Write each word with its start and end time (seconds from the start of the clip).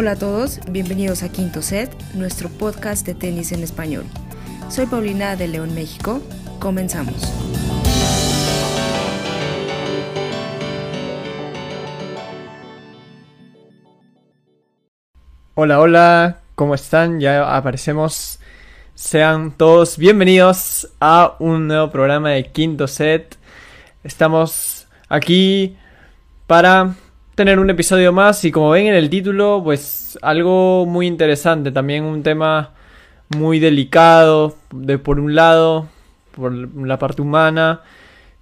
Hola 0.00 0.12
a 0.12 0.16
todos, 0.16 0.60
bienvenidos 0.70 1.24
a 1.24 1.28
Quinto 1.28 1.60
Set, 1.60 1.90
nuestro 2.14 2.48
podcast 2.48 3.04
de 3.04 3.16
tenis 3.16 3.50
en 3.50 3.64
español. 3.64 4.04
Soy 4.70 4.86
Paulina 4.86 5.34
de 5.34 5.48
León, 5.48 5.74
México. 5.74 6.22
Comenzamos. 6.60 7.16
Hola, 15.56 15.80
hola, 15.80 16.42
¿cómo 16.54 16.76
están? 16.76 17.18
Ya 17.18 17.56
aparecemos. 17.56 18.38
Sean 18.94 19.50
todos 19.50 19.98
bienvenidos 19.98 20.92
a 21.00 21.34
un 21.40 21.66
nuevo 21.66 21.90
programa 21.90 22.30
de 22.30 22.44
Quinto 22.52 22.86
Set. 22.86 23.36
Estamos 24.04 24.86
aquí 25.08 25.76
para 26.46 26.94
tener 27.38 27.60
un 27.60 27.70
episodio 27.70 28.12
más 28.12 28.44
y 28.44 28.50
como 28.50 28.70
ven 28.70 28.88
en 28.88 28.94
el 28.94 29.08
título, 29.08 29.60
pues 29.62 30.18
algo 30.22 30.86
muy 30.86 31.06
interesante, 31.06 31.70
también 31.70 32.02
un 32.02 32.24
tema 32.24 32.72
muy 33.36 33.60
delicado, 33.60 34.56
de 34.74 34.98
por 34.98 35.20
un 35.20 35.36
lado, 35.36 35.86
por 36.32 36.52
la 36.52 36.98
parte 36.98 37.22
humana, 37.22 37.82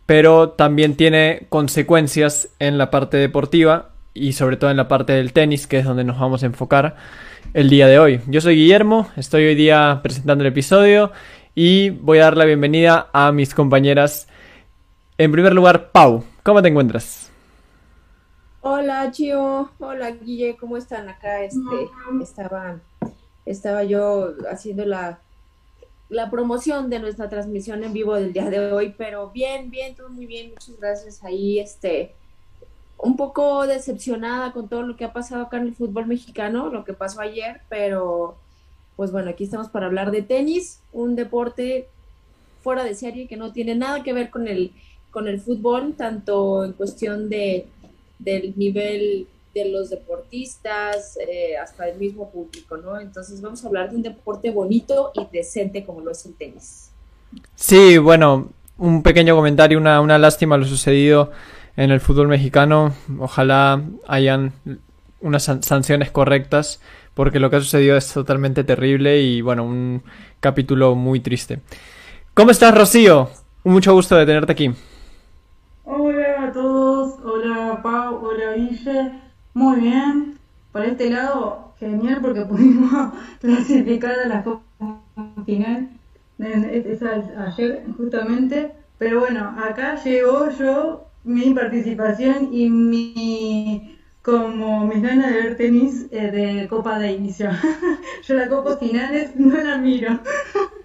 pero 0.07 0.49
también 0.49 0.97
tiene 0.97 1.45
consecuencias 1.51 2.49
en 2.59 2.79
la 2.79 2.91
parte 2.91 3.19
deportiva 3.19 3.91
y 4.15 4.33
sobre 4.33 4.57
todo 4.57 4.71
en 4.71 4.79
la 4.79 4.89
parte 4.89 5.13
del 5.13 5.35
tenis, 5.35 5.67
que 5.67 5.81
es 5.81 5.85
donde 5.85 6.03
nos 6.03 6.19
vamos 6.19 6.43
a 6.43 6.47
enfocar 6.47 6.97
el 7.53 7.69
día 7.69 7.89
de 7.89 7.99
hoy. 7.99 8.23
Yo 8.29 8.41
soy 8.41 8.57
Guillermo, 8.57 9.11
estoy 9.19 9.45
hoy 9.45 9.57
día 9.57 10.01
presentando 10.03 10.43
el 10.43 10.49
episodio 10.49 11.13
y 11.55 11.91
voy 11.91 12.17
a 12.17 12.23
dar 12.23 12.39
la 12.39 12.47
bienvenida 12.47 13.09
a 13.13 13.31
mis 13.31 13.53
compañeras. 13.53 14.27
En 15.19 15.33
primer 15.33 15.53
lugar, 15.53 15.91
Pau, 15.93 16.25
¿cómo 16.43 16.63
te 16.63 16.69
encuentras? 16.69 17.31
Hola, 18.69 19.13
Chio. 19.13 19.71
Hola, 19.79 20.11
Guille. 20.11 20.57
¿Cómo 20.57 20.77
están 20.77 21.09
acá? 21.09 21.45
Este, 21.45 21.61
estaba, 22.21 22.81
estaba 23.45 23.85
yo 23.85 24.35
haciendo 24.51 24.85
la, 24.85 25.21
la 26.09 26.33
promoción 26.33 26.91
de 26.91 26.99
nuestra 26.99 27.29
transmisión 27.29 27.85
en 27.85 27.93
vivo 27.93 28.17
del 28.17 28.33
día 28.33 28.51
de 28.51 28.73
hoy, 28.73 28.93
pero 28.99 29.31
bien, 29.31 29.71
bien, 29.71 29.95
todo 29.95 30.09
muy 30.09 30.27
bien. 30.27 30.51
Muchas 30.51 30.81
gracias. 30.81 31.23
Ahí, 31.23 31.61
este, 31.61 32.17
un 32.99 33.17
poco 33.17 33.69
decepcionada 33.69 34.51
con 34.51 34.69
todo 34.69 34.83
lo 34.83 34.97
que 34.97 35.05
ha 35.05 35.13
pasado 35.13 35.45
acá 35.45 35.59
en 35.59 35.69
el 35.69 35.75
fútbol 35.77 36.09
mexicano, 36.09 36.69
lo 36.69 36.85
que 36.85 36.93
pasó 36.93 37.21
ayer, 37.21 37.61
pero 37.69 38.35
pues 38.97 39.13
bueno, 39.13 39.31
aquí 39.31 39.45
estamos 39.45 39.69
para 39.69 39.87
hablar 39.87 40.11
de 40.11 40.23
tenis, 40.23 40.81
un 40.93 41.15
deporte 41.15 41.87
fuera 42.65 42.83
de 42.83 42.97
serie 42.97 43.29
que 43.29 43.37
no 43.37 43.53
tiene 43.53 43.77
nada 43.77 44.03
que 44.03 44.13
ver 44.13 44.29
con 44.29 44.49
el, 44.49 44.73
con 45.13 45.29
el 45.29 45.41
fútbol, 45.41 45.95
tanto 45.97 46.65
en 46.65 46.73
cuestión 46.73 47.29
de 47.29 47.69
del 48.19 48.55
nivel 48.57 49.27
de 49.55 49.71
los 49.71 49.89
deportistas 49.91 51.19
eh, 51.27 51.57
hasta 51.57 51.89
el 51.89 51.99
mismo 51.99 52.31
público, 52.31 52.77
¿no? 52.77 53.01
Entonces 53.01 53.41
vamos 53.41 53.65
a 53.65 53.69
hablar 53.69 53.91
de 53.91 53.97
un 53.97 54.03
deporte 54.03 54.51
bonito 54.51 55.13
y 55.15 55.27
decente 55.33 55.85
como 55.85 56.03
lo 56.03 56.11
es 56.11 56.27
el 56.27 56.35
tenis. 56.35 56.91
Sí, 57.55 57.97
bueno, 57.97 58.51
un 58.77 59.03
pequeño 59.03 59.35
comentario, 59.35 59.79
una, 59.79 60.01
una 60.01 60.19
lástima 60.19 60.59
lo 60.59 60.67
sucedido 60.67 61.33
en 61.77 61.91
el 61.91 62.01
fútbol 62.01 62.29
mexicano. 62.29 62.95
Ojalá 63.19 63.83
hayan 64.07 64.53
unas 65.21 65.45
sanciones 65.45 66.11
correctas, 66.11 66.81
porque 67.15 67.41
lo 67.41 67.49
que 67.49 67.57
ha 67.57 67.61
sucedido 67.61 67.97
es 67.97 68.13
totalmente 68.13 68.63
terrible 68.63 69.21
y 69.23 69.41
bueno, 69.41 69.65
un 69.65 70.03
capítulo 70.41 70.95
muy 70.95 71.21
triste. 71.21 71.61
¿Cómo 72.35 72.51
estás, 72.51 72.75
Rocío? 72.75 73.31
Mucho 73.65 73.95
gusto 73.95 74.17
de 74.17 74.27
tenerte 74.27 74.53
aquí. 74.53 74.71
Hola 75.85 76.26
hola 77.27 77.81
Pau, 77.83 78.25
hola 78.25 78.53
Guille, 78.53 79.13
muy 79.55 79.81
bien. 79.81 80.39
Por 80.73 80.85
este 80.85 81.11
lado, 81.11 81.75
genial 81.79 82.21
porque 82.23 82.43
pudimos 82.51 83.13
clasificar 83.41 84.21
a 84.21 84.29
la 84.29 84.45
Copa 84.45 85.03
final 85.45 85.89
ayer 86.39 87.85
justamente. 87.97 88.73
Pero 88.99 89.21
bueno, 89.21 89.55
acá 89.59 90.03
llegó 90.03 90.49
yo 90.51 91.09
mi 91.25 91.53
participación 91.53 92.51
y 92.53 92.69
mi 92.69 93.99
como 94.23 94.87
mis 94.87 95.03
ganas 95.03 95.33
de 95.33 95.43
ver 95.43 95.57
tenis 95.57 96.07
eh, 96.11 96.31
de 96.31 96.69
Copa 96.69 96.99
de 96.99 97.13
inicio. 97.13 97.51
yo 98.23 98.35
la 98.35 98.49
Copa 98.49 98.77
finales 98.77 99.35
no 99.37 99.61
la 99.61 99.77
miro. 99.79 100.21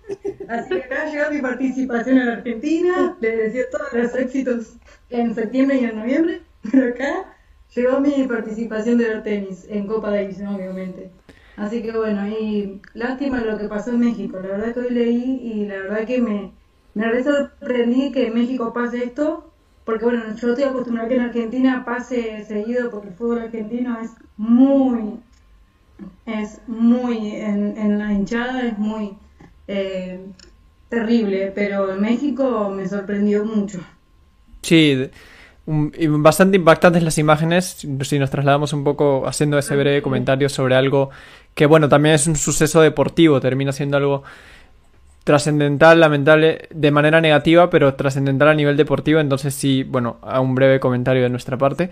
Así 0.48 0.70
que 0.70 0.84
acá 0.84 1.06
llegó 1.06 1.32
mi 1.32 1.42
participación 1.42 2.18
en 2.18 2.30
Argentina, 2.30 3.18
les 3.20 3.38
decía 3.38 3.64
todos 3.72 3.94
los 3.94 4.16
éxitos 4.16 4.78
en 5.10 5.34
septiembre 5.36 5.78
y 5.82 5.86
en 5.86 5.96
noviembre, 5.98 6.42
pero 6.72 6.90
acá 6.90 7.34
llegó 7.76 8.00
mi 8.00 8.28
participación 8.28 8.98
de 8.98 9.08
ver 9.08 9.24
tenis 9.24 9.66
en 9.70 9.88
Copa 9.88 10.12
Davis, 10.12 10.42
obviamente. 10.42 11.12
Así 11.58 11.82
que 11.84 11.92
bueno, 11.92 12.28
y 12.28 12.82
lástima 12.94 13.42
lo 13.42 13.58
que 13.58 13.68
pasó 13.68 13.92
en 13.92 14.00
México. 14.00 14.40
La 14.42 14.50
verdad 14.50 14.74
que 14.74 14.80
hoy 14.80 14.90
leí 14.90 15.42
y 15.44 15.66
la 15.68 15.76
verdad 15.78 16.06
que 16.06 16.22
me, 16.22 16.52
me 16.94 17.24
sorprendí 17.24 18.12
que 18.12 18.28
en 18.28 18.34
México 18.34 18.74
pase 18.74 19.04
esto, 19.04 19.52
porque 19.86 20.06
bueno, 20.06 20.24
yo 20.36 20.50
estoy 20.50 20.64
acostumbrado 20.64 21.08
a 21.08 21.10
que 21.10 21.16
en 21.16 21.22
Argentina 21.22 21.84
pase 21.86 22.44
seguido, 22.46 22.90
porque 22.90 23.10
el 23.10 23.14
fútbol 23.16 23.40
argentino 23.40 24.00
es 24.00 24.12
muy, 24.38 25.20
es 26.26 26.62
muy, 26.68 27.36
en, 27.36 27.78
en 27.78 28.00
la 28.00 28.14
hinchada 28.14 28.64
es 28.66 28.78
muy 28.78 29.18
eh, 29.72 30.20
terrible, 30.90 31.52
pero 31.56 31.94
en 31.94 32.02
México 32.02 32.70
me 32.76 32.88
sorprendió 32.88 33.46
mucho. 33.46 33.80
Sí, 34.62 35.10
bastante 35.66 36.58
impactantes 36.58 37.04
las 37.04 37.18
imágenes, 37.18 37.88
si 38.02 38.20
nos 38.20 38.30
trasladamos 38.30 38.74
un 38.74 38.84
poco 38.84 39.28
haciendo 39.28 39.58
ese 39.58 39.76
breve 39.76 40.02
comentario 40.02 40.50
sobre 40.50 40.76
algo 40.76 41.10
que, 41.56 41.66
bueno, 41.66 41.88
también 41.88 42.16
es 42.16 42.28
un 42.28 42.36
suceso 42.36 42.82
deportivo, 42.82 43.40
termina 43.40 43.72
siendo 43.72 43.98
algo 43.98 44.24
trascendental, 45.24 46.00
lamentable, 46.00 46.68
de 46.72 46.92
manera 46.92 47.22
negativa, 47.22 47.70
pero 47.70 47.94
trascendental 47.94 48.50
a 48.50 48.54
nivel 48.54 48.76
deportivo, 48.76 49.20
entonces 49.20 49.54
sí, 49.54 49.84
bueno, 49.84 50.18
a 50.22 50.42
un 50.42 50.56
breve 50.56 50.80
comentario 50.80 51.24
de 51.24 51.30
nuestra 51.30 51.58
parte. 51.58 51.90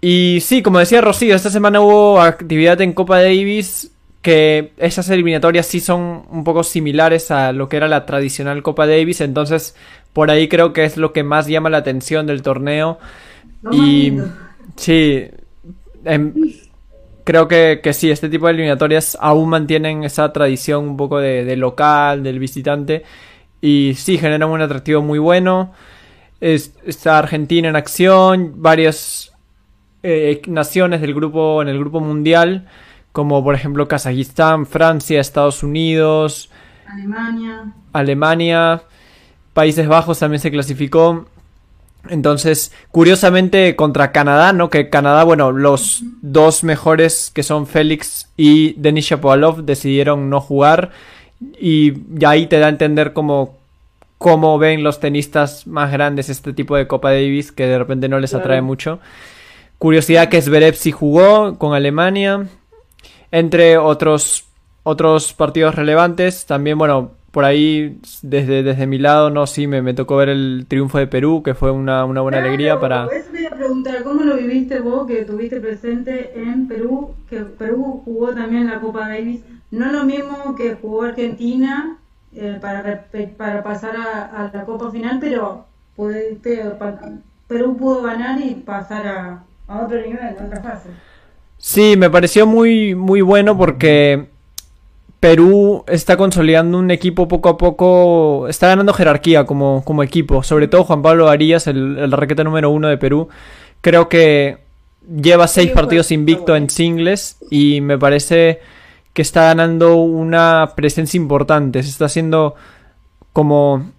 Y 0.00 0.38
sí, 0.40 0.62
como 0.62 0.78
decía 0.78 1.00
Rocío, 1.00 1.34
esta 1.34 1.50
semana 1.50 1.80
hubo 1.80 2.20
actividad 2.20 2.80
en 2.80 2.92
Copa 2.92 3.20
Davis, 3.20 3.92
que 4.26 4.72
esas 4.78 5.08
eliminatorias 5.08 5.66
sí 5.66 5.78
son 5.78 6.24
un 6.28 6.42
poco 6.42 6.64
similares 6.64 7.30
a 7.30 7.52
lo 7.52 7.68
que 7.68 7.76
era 7.76 7.86
la 7.86 8.06
tradicional 8.06 8.60
Copa 8.64 8.84
Davis, 8.84 9.20
entonces 9.20 9.76
por 10.12 10.32
ahí 10.32 10.48
creo 10.48 10.72
que 10.72 10.84
es 10.84 10.96
lo 10.96 11.12
que 11.12 11.22
más 11.22 11.46
llama 11.46 11.70
la 11.70 11.76
atención 11.76 12.26
del 12.26 12.42
torneo. 12.42 12.98
y 13.70 14.14
sí, 14.74 15.28
em, 16.04 16.34
creo 17.22 17.46
que, 17.46 17.80
sí, 17.92 18.10
este 18.10 18.28
tipo 18.28 18.46
de 18.46 18.54
eliminatorias 18.54 19.16
aún 19.20 19.48
mantienen 19.48 20.02
esa 20.02 20.32
tradición 20.32 20.88
un 20.88 20.96
poco 20.96 21.20
de, 21.20 21.54
local, 21.54 22.24
del 22.24 22.40
visitante. 22.40 23.04
Y 23.60 23.94
sí, 23.94 24.18
generan 24.18 24.50
un 24.50 24.60
atractivo 24.60 25.02
muy 25.02 25.20
bueno. 25.20 25.72
está 26.40 27.20
Argentina 27.20 27.68
en 27.68 27.76
acción, 27.76 28.54
varias 28.56 29.32
eh, 30.02 30.42
naciones 30.48 31.00
del 31.00 31.14
grupo, 31.14 31.62
en 31.62 31.68
el 31.68 31.78
grupo 31.78 32.00
mundial, 32.00 32.66
como 33.16 33.42
por 33.42 33.54
ejemplo 33.54 33.88
Kazajistán, 33.88 34.66
Francia, 34.66 35.22
Estados 35.22 35.62
Unidos, 35.62 36.50
Alemania. 36.86 37.72
Alemania. 37.94 38.82
Países 39.54 39.88
Bajos 39.88 40.18
también 40.18 40.38
se 40.38 40.50
clasificó. 40.50 41.24
Entonces, 42.10 42.72
curiosamente 42.90 43.74
contra 43.74 44.12
Canadá, 44.12 44.52
¿no? 44.52 44.68
Que 44.68 44.90
Canadá, 44.90 45.24
bueno, 45.24 45.50
los 45.50 46.02
dos 46.20 46.62
mejores 46.62 47.30
que 47.34 47.42
son 47.42 47.66
Félix 47.66 48.28
y 48.36 48.74
Denis 48.74 49.06
Shapovalov 49.06 49.64
decidieron 49.64 50.28
no 50.28 50.42
jugar 50.42 50.90
y 51.58 51.94
ya 52.18 52.28
ahí 52.28 52.48
te 52.48 52.58
da 52.58 52.66
a 52.66 52.68
entender 52.68 53.14
cómo, 53.14 53.56
cómo 54.18 54.58
ven 54.58 54.82
los 54.82 55.00
tenistas 55.00 55.66
más 55.66 55.90
grandes 55.90 56.28
este 56.28 56.52
tipo 56.52 56.76
de 56.76 56.86
Copa 56.86 57.12
Davis 57.12 57.50
que 57.50 57.66
de 57.66 57.78
repente 57.78 58.10
no 58.10 58.20
les 58.20 58.34
atrae 58.34 58.60
mucho. 58.60 59.00
Curiosidad 59.78 60.28
que 60.28 60.42
Zverev 60.42 60.74
sí 60.74 60.92
jugó 60.92 61.56
con 61.56 61.72
Alemania, 61.72 62.46
entre 63.30 63.78
otros 63.78 64.46
otros 64.86 65.32
partidos 65.32 65.74
relevantes. 65.74 66.46
También, 66.46 66.78
bueno, 66.78 67.10
por 67.32 67.44
ahí, 67.44 67.98
desde, 68.22 68.62
desde 68.62 68.86
mi 68.86 68.98
lado, 68.98 69.30
no, 69.30 69.48
sí, 69.48 69.66
me, 69.66 69.82
me 69.82 69.94
tocó 69.94 70.16
ver 70.16 70.28
el 70.28 70.64
triunfo 70.68 70.98
de 70.98 71.08
Perú, 71.08 71.42
que 71.42 71.54
fue 71.54 71.72
una, 71.72 72.04
una 72.04 72.20
buena 72.20 72.38
alegría 72.38 72.78
para... 72.78 73.06
Eso 73.06 73.30
voy 73.32 73.44
a 73.44 73.50
preguntar, 73.50 74.04
¿cómo 74.04 74.22
lo 74.22 74.36
viviste 74.36 74.78
vos, 74.78 75.08
que 75.08 75.20
estuviste 75.20 75.60
presente 75.60 76.32
en 76.40 76.68
Perú, 76.68 77.16
que 77.28 77.40
Perú 77.40 78.00
jugó 78.04 78.32
también 78.32 78.68
la 78.68 78.80
Copa 78.80 79.08
Davis? 79.08 79.40
No 79.72 79.90
lo 79.90 80.04
mismo 80.04 80.54
que 80.54 80.76
jugó 80.76 81.02
Argentina 81.02 81.98
eh, 82.32 82.56
para, 82.60 83.06
para 83.36 83.64
pasar 83.64 83.96
a, 83.96 84.50
la 84.54 84.64
Copa 84.64 84.92
Final, 84.92 85.18
pero 85.20 85.66
Perú 87.48 87.76
pudo 87.76 88.02
ganar 88.02 88.40
y 88.40 88.54
pasar 88.54 89.06
a, 89.08 89.44
a 89.66 89.80
otro 89.80 90.00
nivel, 90.00 90.36
a 90.40 90.44
otra 90.44 90.62
fase. 90.62 90.90
Sí, 91.66 91.96
me 91.96 92.08
pareció 92.08 92.46
muy, 92.46 92.94
muy 92.94 93.22
bueno 93.22 93.58
porque 93.58 94.26
Perú 95.18 95.82
está 95.88 96.16
consolidando 96.16 96.78
un 96.78 96.92
equipo 96.92 97.26
poco 97.26 97.48
a 97.48 97.58
poco, 97.58 98.46
está 98.46 98.68
ganando 98.68 98.92
jerarquía 98.92 99.46
como, 99.46 99.82
como 99.84 100.04
equipo, 100.04 100.44
sobre 100.44 100.68
todo 100.68 100.84
Juan 100.84 101.02
Pablo 101.02 101.28
Arias, 101.28 101.66
el, 101.66 101.98
el 101.98 102.12
raqueta 102.12 102.44
número 102.44 102.70
uno 102.70 102.86
de 102.86 102.98
Perú, 102.98 103.28
creo 103.80 104.08
que 104.08 104.58
lleva 105.10 105.48
seis 105.48 105.72
partidos 105.72 106.12
invicto 106.12 106.54
en 106.54 106.70
singles 106.70 107.38
y 107.50 107.80
me 107.80 107.98
parece 107.98 108.60
que 109.12 109.22
está 109.22 109.46
ganando 109.46 109.96
una 109.96 110.70
presencia 110.76 111.18
importante. 111.18 111.82
Se 111.82 111.88
está 111.88 112.04
haciendo 112.04 112.54
como, 113.32 113.90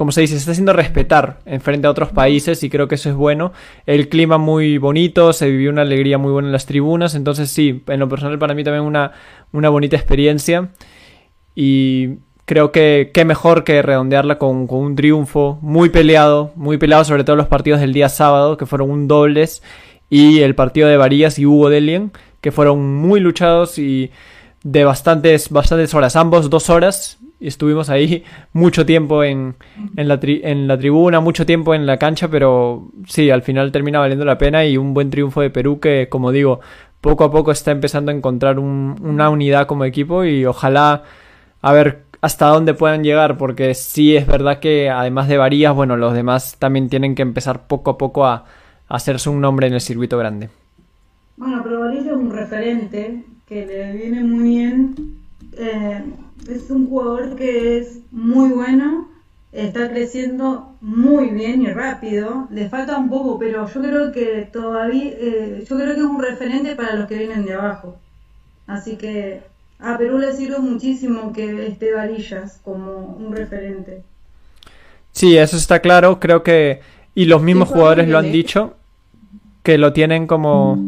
como 0.00 0.12
se 0.12 0.22
dice, 0.22 0.32
se 0.32 0.38
está 0.38 0.52
haciendo 0.52 0.72
respetar 0.72 1.40
en 1.44 1.60
frente 1.60 1.86
a 1.86 1.90
otros 1.90 2.10
países 2.10 2.62
y 2.62 2.70
creo 2.70 2.88
que 2.88 2.94
eso 2.94 3.10
es 3.10 3.14
bueno. 3.14 3.52
El 3.84 4.08
clima 4.08 4.38
muy 4.38 4.78
bonito, 4.78 5.34
se 5.34 5.50
vivió 5.50 5.68
una 5.68 5.82
alegría 5.82 6.16
muy 6.16 6.32
buena 6.32 6.48
en 6.48 6.52
las 6.52 6.64
tribunas, 6.64 7.14
entonces 7.14 7.50
sí, 7.50 7.84
en 7.86 8.00
lo 8.00 8.08
personal 8.08 8.38
para 8.38 8.54
mí 8.54 8.64
también 8.64 8.84
una, 8.84 9.12
una 9.52 9.68
bonita 9.68 9.96
experiencia 9.96 10.70
y 11.54 12.14
creo 12.46 12.72
que 12.72 13.10
qué 13.12 13.26
mejor 13.26 13.62
que 13.62 13.82
redondearla 13.82 14.38
con, 14.38 14.66
un 14.70 14.96
triunfo 14.96 15.58
muy 15.60 15.90
peleado, 15.90 16.52
muy 16.56 16.78
peleado 16.78 17.04
sobre 17.04 17.22
todo 17.22 17.36
los 17.36 17.48
partidos 17.48 17.80
del 17.80 17.92
día 17.92 18.08
sábado, 18.08 18.56
que 18.56 18.64
fueron 18.64 18.90
un 18.90 19.06
dobles, 19.06 19.62
y 20.08 20.40
el 20.40 20.54
partido 20.54 20.88
de 20.88 20.96
Varías 20.96 21.38
y 21.38 21.44
Hugo 21.44 21.68
Delien, 21.68 22.10
que 22.40 22.52
fueron 22.52 23.02
muy 23.02 23.20
luchados 23.20 23.78
y 23.78 24.12
de 24.62 24.82
bastantes, 24.82 25.50
bastantes 25.50 25.92
horas, 25.92 26.16
ambos 26.16 26.48
dos 26.48 26.70
horas, 26.70 27.18
estuvimos 27.48 27.90
ahí 27.90 28.24
mucho 28.52 28.84
tiempo 28.84 29.24
en, 29.24 29.54
en, 29.96 30.08
la 30.68 30.78
tribuna, 30.78 31.20
mucho 31.20 31.46
tiempo 31.46 31.74
en 31.74 31.86
la 31.86 31.96
cancha, 31.96 32.28
pero 32.28 32.90
sí, 33.06 33.30
al 33.30 33.42
final 33.42 33.72
termina 33.72 33.98
valiendo 33.98 34.24
la 34.24 34.38
pena 34.38 34.64
y 34.64 34.76
un 34.76 34.94
buen 34.94 35.10
triunfo 35.10 35.40
de 35.40 35.50
Perú 35.50 35.80
que, 35.80 36.08
como 36.08 36.32
digo, 36.32 36.60
poco 37.00 37.24
a 37.24 37.30
poco 37.30 37.50
está 37.50 37.70
empezando 37.70 38.12
a 38.12 38.14
encontrar 38.14 38.58
un, 38.58 38.96
una 39.02 39.30
unidad 39.30 39.66
como 39.66 39.84
equipo 39.84 40.24
y 40.24 40.44
ojalá 40.44 41.04
a 41.62 41.72
ver 41.72 42.02
hasta 42.20 42.46
dónde 42.48 42.74
puedan 42.74 43.02
llegar, 43.02 43.38
porque 43.38 43.74
sí 43.74 44.16
es 44.16 44.26
verdad 44.26 44.60
que 44.60 44.90
además 44.90 45.28
de 45.28 45.38
Varías, 45.38 45.74
bueno, 45.74 45.96
los 45.96 46.12
demás 46.12 46.56
también 46.58 46.88
tienen 46.88 47.14
que 47.14 47.22
empezar 47.22 47.66
poco 47.66 47.92
a 47.92 47.98
poco 47.98 48.26
a, 48.26 48.44
hacerse 48.88 49.30
un 49.30 49.40
nombre 49.40 49.68
en 49.68 49.74
el 49.74 49.80
circuito 49.80 50.18
grande. 50.18 50.50
Bueno, 51.36 51.60
pero 51.62 51.80
Varías 51.80 52.06
es 52.06 52.12
un 52.12 52.32
referente 52.32 53.22
que 53.46 53.64
le 53.64 53.92
viene 53.92 54.24
muy 54.24 54.48
bien. 54.48 54.94
Eh, 55.56 56.02
es 56.50 56.70
un 56.70 56.88
jugador 56.88 57.36
que 57.36 57.78
es 57.78 57.98
muy 58.10 58.50
bueno, 58.50 59.08
está 59.52 59.90
creciendo 59.90 60.74
muy 60.80 61.28
bien 61.30 61.62
y 61.62 61.72
rápido. 61.72 62.48
Le 62.50 62.68
falta 62.68 62.98
un 62.98 63.08
poco, 63.08 63.38
pero 63.38 63.66
yo 63.66 63.80
creo 63.80 64.12
que 64.12 64.48
todavía, 64.52 65.12
eh, 65.12 65.64
yo 65.68 65.76
creo 65.76 65.94
que 65.94 66.00
es 66.00 66.06
un 66.06 66.22
referente 66.22 66.76
para 66.76 66.96
los 66.96 67.06
que 67.06 67.18
vienen 67.18 67.44
de 67.44 67.54
abajo. 67.54 67.96
Así 68.66 68.96
que 68.96 69.42
a 69.80 69.98
Perú 69.98 70.18
le 70.18 70.32
sirve 70.32 70.58
muchísimo 70.58 71.32
que 71.32 71.66
esté 71.66 71.94
Varillas 71.94 72.60
como 72.64 73.16
un 73.18 73.34
referente. 73.34 74.02
Sí, 75.12 75.36
eso 75.36 75.56
está 75.56 75.80
claro. 75.80 76.20
Creo 76.20 76.42
que. 76.42 76.80
Y 77.14 77.24
los 77.24 77.42
mismos 77.42 77.68
jugadores 77.68 78.08
lo 78.08 78.18
han 78.18 78.30
dicho. 78.30 78.74
Que 79.62 79.78
lo 79.78 79.92
tienen 79.92 80.26
como. 80.26 80.78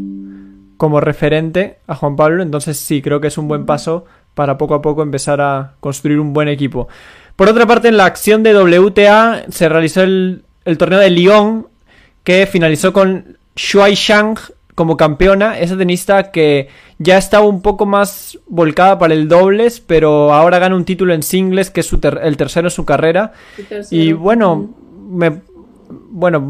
Como 0.76 1.00
referente 1.00 1.78
a 1.86 1.94
Juan 1.94 2.16
Pablo. 2.16 2.42
Entonces, 2.42 2.76
sí, 2.76 3.02
creo 3.02 3.20
que 3.20 3.28
es 3.28 3.38
un 3.38 3.48
buen 3.48 3.66
paso 3.66 4.04
para 4.34 4.58
poco 4.58 4.74
a 4.74 4.82
poco 4.82 5.02
empezar 5.02 5.40
a 5.40 5.74
construir 5.80 6.18
un 6.18 6.32
buen 6.32 6.48
equipo. 6.48 6.88
Por 7.36 7.48
otra 7.48 7.66
parte, 7.66 7.88
en 7.88 7.96
la 7.96 8.04
acción 8.04 8.42
de 8.42 8.54
WTA 8.54 9.44
se 9.50 9.68
realizó 9.68 10.02
el, 10.02 10.44
el 10.64 10.78
torneo 10.78 10.98
de 10.98 11.10
Lyon. 11.10 11.66
Que 12.24 12.46
finalizó 12.46 12.92
con 12.92 13.36
Shuai 13.56 13.94
Shang 13.94 14.38
como 14.74 14.96
campeona, 14.96 15.58
esa 15.58 15.76
tenista 15.76 16.30
que 16.30 16.68
ya 16.98 17.18
estaba 17.18 17.46
un 17.46 17.60
poco 17.60 17.84
más 17.84 18.38
volcada 18.46 18.98
para 18.98 19.12
el 19.12 19.28
dobles, 19.28 19.80
pero 19.80 20.32
ahora 20.32 20.58
gana 20.58 20.76
un 20.76 20.84
título 20.84 21.12
en 21.12 21.22
singles, 21.22 21.70
que 21.70 21.80
es 21.80 21.92
el 22.22 22.36
tercero 22.36 22.68
en 22.68 22.70
su 22.70 22.84
carrera. 22.84 23.32
Y 23.90 24.12
bueno, 24.12 24.70
me, 25.10 25.42
bueno 25.90 26.40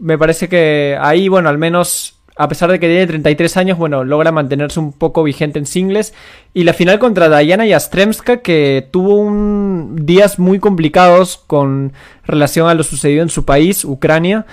me 0.00 0.18
parece 0.18 0.48
que 0.48 0.96
ahí, 1.00 1.28
bueno, 1.28 1.48
al 1.48 1.58
menos, 1.58 2.13
a 2.36 2.48
pesar 2.48 2.70
de 2.70 2.80
que 2.80 2.88
tiene 2.88 3.06
33 3.06 3.56
años, 3.56 3.78
bueno, 3.78 4.04
logra 4.04 4.32
mantenerse 4.32 4.80
un 4.80 4.92
poco 4.92 5.22
vigente 5.22 5.58
en 5.58 5.66
singles. 5.66 6.14
Y 6.52 6.64
la 6.64 6.72
final 6.72 6.98
contra 6.98 7.38
Diana 7.38 7.66
Yastremska, 7.66 8.38
que 8.38 8.88
tuvo 8.90 9.16
un, 9.16 9.96
días 10.02 10.38
muy 10.38 10.58
complicados 10.58 11.42
con 11.46 11.92
relación 12.24 12.68
a 12.68 12.74
lo 12.74 12.82
sucedido 12.82 13.22
en 13.22 13.28
su 13.28 13.44
país, 13.44 13.84
Ucrania 13.84 14.46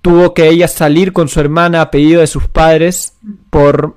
tuvo 0.00 0.34
que 0.34 0.48
ella 0.48 0.68
salir 0.68 1.12
con 1.12 1.28
su 1.28 1.40
hermana 1.40 1.80
a 1.82 1.90
pedido 1.90 2.20
de 2.20 2.26
sus 2.26 2.48
padres 2.48 3.16
por... 3.50 3.96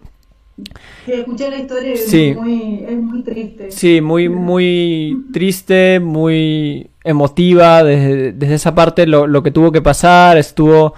Sí, 1.06 1.14
escuché 1.14 1.50
la 1.50 1.58
historia 1.58 1.94
es, 1.94 2.36
muy, 2.36 2.86
es 2.88 2.98
muy 2.98 3.24
triste. 3.24 3.72
Sí, 3.72 4.02
muy, 4.02 4.30
muy 4.30 5.26
triste, 5.34 6.00
muy 6.00 6.90
emotiva. 7.04 7.84
Desde, 7.84 8.54
esa 8.54 8.76
parte 8.76 9.08
lo, 9.08 9.26
lo, 9.26 9.42
que 9.42 9.50
tuvo 9.50 9.72
que 9.72 9.82
pasar, 9.82 10.38
estuvo 10.38 10.94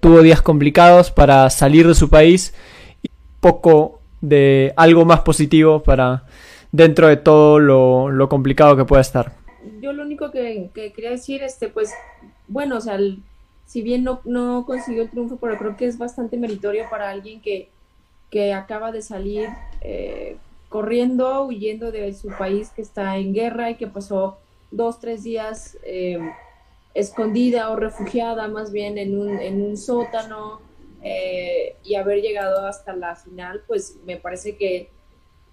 tuvo 0.00 0.22
días 0.22 0.42
complicados 0.42 1.10
para 1.10 1.48
salir 1.50 1.86
de 1.86 1.94
su 1.94 2.08
país 2.08 2.54
y 3.02 3.08
poco 3.40 4.00
de 4.20 4.72
algo 4.76 5.04
más 5.04 5.20
positivo 5.20 5.82
para 5.82 6.24
dentro 6.70 7.08
de 7.08 7.16
todo 7.16 7.58
lo, 7.58 8.10
lo 8.10 8.28
complicado 8.28 8.76
que 8.76 8.84
pueda 8.84 9.02
estar. 9.02 9.32
Yo 9.80 9.92
lo 9.92 10.02
único 10.02 10.30
que, 10.30 10.70
que 10.74 10.92
quería 10.92 11.10
decir, 11.10 11.42
este, 11.42 11.68
pues, 11.68 11.92
bueno, 12.48 12.78
o 12.78 12.80
sea, 12.80 12.94
el, 12.94 13.22
si 13.66 13.82
bien 13.82 14.04
no, 14.04 14.20
no 14.24 14.64
consiguió 14.66 15.02
el 15.02 15.10
triunfo, 15.10 15.36
pero 15.36 15.56
creo 15.58 15.76
que 15.76 15.86
es 15.86 15.98
bastante 15.98 16.36
meritorio 16.36 16.84
para 16.90 17.10
alguien 17.10 17.40
que, 17.40 17.68
que 18.30 18.52
acaba 18.52 18.92
de 18.92 19.02
salir 19.02 19.48
eh, 19.80 20.36
corriendo, 20.68 21.44
huyendo 21.44 21.92
de 21.92 22.12
su 22.14 22.28
país 22.28 22.70
que 22.70 22.82
está 22.82 23.16
en 23.18 23.34
guerra 23.34 23.70
y 23.70 23.76
que 23.76 23.86
pasó 23.86 24.38
dos, 24.70 25.00
tres 25.00 25.22
días 25.22 25.76
eh, 25.84 26.18
escondida 26.94 27.70
o 27.70 27.76
refugiada 27.76 28.48
más 28.48 28.72
bien 28.72 28.98
en 28.98 29.18
un, 29.18 29.38
en 29.38 29.62
un 29.62 29.76
sótano 29.76 30.60
eh, 31.02 31.76
y 31.84 31.94
haber 31.94 32.20
llegado 32.20 32.66
hasta 32.66 32.94
la 32.94 33.16
final, 33.16 33.62
pues 33.66 33.96
me 34.04 34.16
parece 34.16 34.56
que, 34.56 34.90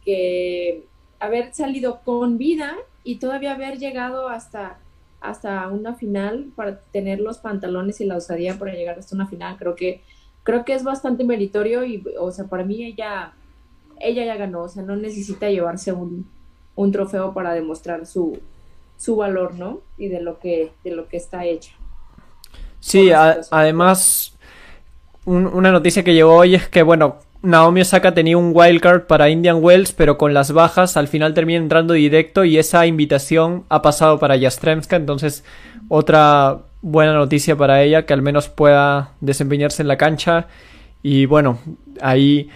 que 0.03 0.85
haber 1.19 1.53
salido 1.53 2.01
con 2.03 2.37
vida 2.37 2.75
y 3.03 3.17
todavía 3.17 3.53
haber 3.53 3.77
llegado 3.77 4.29
hasta 4.29 4.79
hasta 5.21 5.67
una 5.67 5.95
final 5.95 6.53
para 6.55 6.79
tener 6.79 7.19
los 7.19 7.39
pantalones 7.39 7.99
y 7.99 8.05
la 8.05 8.15
osadía 8.15 8.57
para 8.57 8.73
llegar 8.73 8.97
hasta 8.97 9.15
una 9.15 9.27
final. 9.27 9.57
Creo 9.57 9.75
que 9.75 10.01
creo 10.43 10.63
que 10.63 10.73
es 10.73 10.83
bastante 10.83 11.25
meritorio 11.25 11.83
y, 11.83 12.01
o 12.17 12.31
sea, 12.31 12.45
para 12.45 12.63
mí 12.63 12.83
ella 12.85 13.33
ella 13.99 14.25
ya 14.25 14.37
ganó, 14.37 14.63
o 14.63 14.69
sea, 14.69 14.81
no 14.83 14.95
necesita 14.95 15.49
llevarse 15.49 15.91
un, 15.91 16.29
un 16.75 16.91
trofeo 16.91 17.33
para 17.33 17.53
demostrar 17.53 18.05
su, 18.05 18.39
su 18.99 19.15
valor, 19.15 19.55
¿no? 19.55 19.79
Y 19.97 20.09
de 20.09 20.21
lo 20.21 20.39
que 20.39 20.71
de 20.83 20.91
lo 20.91 21.07
que 21.07 21.17
está 21.17 21.45
hecha. 21.45 21.71
Sí, 22.81 23.11
además 23.11 24.37
una 25.25 25.71
noticia 25.71 26.03
que 26.03 26.13
llegó 26.13 26.35
hoy 26.35 26.55
es 26.55 26.67
que 26.67 26.83
bueno, 26.83 27.17
Naomi 27.41 27.81
Osaka 27.81 28.13
tenía 28.13 28.37
un 28.37 28.51
wildcard 28.53 29.03
para 29.07 29.29
Indian 29.29 29.63
Wells, 29.63 29.93
pero 29.93 30.17
con 30.17 30.33
las 30.33 30.51
bajas 30.51 30.97
al 30.97 31.07
final 31.07 31.33
termina 31.33 31.59
entrando 31.59 31.93
directo 31.93 32.43
y 32.43 32.57
esa 32.57 32.85
invitación 32.85 33.63
ha 33.69 33.81
pasado 33.81 34.19
para 34.19 34.35
Yastremska, 34.35 34.97
entonces 34.97 35.45
otra 35.87 36.59
buena 36.81 37.13
noticia 37.13 37.55
para 37.55 37.81
ella 37.81 38.05
que 38.05 38.13
al 38.13 38.21
menos 38.21 38.49
pueda 38.49 39.13
desempeñarse 39.21 39.81
en 39.81 39.87
la 39.87 39.97
cancha 39.97 40.47
y 41.01 41.25
bueno, 41.25 41.59
ahí 42.01 42.49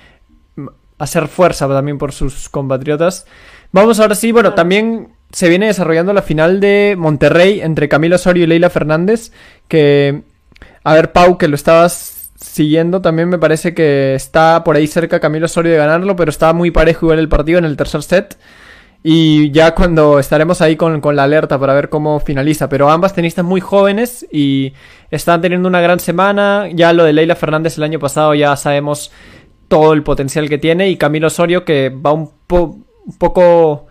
hacer 0.98 1.30
fuerza 1.30 1.68
también 1.70 1.98
por 1.98 2.12
sus 2.12 2.50
compatriotas. 2.50 3.26
Vamos 3.72 4.00
ahora 4.00 4.16
sí, 4.16 4.32
bueno, 4.32 4.54
también 4.54 5.13
se 5.34 5.50
viene 5.50 5.66
desarrollando 5.66 6.14
la 6.14 6.22
final 6.22 6.60
de 6.60 6.96
Monterrey 6.98 7.60
entre 7.60 7.90
Camilo 7.90 8.16
Osorio 8.16 8.44
y 8.44 8.48
Leila 8.48 8.70
Fernández, 8.70 9.32
que 9.68 10.22
a 10.84 10.94
ver 10.94 11.12
Pau, 11.12 11.38
que 11.38 11.48
lo 11.48 11.56
estabas 11.56 12.32
siguiendo 12.36 13.02
también 13.02 13.30
me 13.30 13.40
parece 13.40 13.74
que 13.74 14.16
está 14.16 14.64
por 14.64 14.76
ahí 14.76 14.86
cerca 14.86 15.20
Camilo 15.20 15.48
Osorio 15.48 15.72
de 15.72 15.78
ganarlo, 15.78 16.16
pero 16.16 16.30
está 16.30 16.54
muy 16.54 16.72
parejo 16.72 17.08
igual 17.08 17.20
el 17.20 17.30
partido 17.30 17.58
en 17.58 17.66
el 17.66 17.76
tercer 17.76 18.04
set. 18.04 18.38
Y 19.06 19.52
ya 19.52 19.76
cuando 19.76 20.18
estaremos 20.18 20.62
ahí 20.62 20.78
con, 20.78 21.02
la 21.16 21.24
alerta 21.24 21.60
para 21.60 21.74
ver 21.74 21.90
cómo 21.90 22.22
finaliza. 22.22 22.70
Pero 22.70 22.90
ambas 22.90 23.14
tenistas 23.14 23.44
muy 23.44 23.60
jóvenes 23.60 24.26
y 24.32 24.74
están 25.12 25.42
teniendo 25.42 25.68
una 25.68 25.82
gran 25.82 26.00
semana. 26.00 26.70
Ya 26.74 26.94
lo 26.94 27.04
de 27.04 27.12
Leila 27.12 27.36
Fernández 27.36 27.78
el 27.78 27.84
año 27.84 28.00
pasado 28.00 28.34
ya 28.34 28.56
sabemos 28.56 29.12
todo 29.68 29.92
el 29.92 30.04
potencial 30.04 30.48
que 30.48 30.58
tiene. 30.58 30.90
Y 30.90 30.96
Camilo 30.96 31.28
Osorio 31.28 31.66
que 31.66 31.90
va 31.90 32.14
un, 32.14 32.32
un 32.50 33.18
poco 33.18 33.88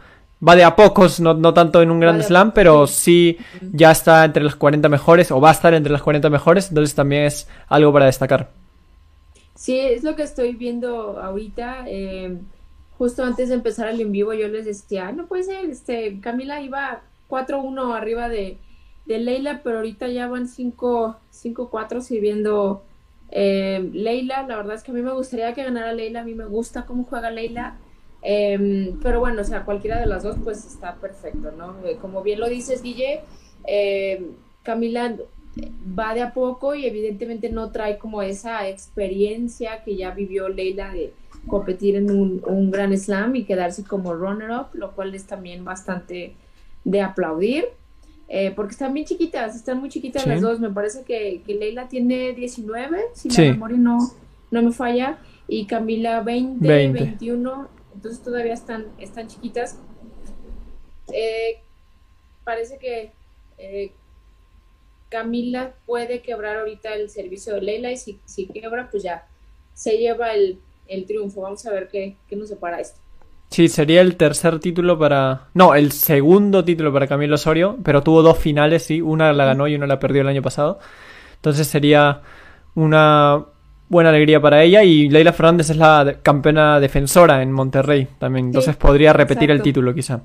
va 0.47 0.57
de 0.57 0.65
a 0.65 0.75
pocos, 0.75 1.21
no, 1.21 1.35
no 1.35 1.55
tanto 1.55 1.83
en 1.83 1.91
un 1.91 2.01
gran 2.01 2.23
slam, 2.23 2.53
pero 2.53 2.87
sí 2.87 3.39
ya 3.73 3.91
está 3.91 4.25
entre 4.25 4.43
las 4.43 4.57
40 4.57 4.89
mejores 4.89 5.31
o 5.31 5.41
va 5.41 5.51
a 5.51 5.53
estar 5.53 5.73
entre 5.75 5.93
las 5.93 6.03
40 6.03 6.29
mejores, 6.31 6.69
entonces 6.69 6.95
también 6.95 7.25
es 7.25 7.49
algo 7.69 7.93
para 7.93 8.07
destacar. 8.07 8.51
Sí, 9.55 9.79
es 9.79 10.03
lo 10.03 10.17
que 10.17 10.25
estoy 10.25 10.55
viendo 10.55 11.21
ahorita. 11.21 11.85
Eh, 11.87 12.37
justo 12.99 13.23
antes 13.23 13.49
de 13.49 13.55
empezar 13.55 13.89
el 13.89 14.01
en 14.01 14.11
vivo 14.11 14.33
yo 14.33 14.49
les 14.49 14.65
decía, 14.65 15.13
no 15.13 15.27
puede 15.27 15.45
ser, 15.45 15.67
este, 15.67 16.19
Camila 16.21 16.61
iba 16.61 17.03
4-1 17.29 17.97
arriba 17.97 18.29
de, 18.29 18.59
de, 19.07 19.19
Leila, 19.19 19.61
pero 19.63 19.77
ahorita 19.77 20.09
ya 20.09 20.27
van 20.27 20.49
5-4 20.49 22.01
sirviendo 22.01 22.85
eh, 23.31 23.89
Leila. 23.93 24.45
La 24.49 24.57
verdad 24.57 24.75
es 24.75 24.83
que 24.83 24.91
a 24.91 24.95
mí 24.95 25.03
me 25.03 25.13
gustaría 25.13 25.55
que 25.55 25.63
ganara 25.65 25.93
Leila, 25.93 26.23
a 26.23 26.25
mí 26.25 26.35
me 26.35 26.47
gusta 26.47 26.85
cómo 26.85 27.05
juega 27.05 27.31
Leila. 27.31 27.77
Em, 28.23 28.99
pero 29.03 29.21
bueno, 29.21 29.43
o 29.43 29.45
sea, 29.45 29.65
cualquiera 29.65 30.01
de 30.01 30.07
las 30.07 30.23
dos 30.23 30.37
pues 30.43 30.65
está 30.65 30.95
perfecto, 30.97 31.53
¿no? 31.53 31.75
Eh, 31.85 31.99
como 32.01 32.23
bien 32.23 32.39
lo 32.39 32.49
dices, 32.49 32.83
Guille, 32.83 33.21
em, 33.65 34.27
Camila 34.63 35.17
va 35.99 36.15
de 36.15 36.23
a 36.23 36.33
poco 36.33 36.75
y 36.75 36.87
evidentemente 36.87 37.51
no 37.51 37.71
trae 37.71 37.99
como 37.99 38.23
esa 38.23 38.69
experiencia 38.69 39.83
que 39.85 39.97
ya 39.97 40.13
vivió 40.13 40.49
Leila 40.49 40.93
de 40.93 41.13
competir 41.47 41.97
en 41.97 42.11
un, 42.11 42.43
un 42.47 42.71
gran 42.71 42.97
slam 42.97 43.35
y 43.37 43.45
quedarse 43.45 43.85
como 43.85 44.15
runner-up, 44.15 44.69
lo 44.75 44.93
cual 44.93 45.15
es 45.15 45.25
también 45.25 45.65
bastante 45.65 46.35
de 46.85 47.01
aplaudir. 47.01 47.67
Eh, 48.29 48.51
porque 48.57 48.73
están 48.73 48.95
bien 48.95 49.05
chiquitas, 49.05 49.55
están 49.55 49.79
muy 49.79 49.91
chiquitas 49.91 50.27
las 50.27 50.41
dos. 50.41 50.59
Me 50.59 50.71
parece 50.71 51.03
que, 51.03 51.43
que 51.45 51.55
Leila 51.55 51.89
tiene 51.89 52.33
19, 52.33 52.99
si 53.13 53.29
la 53.29 53.53
memoria 53.53 53.77
no, 53.77 53.99
no 54.51 54.63
me 54.63 54.73
falla, 54.73 55.19
y 55.49 55.67
Camila 55.67 56.23
20, 56.23 56.67
21, 56.67 57.69
entonces 57.95 58.23
todavía 58.23 58.55
están, 58.55 58.87
están 58.99 59.29
chiquitas. 59.29 59.79
Eh, 61.13 61.61
parece 62.45 62.79
que 62.79 63.13
eh, 63.59 63.93
Camila 65.09 65.75
puede 65.87 66.23
quebrar 66.23 66.59
ahorita 66.59 66.95
el 66.95 67.11
servicio 67.11 67.55
de 67.55 67.63
Leila 67.63 67.93
y 67.93 67.97
si, 67.97 68.19
si 68.25 68.47
quebra, 68.47 68.89
pues 68.91 69.03
ya 69.03 69.27
se 69.75 69.99
lleva 69.99 70.33
el, 70.33 70.59
el 70.89 71.07
triunfo. 71.07 71.43
Vamos 71.43 71.65
a 71.67 71.71
ver 71.71 71.89
qué, 71.89 72.17
qué 72.29 72.37
nos 72.37 72.49
separa 72.49 72.81
esto. 72.81 72.99
Sí, 73.51 73.69
sería 73.69 74.01
el 74.01 74.17
tercer 74.17 74.61
título 74.61 74.99
para. 74.99 75.49
No, 75.53 75.75
el 75.75 75.93
segundo 75.93 76.65
título 76.65 76.91
para 76.91 77.07
Camilo 77.07 77.35
Osorio, 77.35 77.77
pero 77.85 78.03
tuvo 78.03 78.23
dos 78.23 78.39
finales, 78.39 78.85
sí. 78.85 79.03
Una 79.03 79.35
la 79.35 79.45
ganó 79.45 79.69
y 79.69 79.75
una 79.75 79.87
la 79.87 79.99
perdió 79.99 80.23
el 80.23 80.29
año 80.29 80.41
pasado. 80.41 80.79
Entonces 81.35 81.67
sería 81.67 82.23
una 82.75 83.45
buena 83.93 84.09
alegría 84.09 84.41
para 84.41 84.63
ella. 84.63 84.83
Y 84.83 85.09
Leila 85.11 85.33
Fernández 85.33 85.71
es 85.71 85.77
la 85.77 86.17
campeona 86.23 86.81
defensora 86.81 87.43
en 87.43 87.53
Monterrey 87.53 88.09
también. 88.19 88.47
Entonces 88.47 88.75
podría 88.75 89.13
repetir 89.13 89.51
el 89.51 89.63
título, 89.63 89.95
quizá. 89.95 90.23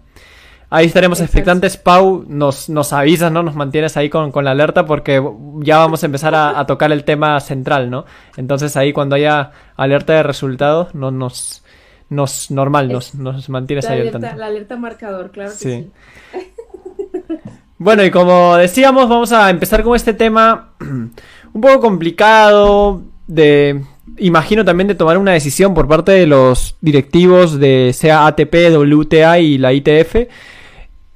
Ahí 0.70 0.86
estaremos 0.86 1.20
expectantes. 1.20 1.76
Pau, 1.76 2.26
nos, 2.28 2.70
nos 2.70 2.94
avisas, 2.94 3.32
¿no? 3.32 3.44
Nos 3.44 3.56
mantienes 3.56 3.98
ahí 3.98 4.10
con, 4.10 4.32
la 4.44 4.52
alerta 4.52 4.86
porque 4.86 5.22
ya 5.60 5.80
vamos 5.80 6.02
a 6.02 6.06
empezar 6.06 6.34
a, 6.34 6.66
tocar 6.66 6.92
el 6.94 7.04
tema 7.04 7.40
central, 7.42 7.90
¿no? 7.90 8.06
Entonces 8.38 8.76
ahí 8.78 8.94
cuando 8.94 9.18
haya 9.18 9.52
alerta 9.76 10.14
de 10.14 10.24
resultados, 10.24 10.96
no 10.96 11.12
nos 11.12 11.64
nos 12.10 12.52
normal, 12.52 12.90
nos, 12.90 13.16
nos 13.16 13.50
mantienes 13.50 13.86
ahí 13.90 14.00
al 14.00 14.12
tanto. 14.12 14.30
La 14.38 14.46
alerta 14.46 14.78
marcador, 14.78 15.32
claro 15.32 15.52
que 15.52 15.58
sí. 15.58 15.92
bueno, 17.78 18.06
y 18.06 18.12
como 18.12 18.56
decíamos, 18.56 19.10
vamos 19.10 19.34
a 19.34 19.50
empezar 19.50 19.84
con 19.84 19.94
este 19.94 20.14
tema 20.14 20.72
un 20.80 21.62
poco 21.62 21.82
complicado 21.82 23.02
de 23.28 23.84
imagino 24.18 24.64
también 24.66 24.88
de 24.88 24.96
tomar 24.96 25.18
una 25.18 25.34
decisión 25.34 25.74
por 25.74 25.88
parte 25.88 26.14
de 26.14 26.26
los 26.26 26.76
directivos 26.82 27.60
de 27.60 27.92
sea 27.94 28.26
ATP, 28.26 28.72
WTA 28.74 29.40
y 29.40 29.58
la 29.58 29.74
ITF 29.74 30.16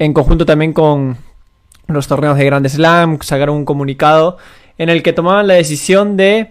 en 0.02 0.14
conjunto 0.14 0.46
también 0.48 0.74
con 0.74 1.18
los 1.88 2.08
torneos 2.08 2.36
de 2.36 2.46
Grand 2.46 2.68
Slam, 2.68 3.20
sacaron 3.22 3.58
un 3.58 3.66
comunicado 3.66 4.38
en 4.80 4.90
el 4.90 5.04
que 5.04 5.14
tomaban 5.14 5.48
la 5.48 5.54
decisión 5.54 6.18
de 6.18 6.50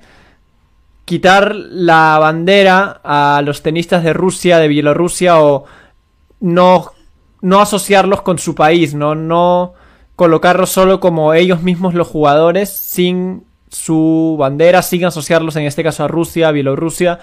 quitar 1.04 1.56
la 1.56 2.18
bandera 2.20 3.00
a 3.02 3.42
los 3.44 3.62
tenistas 3.62 4.04
de 4.04 4.12
Rusia, 4.12 4.58
de 4.58 4.68
Bielorrusia 4.68 5.40
o 5.40 5.64
no, 6.38 6.92
no 7.40 7.60
asociarlos 7.60 8.22
con 8.22 8.38
su 8.38 8.54
país, 8.54 8.94
¿no? 8.94 9.16
no 9.16 9.74
colocarlos 10.14 10.70
solo 10.70 11.00
como 11.00 11.34
ellos 11.34 11.62
mismos 11.62 11.94
los 11.94 12.06
jugadores 12.06 12.70
sin 12.70 13.42
su 13.70 14.36
bandera, 14.38 14.82
sin 14.82 15.04
asociarlos 15.04 15.56
en 15.56 15.64
este 15.64 15.82
caso 15.82 16.04
a 16.04 16.08
Rusia, 16.08 16.50
Bielorrusia. 16.50 17.20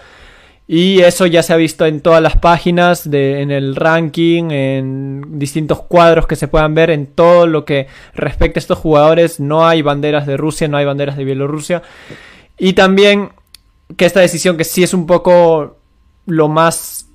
Y 0.70 1.00
eso 1.00 1.26
ya 1.26 1.44
se 1.44 1.54
ha 1.54 1.58
visto 1.58 1.86
en 1.86 2.02
todas 2.02 2.22
las 2.22 2.36
páginas, 2.38 3.10
de, 3.10 3.42
en 3.42 3.52
el 3.52 3.76
ranking, 3.76 4.52
en 4.52 5.40
distintos 5.40 5.82
cuadros 5.84 6.28
que 6.28 6.36
se 6.36 6.50
puedan 6.50 6.76
ver, 6.76 6.90
en 6.90 7.08
todo 7.08 7.48
lo 7.48 7.64
que 7.64 7.88
respecta 8.14 8.60
a 8.60 8.62
estos 8.62 8.78
jugadores. 8.78 9.40
No 9.40 9.66
hay 9.66 9.82
banderas 9.82 10.28
de 10.28 10.36
Rusia, 10.36 10.68
no 10.68 10.76
hay 10.76 10.86
banderas 10.86 11.16
de 11.16 11.24
Bielorrusia. 11.24 11.84
Y 12.58 12.74
también 12.74 13.30
que 13.96 14.06
esta 14.06 14.20
decisión 14.20 14.58
que 14.58 14.66
sí 14.66 14.84
es 14.84 14.94
un 14.94 15.06
poco 15.06 15.78
lo 16.26 16.50
más 16.50 17.08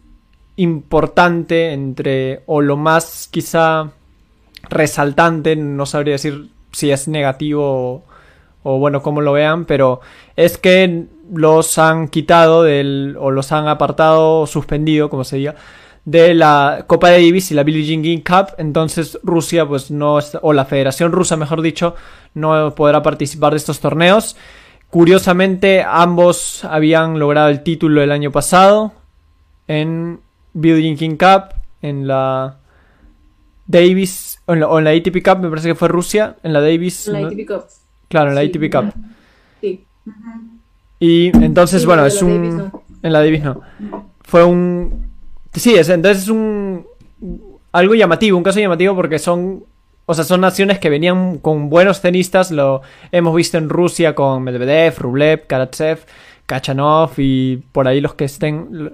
importante 0.57 1.73
entre 1.73 2.43
o 2.47 2.63
lo 2.63 2.79
más 2.79 3.29
quizá 3.31 3.91
resaltante, 4.71 5.57
no 5.57 5.85
sabría 5.85 6.13
decir 6.13 6.49
si 6.73 6.91
es 6.91 7.09
negativo 7.09 8.05
o, 8.63 8.79
bueno, 8.79 9.03
como 9.03 9.21
lo 9.21 9.33
vean, 9.33 9.65
pero 9.65 10.01
es 10.37 10.59
que 10.59 11.07
los 11.33 11.79
han 11.79 12.09
quitado 12.09 12.63
del 12.63 13.17
o 13.19 13.31
los 13.31 13.53
han 13.53 13.69
apartado 13.69 14.41
o 14.41 14.47
suspendido, 14.47 15.11
como 15.11 15.25
se 15.25 15.37
diga, 15.37 15.55
de 16.05 16.35
la 16.35 16.85
Copa 16.87 17.09
de 17.09 17.25
Davis 17.25 17.51
y 17.51 17.55
la 17.55 17.63
Billie 17.63 17.85
Jean 17.85 18.03
King 18.03 18.23
Cup, 18.27 18.55
entonces 18.59 19.19
Rusia 19.23 19.67
pues 19.67 19.91
no 19.91 20.19
o 20.43 20.53
la 20.53 20.65
Federación 20.65 21.13
Rusa, 21.13 21.37
mejor 21.37 21.63
dicho, 21.63 21.95
no 22.35 22.75
podrá 22.75 23.03
participar 23.03 23.53
de 23.53 23.59
estos 23.59 23.81
torneos. 23.81 24.37
Curiosamente, 24.91 25.83
ambos 25.87 26.65
habían 26.65 27.19
logrado 27.19 27.49
el 27.49 27.63
título 27.63 28.03
el 28.03 28.13
año 28.13 28.31
pasado 28.31 28.93
en 29.67 30.21
Building 30.53 30.97
King 30.97 31.17
Cup, 31.17 31.55
en 31.81 32.07
la 32.07 32.59
Davis, 33.67 34.43
o 34.47 34.53
en 34.53 34.61
la, 34.61 34.91
ATP 34.91 35.23
Cup, 35.25 35.39
me 35.41 35.49
parece 35.49 35.69
que 35.69 35.75
fue 35.75 35.89
Rusia, 35.89 36.37
en 36.43 36.53
la 36.53 36.61
Davis. 36.61 37.09
En 37.09 37.15
la 37.15 37.29
ATP 37.29 37.47
Cup. 37.47 37.65
Claro, 38.13 38.29
en 38.29 38.35
la 38.35 38.43
ATP 38.43 38.71
Cup. 38.71 38.93
Sí. 39.63 39.87
Y 41.01 41.29
entonces, 41.43 41.87
bueno, 41.87 42.05
es 42.05 42.21
un... 42.21 42.71
En 43.03 43.11
la 43.11 43.21
Davis 43.21 43.43
no. 43.43 43.63
Fue 44.21 44.45
un... 44.45 45.07
Sí, 45.55 45.75
es, 45.75 45.89
entonces 45.89 46.25
es 46.25 46.29
un... 46.29 46.85
Algo 47.73 47.95
llamativo, 47.95 48.37
un 48.37 48.45
caso 48.45 48.61
llamativo 48.61 48.95
porque 48.95 49.19
son 49.19 49.65
o 50.05 50.13
sea, 50.13 50.25
son 50.25 50.43
naciones 50.43 50.79
que 50.79 50.91
venían 50.91 51.39
con 51.39 51.71
buenos 51.71 52.03
tenistas. 52.03 52.51
Lo 52.51 52.83
hemos 53.13 53.35
visto 53.35 53.57
en 53.57 53.71
Rusia 53.71 54.15
con 54.15 54.43
Medvedev, 54.43 54.99
Rublev, 54.99 55.47
Karatsev, 55.47 56.01
Kachanov 56.45 57.13
y 57.17 57.57
por 57.73 57.89
ahí 57.89 58.03
los 58.03 58.13
que 58.13 58.27
estén. 58.27 58.93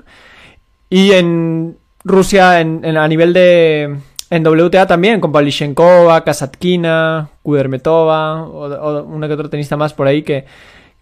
Y 0.88 1.10
en 1.10 1.76
Rusia, 2.04 2.60
en, 2.60 2.84
a 2.96 3.08
nivel 3.08 3.32
de. 3.32 3.96
En 4.30 4.46
WTA 4.46 4.86
también, 4.86 5.20
con 5.20 5.32
Pavlychenkova, 5.32 6.22
Kasatkina, 6.22 7.30
Kudermetova, 7.42 8.42
o, 8.42 9.02
una 9.04 9.26
que 9.26 9.34
otra 9.34 9.48
tenista 9.48 9.76
más 9.76 9.94
por 9.94 10.06
ahí 10.06 10.22
que, 10.22 10.44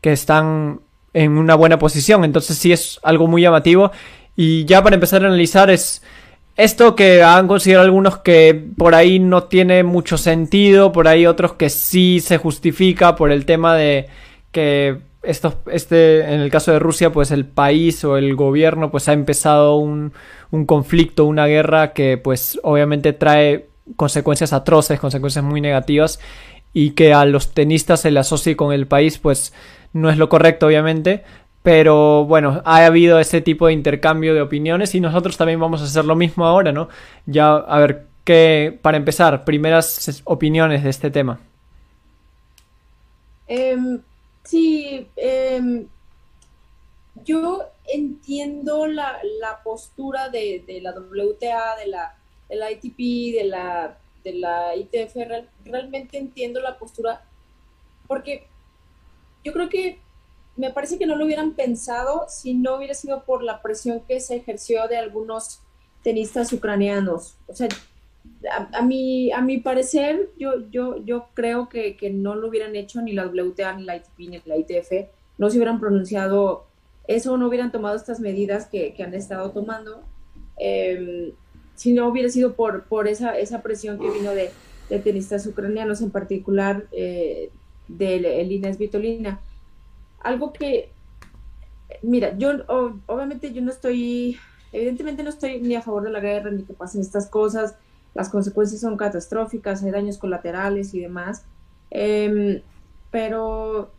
que 0.00 0.12
están 0.12 0.80
en 1.12 1.38
una 1.38 1.54
buena 1.54 1.78
posición. 1.78 2.25
Entonces 2.25 2.56
sí 2.56 2.73
es 2.73 3.00
algo 3.02 3.26
muy 3.26 3.42
llamativo. 3.42 3.90
Y 4.37 4.64
ya 4.66 4.83
para 4.83 4.95
empezar 4.95 5.25
a 5.25 5.28
analizar 5.28 5.71
es 5.71 6.02
esto 6.56 6.95
que 6.95 7.23
han 7.23 7.49
considerado 7.49 7.85
algunos 7.85 8.18
que 8.18 8.68
por 8.76 8.95
ahí 8.95 9.18
no 9.18 9.45
tiene 9.45 9.83
mucho 9.83 10.16
sentido, 10.16 10.92
por 10.92 11.09
ahí 11.09 11.26
otros 11.26 11.54
que 11.54 11.68
sí 11.68 12.21
se 12.21 12.38
justifica 12.38 13.16
por 13.16 13.30
el 13.30 13.45
tema 13.45 13.75
de 13.75 14.09
que 14.52 14.99
este, 15.26 16.21
en 16.21 16.40
el 16.40 16.50
caso 16.50 16.73
de 16.73 16.78
Rusia, 16.78 17.12
pues 17.12 17.30
el 17.30 17.45
país 17.45 18.04
o 18.04 18.16
el 18.16 18.35
gobierno 18.35 18.90
pues 18.90 19.09
ha 19.09 19.12
empezado 19.12 19.76
un, 19.76 20.12
un 20.50 20.66
conflicto, 20.66 21.25
una 21.25 21.47
guerra 21.47 21.92
que 21.92 22.18
pues 22.18 22.59
obviamente 22.62 23.12
trae 23.12 23.66
consecuencias 23.97 24.52
atroces, 24.52 24.99
consecuencias 24.99 25.45
muy 25.45 25.61
negativas 25.61 26.18
y 26.73 26.90
que 26.90 27.14
a 27.14 27.25
los 27.25 27.54
tenistas 27.54 28.00
se 28.00 28.11
le 28.11 28.21
asocie 28.21 28.56
con 28.56 28.73
el 28.73 28.87
país 28.87 29.18
pues 29.18 29.52
no 29.92 30.11
es 30.11 30.18
lo 30.18 30.28
correcto 30.28 30.66
obviamente, 30.66 31.25
pero 31.62 32.25
bueno, 32.25 32.62
ha 32.64 32.85
habido 32.85 33.18
ese 33.18 33.40
tipo 33.40 33.66
de 33.66 33.73
intercambio 33.73 34.35
de 34.35 34.42
opiniones 34.42 34.95
y 34.95 35.00
nosotros 35.00 35.37
también 35.37 35.59
vamos 35.59 35.80
a 35.80 35.85
hacer 35.85 36.04
lo 36.04 36.14
mismo 36.14 36.47
ahora, 36.47 36.71
¿no? 36.71 36.88
Ya, 37.26 37.54
a 37.54 37.78
ver, 37.80 38.06
¿qué, 38.23 38.78
para 38.83 38.97
empezar, 38.97 39.45
primeras 39.45 40.23
opiniones 40.25 40.85
de 40.85 40.90
este 40.90 41.11
tema? 41.11 41.40
Em, 43.49 44.00
sí, 44.46 45.08
em, 45.16 45.88
yo 47.24 47.64
entiendo 47.86 48.86
la, 48.86 49.20
postura 49.62 50.28
de, 50.28 50.64
la 50.82 50.92
WTA, 50.92 51.76
de 51.76 51.86
la, 51.88 52.16
de 52.48 52.56
la 52.56 52.72
ITP, 52.72 53.36
de 53.36 53.44
la, 53.44 53.98
de 54.24 54.32
la 54.34 54.76
ITF, 54.76 55.16
realmente 55.64 56.18
entiendo 56.18 56.60
la 56.60 56.78
postura 56.78 57.22
porque 58.06 58.46
yo 59.44 59.52
creo 59.52 59.68
que 59.68 59.98
me 60.56 60.70
parece 60.70 60.98
que 60.98 61.06
no 61.06 61.16
lo 61.16 61.24
hubieran 61.24 61.52
pensado 61.52 62.26
si 62.28 62.54
no 62.54 62.76
hubiera 62.76 62.94
sido 62.94 63.24
por 63.24 63.42
la 63.42 63.62
presión 63.62 64.00
que 64.00 64.20
se 64.20 64.36
ejerció 64.36 64.88
de 64.88 64.96
algunos 64.96 65.60
tenistas 66.02 66.52
ucranianos. 66.52 67.36
O 67.46 67.54
sea, 67.54 67.68
a, 68.72 68.82
mi, 68.82 69.32
a 69.32 69.40
mi 69.40 69.58
parecer, 69.58 70.30
yo, 70.38 70.68
yo, 70.70 71.04
yo 71.04 71.28
creo 71.34 71.68
que, 71.68 71.96
no 72.12 72.34
lo 72.34 72.48
hubieran 72.48 72.76
hecho 72.76 73.02
ni 73.02 73.12
la 73.12 73.26
WTA, 73.26 73.74
ni 73.74 73.84
la 73.84 73.96
ITP, 73.96 74.18
ni 74.18 74.42
la 74.44 74.56
ITF, 74.56 75.08
no 75.38 75.50
se 75.50 75.56
hubieran 75.56 75.80
pronunciado 75.80 76.66
eso, 77.06 77.36
no 77.36 77.48
hubieran 77.48 77.72
tomado 77.72 77.96
estas 77.96 78.20
medidas 78.20 78.66
que, 78.66 78.94
han 79.02 79.14
estado 79.14 79.50
tomando, 79.50 80.02
em, 80.58 81.32
si 81.74 81.92
no 81.92 82.08
hubiera 82.08 82.28
sido 82.28 82.54
por, 82.54 82.84
por 82.84 83.08
esa, 83.08 83.38
esa 83.38 83.62
presión 83.62 83.98
que 83.98 84.10
vino 84.10 84.32
de, 84.32 84.50
tenistas 85.02 85.46
ucranianos, 85.46 86.00
en 86.00 86.10
particular 86.10 86.86
eh, 86.92 87.50
de 87.88 88.40
Elina 88.40 88.72
Svitolina 88.72 89.40
algo 90.26 90.52
que, 90.52 90.90
mira, 92.02 92.36
yo 92.36 92.50
obviamente 93.06 93.52
yo 93.52 93.62
no 93.62 93.70
estoy, 93.70 94.36
evidentemente 94.72 95.22
no 95.22 95.30
estoy 95.30 95.60
ni 95.60 95.76
a 95.76 95.82
favor 95.82 96.02
de 96.02 96.10
la 96.10 96.20
guerra, 96.20 96.50
ni 96.50 96.64
que 96.64 96.74
pasen 96.74 97.00
estas 97.00 97.28
cosas, 97.28 97.76
las 98.16 98.30
consecuencias 98.30 98.80
son 98.80 98.96
catastróficas, 98.96 99.82
hay 99.82 99.90
daños 99.90 100.16
colaterales 100.16 100.94
y 100.94 101.00
demás. 101.00 101.44
Em, 101.90 102.62
pero 103.11 103.90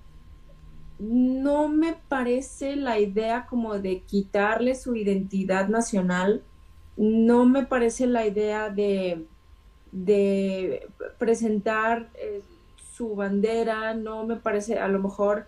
no 1.00 1.68
me 1.68 1.96
parece 2.08 2.76
la 2.76 3.00
idea 3.00 3.46
como 3.48 3.78
de 3.78 4.02
quitarle 4.02 4.74
su 4.74 4.96
identidad 4.96 5.68
nacional, 5.70 6.42
no 6.98 7.46
me 7.46 7.64
parece 7.64 8.08
la 8.08 8.26
idea 8.26 8.72
de, 8.72 9.26
de 9.92 10.88
presentar 11.20 12.10
eh, 12.16 12.42
su 12.94 13.16
bandera, 13.16 13.94
no 13.94 14.26
me 14.26 14.38
parece 14.38 14.80
a 14.80 14.88
lo 14.88 14.98
mejor 14.98 15.46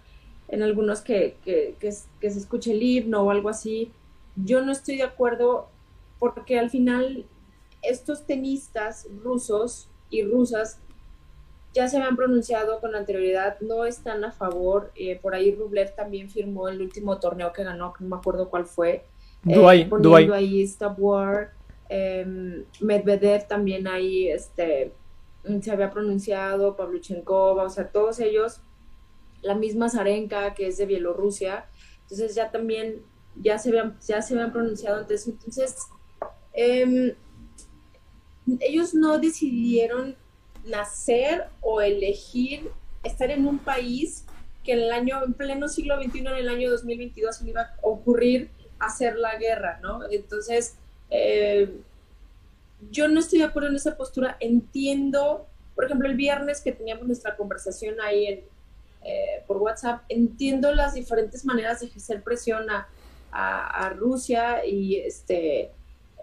en 0.48 0.62
algunos 0.62 1.02
que, 1.02 1.38
que, 1.44 1.76
que, 1.80 1.92
que 2.22 2.30
se 2.30 2.40
escuche 2.40 2.72
el 2.72 2.84
himno 2.84 3.24
o 3.24 3.32
algo 3.32 3.50
así, 3.50 3.92
yo 4.36 4.62
no 4.62 4.72
estoy 4.72 4.98
de 4.98 5.04
acuerdo 5.04 5.70
porque 6.20 6.60
al 6.60 6.70
final 6.70 7.26
estos 7.82 8.26
tenistas 8.26 9.08
rusos 9.24 9.90
y 10.10 10.24
rusas 10.24 10.80
ya 11.74 11.88
se 11.88 11.98
habían 11.98 12.16
pronunciado 12.16 12.80
con 12.80 12.96
anterioridad, 12.96 13.60
no 13.62 13.86
están 13.86 14.24
a 14.24 14.32
favor. 14.32 14.92
Eh, 14.96 15.20
por 15.22 15.36
ahí 15.36 15.54
Rublev 15.54 15.96
también 15.96 16.30
firmó 16.30 16.68
el 16.68 16.82
último 16.82 17.20
torneo 17.20 17.54
que 17.54 17.64
ganó, 17.64 17.94
que 17.94 18.04
no 18.04 18.10
me 18.10 18.16
acuerdo 18.16 18.50
cuál 18.50 18.66
fue. 18.66 19.06
Dubai, 19.44 19.82
eh, 19.82 19.86
poniendo 19.86 20.34
ahí 20.34 20.64
Stop 20.64 20.96
War. 20.98 21.54
Eh, 21.90 22.66
Medvedev 22.82 23.48
también 23.48 23.88
ahí 23.88 24.30
este, 24.30 24.94
se 25.62 25.72
había 25.72 25.90
pronunciado, 25.90 26.76
Pavluchenkova, 26.76 27.64
o 27.64 27.70
sea, 27.70 27.88
todos 27.88 28.20
ellos, 28.20 28.62
la 29.42 29.56
misma 29.56 29.90
Zarenka, 29.90 30.54
que 30.54 30.68
es 30.68 30.78
de 30.78 30.86
Bielorrusia. 30.86 31.66
Entonces 32.04 32.36
ya 32.36 32.52
también, 32.52 33.04
ya 33.36 33.58
se 33.58 33.70
habían, 33.70 33.98
ya 34.02 34.22
se 34.22 34.34
habían 34.34 34.52
pronunciado 34.52 34.98
antes. 34.98 35.28
Entonces, 35.28 35.78
em, 36.54 37.14
ellos 38.60 38.94
no 38.94 39.20
decidieron 39.20 40.16
nacer 40.66 41.46
o 41.62 41.82
elegir 41.82 42.70
estar 43.04 43.32
en 43.32 43.48
un 43.48 43.60
país 43.60 44.26
que 44.64 44.74
en 44.74 44.80
el 44.80 44.92
año, 44.92 45.24
en 45.24 45.34
pleno 45.34 45.68
siglo 45.68 46.02
XXI, 46.02 46.20
en 46.20 46.28
el 46.28 46.50
año 46.50 46.70
2022, 46.70 47.38
se 47.38 47.50
iba 47.50 47.62
a 47.62 47.76
ocurrir 47.82 48.50
hacer 48.80 49.18
la 49.18 49.36
guerra, 49.38 49.80
¿no? 49.82 50.02
Entonces, 50.10 50.76
eh, 51.10 51.70
yo 52.92 53.08
no 53.08 53.20
estoy 53.20 53.40
de 53.40 53.46
acuerdo 53.46 53.70
en 53.70 53.76
esa 53.76 53.98
postura. 53.98 54.38
Entiendo, 54.40 55.48
por 55.76 55.86
ejemplo, 55.86 56.08
el 56.08 56.16
viernes 56.16 56.62
que 56.62 56.72
teníamos 56.72 57.08
nuestra 57.08 57.36
conversación 57.36 57.96
ahí 58.02 58.26
en, 58.26 58.40
eh, 59.04 59.44
por 59.48 59.58
WhatsApp, 59.58 60.04
entiendo 60.10 60.74
las 60.74 60.94
diferentes 60.94 61.46
maneras 61.46 61.80
de 61.80 61.88
ejercer 61.88 62.22
presión 62.22 62.70
a, 62.70 62.88
a 63.32 63.90
Rusia 63.92 64.66
y 64.66 64.98
este 64.98 65.72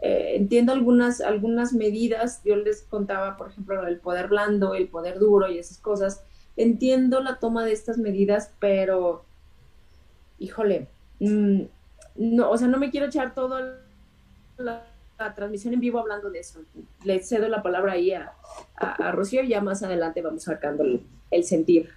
eh, 0.03 0.33
entiendo 0.37 0.73
algunas, 0.73 1.21
algunas 1.21 1.73
medidas, 1.73 2.43
yo 2.45 2.57
les 2.57 2.83
contaba, 2.83 3.37
por 3.37 3.49
ejemplo, 3.49 3.87
el 3.87 3.99
poder 3.99 4.29
blando, 4.29 4.75
el 4.75 4.89
poder 4.89 5.19
duro 5.19 5.51
y 5.51 5.59
esas 5.59 5.79
cosas. 5.79 6.23
Entiendo 6.57 7.21
la 7.21 7.39
toma 7.39 7.65
de 7.65 7.73
estas 7.73 7.99
medidas, 7.99 8.53
pero, 8.59 9.25
híjole, 10.39 10.89
mmm, 11.21 11.63
no, 12.17 12.51
o 12.51 12.57
sea, 12.57 12.69
no 12.69 12.79
me 12.79 12.91
quiero 12.91 13.07
echar 13.07 13.35
toda 13.35 13.81
la, 14.59 14.85
transmisión 15.35 15.73
en 15.73 15.81
vivo 15.81 15.99
hablando 15.99 16.31
de 16.31 16.41
eso. 16.41 16.61
Le 17.05 17.23
cedo 17.23 17.49
la 17.49 17.63
palabra 17.63 17.93
ahí 17.93 18.13
a, 18.13 18.33
a, 18.77 19.09
a 19.09 19.13
Rocío 19.13 19.43
y 19.43 19.49
ya 19.49 19.63
más 19.63 19.83
adelante 19.83 20.21
vamos 20.21 20.43
sacando 20.43 20.85
el, 20.85 21.01
el 21.31 21.45
sentir. 21.45 21.91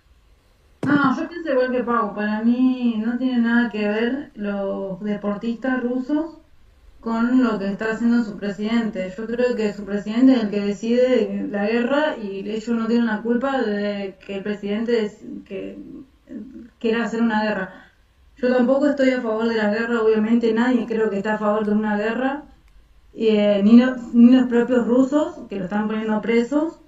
No, 0.85 1.19
yo 1.19 1.27
pienso 1.27 1.51
igual 1.51 1.71
que 1.71 1.83
Pau. 1.83 2.15
Para 2.15 2.41
mí 2.43 2.95
no 3.05 3.17
tiene 3.17 3.39
nada 3.39 3.69
que 3.69 3.85
ver 3.85 4.31
los 4.35 5.01
deportistas 5.01 5.83
rusos 5.83 6.38
con 6.99 7.43
lo 7.43 7.57
que 7.57 7.71
está 7.71 7.91
haciendo 7.91 8.23
su 8.23 8.37
presidente. 8.37 9.13
Yo 9.17 9.25
creo 9.25 9.55
que 9.55 9.73
su 9.73 9.85
presidente 9.85 10.33
es 10.33 10.43
el 10.43 10.49
que 10.49 10.59
decide 10.59 11.47
la 11.49 11.67
guerra 11.67 12.17
y 12.17 12.49
ellos 12.49 12.69
no 12.69 12.87
tienen 12.87 13.07
la 13.07 13.21
culpa 13.21 13.61
de 13.61 14.15
que 14.25 14.37
el 14.37 14.43
presidente 14.43 15.11
que 15.45 15.77
quiera 16.79 17.05
hacer 17.05 17.21
una 17.21 17.43
guerra. 17.43 17.85
Yo 18.37 18.55
tampoco 18.55 18.87
estoy 18.87 19.11
a 19.11 19.21
favor 19.21 19.47
de 19.47 19.55
la 19.55 19.69
guerra, 19.69 20.01
obviamente 20.01 20.53
nadie 20.53 20.85
creo 20.85 21.09
que 21.09 21.17
está 21.17 21.35
a 21.35 21.37
favor 21.37 21.65
de 21.65 21.73
una 21.73 21.97
guerra, 21.97 22.43
eh, 23.13 23.61
ni, 23.63 23.77
lo, 23.77 23.95
ni, 24.13 24.31
los 24.31 24.47
propios 24.47 24.87
rusos 24.87 25.39
que 25.49 25.57
lo 25.57 25.65
están 25.65 25.87
poniendo 25.87 26.21
presos. 26.21 26.79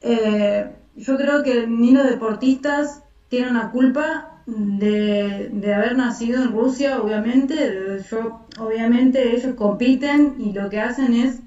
Eh, 0.00 0.70
yo 0.96 1.16
creo 1.16 1.42
que 1.42 1.66
ni 1.66 1.92
los 1.92 2.06
deportistas 2.06 3.02
tienen 3.28 3.54
la 3.54 3.70
culpa 3.70 4.37
de, 4.48 5.50
de, 5.52 5.74
haber 5.74 5.96
nacido 5.96 6.42
en 6.42 6.52
Rusia, 6.52 7.02
obviamente. 7.02 8.02
Yo, 8.10 8.46
obviamente 8.58 9.36
ellos 9.36 9.54
compiten 9.54 10.36
y 10.38 10.52
lo 10.52 10.70
que 10.70 10.80
hacen 10.80 11.12
es 11.12 11.40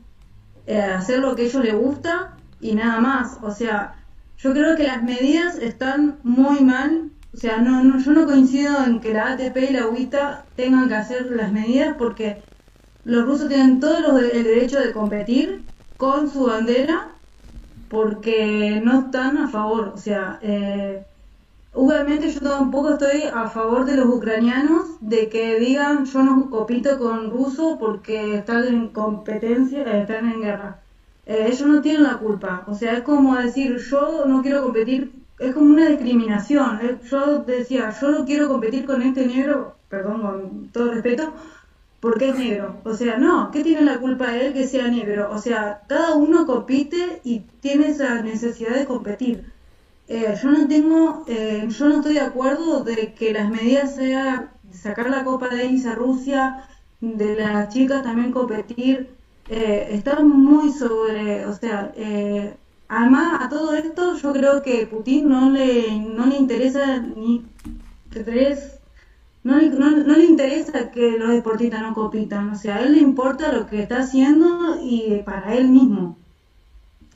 eh, 0.67 0.79
hacer 0.79 1.19
lo 1.19 1.35
que 1.35 1.43
a 1.43 1.45
ellos 1.45 1.63
les 1.63 1.75
gusta 1.75 2.37
y 2.59 2.75
nada 2.75 2.99
más. 2.99 3.39
O 3.41 3.51
sea, 3.51 3.95
yo 4.37 4.53
creo 4.53 4.75
que 4.75 4.83
las 4.83 5.01
medidas 5.01 5.57
están 5.57 6.19
muy 6.23 6.61
mal. 6.61 7.09
O 7.33 7.37
sea, 7.37 7.57
no, 7.57 7.83
no, 7.83 7.97
yo 7.97 8.11
no 8.11 8.25
coincido 8.25 8.83
en 8.83 8.99
que 8.99 9.13
la 9.13 9.31
ATP 9.31 9.57
y 9.69 9.73
la 9.73 9.87
UITA 9.87 10.45
tengan 10.55 10.87
que 10.87 10.95
hacer 10.95 11.31
las 11.31 11.51
medidas 11.51 11.95
porque 11.97 12.43
los 13.03 13.25
rusos 13.25 13.47
tienen 13.47 13.79
todo 13.79 13.99
los, 13.99 14.21
el 14.21 14.43
derecho 14.43 14.79
de 14.79 14.91
competir 14.91 15.63
con 15.97 16.29
su 16.29 16.45
bandera 16.45 17.09
porque 17.89 18.79
no 18.83 18.99
están 18.99 19.37
a 19.37 19.47
favor. 19.47 19.91
O 19.95 19.97
sea, 19.97 20.37
eh, 20.43 21.03
Obviamente 21.73 22.29
yo 22.29 22.41
tampoco 22.41 22.91
estoy 22.91 23.23
a 23.33 23.47
favor 23.47 23.85
de 23.85 23.95
los 23.95 24.05
ucranianos 24.07 24.97
de 24.99 25.29
que 25.29 25.57
digan 25.57 26.05
yo 26.05 26.21
no 26.21 26.49
compito 26.49 26.99
con 26.99 27.29
ruso 27.31 27.77
porque 27.79 28.35
están 28.35 28.67
en 28.67 28.89
competencia, 28.89 29.83
eh, 29.83 30.01
están 30.01 30.29
en 30.29 30.41
guerra. 30.41 30.81
Eh, 31.25 31.47
ellos 31.47 31.67
no 31.67 31.81
tienen 31.81 32.03
la 32.03 32.17
culpa. 32.17 32.65
O 32.67 32.75
sea, 32.75 32.97
es 32.97 33.03
como 33.03 33.35
decir 33.37 33.77
yo 33.77 34.25
no 34.25 34.41
quiero 34.41 34.63
competir, 34.63 35.13
es 35.39 35.53
como 35.53 35.67
una 35.67 35.87
discriminación. 35.87 36.79
Yo 37.09 37.39
decía 37.39 37.93
yo 38.01 38.11
no 38.11 38.25
quiero 38.25 38.49
competir 38.49 38.85
con 38.85 39.01
este 39.01 39.25
negro, 39.25 39.75
perdón, 39.89 40.21
con 40.21 40.69
todo 40.73 40.91
respeto, 40.91 41.33
porque 42.01 42.29
es 42.29 42.35
negro. 42.37 42.81
O 42.83 42.93
sea, 42.93 43.17
no, 43.17 43.49
¿qué 43.51 43.63
tiene 43.63 43.81
la 43.83 43.99
culpa 43.99 44.35
él 44.35 44.53
que 44.53 44.67
sea 44.67 44.87
negro? 44.89 45.29
O 45.31 45.37
sea, 45.37 45.81
cada 45.87 46.15
uno 46.15 46.45
compite 46.45 47.21
y 47.23 47.39
tiene 47.61 47.87
esa 47.89 48.21
necesidad 48.21 48.75
de 48.75 48.85
competir. 48.85 49.45
Eh, 50.07 50.35
yo 50.41 50.51
no 50.51 50.67
tengo, 50.67 51.23
eh, 51.27 51.67
yo 51.69 51.89
no 51.89 51.97
estoy 51.97 52.15
de 52.15 52.19
acuerdo 52.21 52.83
de 52.83 53.13
que 53.13 53.33
las 53.33 53.49
medidas 53.49 53.95
sean 53.95 54.49
sacar 54.71 55.09
la 55.09 55.23
Copa 55.23 55.47
Davis 55.49 55.85
a 55.85 55.95
Rusia, 55.95 56.67
de 57.01 57.35
las 57.35 57.69
chicas 57.73 58.03
también 58.03 58.31
competir, 58.31 59.09
eh, 59.49 59.87
está 59.91 60.21
muy 60.21 60.71
sobre, 60.71 61.45
o 61.45 61.53
sea, 61.53 61.91
eh, 61.95 62.55
además 62.87 63.41
a 63.41 63.49
todo 63.49 63.73
esto 63.73 64.15
yo 64.15 64.33
creo 64.33 64.61
que 64.61 64.87
Putin 64.87 65.29
no 65.29 65.49
le, 65.51 65.99
no 65.99 66.25
le 66.27 66.37
interesa 66.37 66.99
ni 66.99 67.45
tres, 68.09 68.79
no, 69.43 69.61
no, 69.61 69.91
no 69.91 70.15
le 70.15 70.25
interesa 70.25 70.91
que 70.91 71.17
los 71.17 71.29
deportistas 71.31 71.81
no 71.81 71.93
compitan, 71.93 72.49
o 72.51 72.55
sea, 72.55 72.77
a 72.77 72.81
él 72.83 72.93
le 72.93 72.99
importa 72.99 73.51
lo 73.51 73.67
que 73.67 73.81
está 73.81 73.99
haciendo 73.99 74.77
y 74.81 75.21
para 75.25 75.55
él 75.55 75.69
mismo 75.69 76.17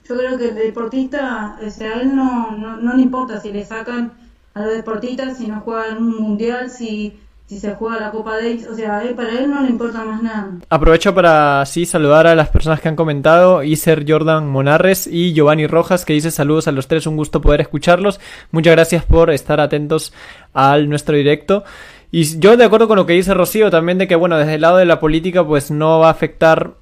yo 0.07 0.15
creo 0.15 0.37
que 0.37 0.49
el 0.49 0.55
deportista, 0.55 1.57
o 1.65 1.69
sea, 1.69 1.95
a 1.95 2.01
él 2.01 2.15
no, 2.15 2.51
no, 2.51 2.77
no, 2.77 2.93
le 2.93 3.01
importa 3.01 3.41
si 3.41 3.51
le 3.51 3.65
sacan 3.65 4.13
a 4.53 4.61
los 4.61 4.73
deportistas, 4.73 5.37
si 5.37 5.47
no 5.47 5.61
juegan 5.61 5.97
un 5.97 6.21
mundial, 6.21 6.69
si, 6.69 7.19
si 7.47 7.59
se 7.59 7.73
juega 7.73 7.99
la 7.99 8.11
Copa 8.11 8.37
Davis, 8.37 8.67
o 8.67 8.75
sea, 8.75 9.01
él, 9.01 9.15
para 9.15 9.31
él 9.31 9.49
no 9.49 9.61
le 9.61 9.69
importa 9.69 10.03
más 10.03 10.21
nada. 10.21 10.51
Aprovecho 10.69 11.15
para 11.15 11.61
así 11.61 11.87
saludar 11.87 12.27
a 12.27 12.35
las 12.35 12.49
personas 12.49 12.81
que 12.81 12.87
han 12.87 12.95
comentado, 12.95 13.63
Iser 13.63 14.05
Jordan 14.07 14.47
Monarres 14.47 15.07
y 15.07 15.33
Giovanni 15.33 15.65
Rojas, 15.65 16.05
que 16.05 16.13
dice 16.13 16.29
saludos 16.29 16.67
a 16.67 16.71
los 16.71 16.87
tres, 16.87 17.07
un 17.07 17.17
gusto 17.17 17.41
poder 17.41 17.61
escucharlos. 17.61 18.19
Muchas 18.51 18.73
gracias 18.73 19.03
por 19.05 19.31
estar 19.31 19.59
atentos 19.59 20.13
al 20.53 20.87
nuestro 20.87 21.15
directo. 21.15 21.63
Y 22.11 22.39
yo 22.39 22.55
de 22.55 22.63
acuerdo 22.63 22.87
con 22.87 22.97
lo 22.97 23.07
que 23.07 23.13
dice 23.13 23.33
Rocío 23.33 23.71
también 23.71 23.97
de 23.97 24.07
que, 24.07 24.15
bueno, 24.15 24.37
desde 24.37 24.55
el 24.55 24.61
lado 24.61 24.77
de 24.77 24.85
la 24.85 24.99
política, 24.99 25.45
pues 25.45 25.71
no 25.71 25.99
va 25.99 26.07
a 26.07 26.11
afectar 26.11 26.75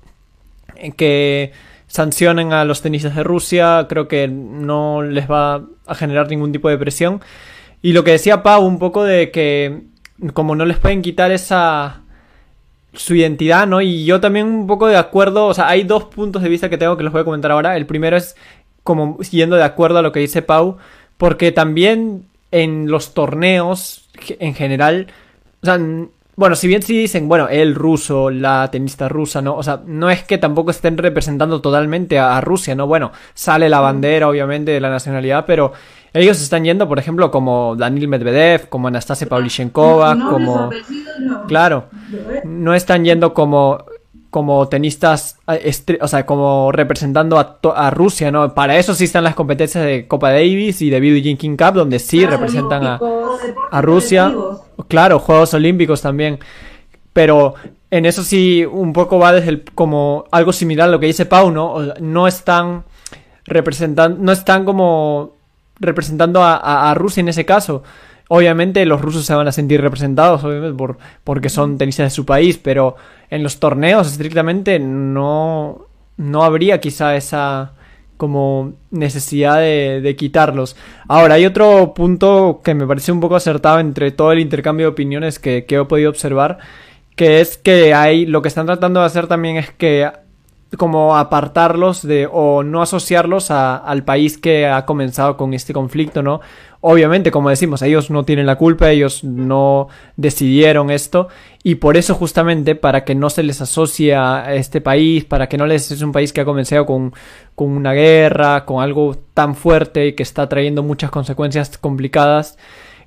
que 0.98 1.54
sancionen 1.94 2.54
a 2.54 2.66
los 2.66 2.82
tenistas 2.82 3.16
de 3.16 3.22
Rusia, 3.22 3.86
creo 3.88 4.08
que 4.08 4.28
no 4.28 5.04
les 5.04 5.30
va 5.30 5.64
a 5.86 5.94
generar 5.94 6.28
ningún 6.28 6.52
tipo 6.52 6.68
de 6.68 6.78
presión. 6.80 7.22
Y 7.84 7.94
lo 7.94 8.04
que 8.04 8.14
decía 8.14 8.42
Pau, 8.42 8.66
un 8.66 8.80
poco 8.80 9.04
de 9.04 9.30
que 9.30 9.84
como 10.34 10.56
no 10.56 10.66
les 10.66 10.80
pueden 10.80 11.04
quitar 11.04 11.32
esa 11.32 12.02
su 12.94 13.14
identidad, 13.14 13.68
¿no? 13.68 13.80
Y 13.80 14.06
yo 14.06 14.20
también 14.20 14.48
un 14.48 14.66
poco 14.66 14.88
de 14.88 14.98
acuerdo, 14.98 15.46
o 15.46 15.54
sea, 15.54 15.68
hay 15.68 15.84
dos 15.84 16.06
puntos 16.06 16.42
de 16.42 16.50
vista 16.50 16.68
que 16.68 16.80
tengo 16.80 16.98
que 16.98 17.04
los 17.04 17.14
voy 17.14 17.22
a 17.22 17.26
comentar 17.26 17.52
ahora. 17.52 17.78
El 17.78 17.86
primero 17.86 18.18
es 18.18 18.36
como 18.82 19.20
yendo 19.20 19.56
de 19.56 19.64
acuerdo 19.64 20.00
a 20.00 20.02
lo 20.02 20.12
que 20.12 20.20
dice 20.20 20.42
Pau, 20.42 20.78
porque 21.18 21.52
también 21.52 22.26
en 22.50 22.90
los 22.90 23.14
torneos 23.14 24.10
en 24.40 24.56
general, 24.56 25.14
o 25.62 25.66
sea, 25.68 25.80
bueno, 26.36 26.56
si 26.56 26.68
bien 26.68 26.82
sí 26.82 26.98
dicen, 26.98 27.28
bueno, 27.28 27.48
el 27.48 27.76
ruso, 27.76 28.30
la 28.30 28.70
tenista 28.72 29.08
rusa, 29.08 29.42
¿no? 29.42 29.56
O 29.56 29.64
sea, 29.64 29.82
no 29.86 30.10
es 30.10 30.24
que 30.24 30.38
tampoco 30.38 30.72
estén 30.72 30.98
representando 30.98 31.62
totalmente 31.62 32.18
a, 32.18 32.38
a 32.38 32.42
Rusia, 32.42 32.74
¿no? 32.76 32.88
Bueno, 32.88 33.12
sale 33.34 33.70
la 33.70 33.80
bandera, 33.80 34.28
obviamente, 34.28 34.72
de 34.72 34.80
la 34.80 34.90
nacionalidad, 34.90 35.46
pero 35.46 35.74
ellos 36.14 36.40
están 36.42 36.64
yendo, 36.64 36.88
por 36.88 37.00
ejemplo, 37.00 37.32
como 37.32 37.76
Daniil 37.76 38.08
Medvedev, 38.08 38.70
como 38.70 38.88
Anastasia 38.88 39.28
no, 39.30 40.30
como... 40.30 40.70
Claro, 41.48 41.86
no 42.44 42.76
están 42.76 43.04
yendo 43.04 43.34
como 43.34 43.86
como 44.34 44.68
tenistas, 44.68 45.38
o 46.02 46.08
sea, 46.08 46.26
como 46.26 46.72
representando 46.72 47.38
a, 47.38 47.92
Rusia, 47.92 48.32
¿no? 48.32 48.56
Para 48.56 48.80
eso 48.80 48.96
sí 48.96 49.04
están 49.04 49.24
las 49.24 49.36
competencias 49.36 49.86
de 49.86 50.08
Copa 50.08 50.32
Davis 50.32 50.82
y 50.82 50.90
de 50.90 51.00
Billie 51.00 51.38
King 51.38 51.56
Cup, 51.56 51.76
donde 51.76 52.00
sí 52.00 52.26
representan 52.26 52.84
a, 52.84 53.00
a 53.70 53.82
Rusia. 53.84 54.34
Claro, 54.88 55.20
Juegos 55.20 55.54
Olímpicos 55.54 56.02
también. 56.02 56.40
Pero 57.14 57.54
en 57.92 58.08
eso 58.08 58.24
sí 58.24 58.66
un 58.66 58.92
poco 58.92 59.20
va 59.20 59.34
desde 59.34 59.50
el, 59.50 59.64
como 59.76 60.26
algo 60.32 60.52
similar 60.52 60.90
a 60.90 60.92
lo 60.92 61.00
que 61.00 61.06
dice 61.06 61.28
Pau, 61.28 61.52
¿no? 61.52 61.94
No 62.00 62.26
están 62.26 62.86
representando, 63.46 64.18
no 64.20 64.32
están 64.32 64.66
como 64.66 65.34
representando 65.80 66.42
a, 66.42 66.90
a 66.90 66.94
Rusia 66.96 67.22
en 67.22 67.28
ese 67.28 67.46
caso. 67.46 67.84
Obviamente 68.36 68.84
los 68.88 69.00
rusos 69.00 69.28
se 69.28 69.36
van 69.36 69.48
a 69.48 69.52
sentir 69.52 69.80
representados, 69.80 70.44
obviamente, 70.44 70.76
por, 70.76 70.98
porque 71.24 71.50
son 71.50 71.78
tenistas 71.78 72.08
de 72.08 72.10
su 72.10 72.26
país, 72.26 72.58
pero 72.58 72.96
en 73.30 73.44
los 73.44 73.60
torneos 73.60 74.12
estrictamente 74.12 74.80
no, 74.80 75.86
no 76.18 76.44
habría 76.44 76.82
quizá 76.82 77.16
esa 77.16 77.74
como 78.18 78.74
necesidad 78.90 79.60
de, 79.60 80.02
de, 80.02 80.16
quitarlos. 80.16 80.76
Ahora, 81.08 81.36
hay 81.36 81.46
otro 81.46 81.94
punto 81.94 82.62
que 82.64 82.74
me 82.74 82.88
parece 82.88 83.12
un 83.12 83.20
poco 83.20 83.36
acertado 83.36 83.80
entre 83.80 84.10
todo 84.10 84.32
el 84.32 84.40
intercambio 84.40 84.88
de 84.88 84.94
opiniones 84.94 85.38
que, 85.38 85.66
que 85.66 85.76
he 85.76 85.86
podido 85.86 86.10
observar, 86.10 86.58
que 87.16 87.40
es 87.40 87.60
que 87.60 87.94
hay, 87.94 88.26
lo 88.26 88.42
que 88.42 88.48
están 88.48 88.66
tratando 88.66 89.02
de 89.02 89.06
hacer 89.06 89.28
también 89.28 89.58
es 89.58 89.70
que 89.70 90.10
como 90.78 91.16
apartarlos 91.16 92.02
de 92.02 92.28
o 92.32 92.64
no 92.64 92.82
asociarlos 92.82 93.52
a, 93.52 93.78
al 93.78 94.04
país 94.04 94.38
que 94.38 94.68
ha 94.68 94.86
comenzado 94.86 95.38
con 95.38 95.54
este 95.54 95.74
conflicto, 95.74 96.24
¿no? 96.24 96.42
Obviamente, 96.82 97.32
como 97.32 97.50
decimos, 97.50 97.82
ellos 97.82 98.10
no 98.10 98.26
tienen 98.26 98.46
la 98.46 98.58
culpa, 98.58 98.90
ellos 98.90 99.24
no 99.24 99.88
decidieron 100.18 100.90
esto 100.90 101.30
y 101.64 101.76
por 101.76 101.96
eso 101.96 102.14
justamente 102.14 102.76
para 102.76 103.06
que 103.06 103.16
no 103.16 103.30
se 103.30 103.42
les 103.42 103.62
asocie 103.62 104.16
a 104.16 104.54
este 104.54 104.82
país, 104.82 105.24
para 105.24 105.48
que 105.48 105.58
no 105.58 105.66
les 105.66 105.92
es 105.92 106.02
un 106.02 106.12
país 106.12 106.34
que 106.34 106.42
ha 106.42 106.46
comenzado 106.46 106.86
con, 106.86 107.14
con 107.56 107.70
una 107.70 107.94
guerra, 107.94 108.66
con 108.66 108.84
algo 108.84 109.16
tan 109.34 109.56
fuerte 109.56 110.08
y 110.08 110.14
que 110.14 110.24
está 110.24 110.50
trayendo 110.50 110.84
muchas 110.84 111.10
consecuencias 111.10 111.78
complicadas, 111.78 112.58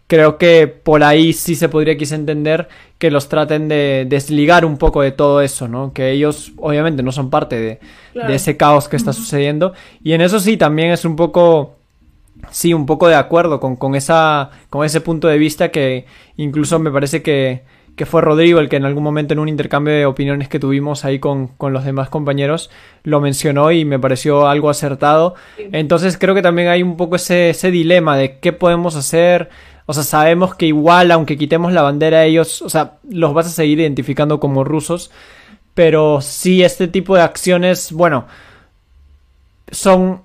creo 0.07 0.39
que 0.39 0.67
por 0.69 1.03
ahí 1.03 1.33
sí 1.33 1.55
se 1.55 1.69
podría 1.69 1.97
quizá 1.97 2.15
entender 2.15 2.69
que 2.99 3.11
los 3.11 3.29
traten 3.29 3.69
de 3.69 4.07
desligar 4.09 4.65
un 4.65 4.79
poco 4.79 5.03
de 5.03 5.13
todo 5.13 5.41
eso, 5.41 5.69
¿no? 5.69 5.93
Que 5.93 6.13
ellos 6.13 6.53
obviamente 6.57 7.03
no 7.03 7.13
son 7.13 7.31
parte 7.31 7.57
de, 7.61 7.81
de 8.15 8.35
ese 8.35 8.57
caos 8.57 8.89
que 8.89 8.97
está 8.97 9.13
sucediendo. 9.13 9.75
Y 10.03 10.13
en 10.13 10.21
eso 10.21 10.41
sí 10.41 10.57
también 10.57 10.91
es 10.91 11.05
un 11.05 11.17
poco, 11.17 11.77
sí, 12.51 12.73
un 12.73 12.87
poco 12.87 13.09
de 13.09 13.17
acuerdo 13.17 13.61
con, 13.61 13.77
con, 13.77 13.95
esa, 13.95 14.51
con 14.71 14.85
ese 14.85 15.01
punto 15.01 15.29
de 15.29 15.39
vista 15.39 15.71
que 15.71 16.07
incluso 16.37 16.79
me 16.79 16.91
parece 16.91 17.23
que, 17.23 17.65
que 17.97 18.07
fue 18.07 18.23
Rodrigo 18.23 18.61
el 18.61 18.69
que 18.69 18.77
en 18.77 18.85
algún 18.85 19.03
momento 19.03 19.35
en 19.35 19.41
un 19.41 19.49
intercambio 19.49 19.93
de 19.93 20.07
opiniones 20.07 20.49
que 20.49 20.59
tuvimos 20.61 21.05
ahí 21.05 21.19
con, 21.19 21.49
con, 21.49 21.73
los 21.73 21.85
demás 21.85 22.09
compañeros 22.11 22.71
lo 23.03 23.21
mencionó 23.21 23.73
y 23.73 23.85
me 23.85 23.99
pareció 23.99 24.47
algo 24.49 24.71
acertado. 24.71 25.35
Entonces 25.59 26.17
creo 26.17 26.35
que 26.35 26.43
también 26.43 26.69
hay 26.69 26.83
un 26.83 26.97
poco 26.97 27.17
ese, 27.17 27.51
ese 27.51 27.71
dilema 27.71 28.17
de 28.17 28.39
qué 28.39 28.53
podemos 28.53 28.97
hacer 28.97 29.51
o 29.87 29.93
sea, 29.95 30.03
sabemos 30.03 30.57
que 30.57 30.67
igual, 30.67 31.13
aunque 31.13 31.39
quitemos 31.39 31.73
la 31.73 31.83
bandera, 31.83 32.25
ellos, 32.25 32.61
o 32.61 32.69
sea, 32.69 32.99
los 33.09 33.33
vas 33.33 33.47
a 33.47 33.51
seguir 33.51 33.79
identificando 33.81 34.41
como 34.41 34.65
rusos. 34.65 35.13
Pero 35.75 36.21
sí, 36.21 36.65
este 36.65 36.89
tipo 36.89 37.15
de 37.15 37.23
acciones, 37.23 37.93
bueno, 37.93 38.27
son, 39.71 40.23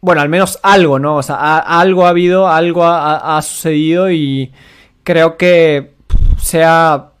bueno, 0.00 0.20
al 0.20 0.28
menos 0.28 0.60
algo, 0.62 0.98
¿no? 0.98 1.16
O 1.16 1.22
sea, 1.22 1.58
algo 1.58 2.06
ha 2.06 2.10
habido, 2.10 2.48
algo 2.48 2.84
ha, 2.84 3.40
sucedido 3.42 4.10
y 4.10 4.52
creo 5.02 5.36
que 5.36 5.94
sea, 6.38 7.12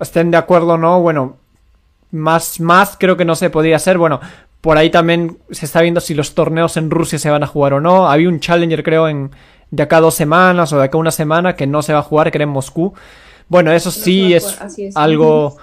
estén 0.00 0.30
de 0.30 0.36
acuerdo 0.38 0.78
no, 0.78 1.00
bueno, 1.00 1.36
más, 2.10 2.58
más 2.60 2.96
creo 2.98 3.16
que 3.16 3.24
no 3.24 3.36
se 3.36 3.50
podría 3.50 3.76
hacer. 3.76 3.98
Bueno, 3.98 4.20
por 4.60 4.78
ahí 4.78 4.90
también 4.90 5.38
se 5.50 5.66
está 5.66 5.82
viendo 5.82 6.00
si 6.00 6.14
los 6.14 6.34
torneos 6.34 6.76
en 6.76 6.90
Rusia 6.90 7.18
se 7.18 7.30
van 7.30 7.42
a 7.42 7.46
jugar 7.46 7.74
o 7.74 7.80
no. 7.80 8.08
Había 8.08 8.28
un 8.28 8.40
Challenger, 8.40 8.82
creo, 8.82 9.08
en, 9.08 9.30
de 9.74 9.82
acá 9.82 10.00
dos 10.00 10.14
semanas 10.14 10.72
o 10.72 10.78
de 10.78 10.84
acá 10.84 10.98
una 10.98 11.10
semana 11.10 11.56
que 11.56 11.66
no 11.66 11.82
se 11.82 11.92
va 11.92 11.98
a 11.98 12.02
jugar, 12.02 12.30
que 12.30 12.38
era 12.38 12.44
en 12.44 12.50
Moscú. 12.50 12.94
Bueno, 13.48 13.72
eso 13.72 13.90
sí 13.90 14.32
es, 14.32 14.58
algo 14.94 15.56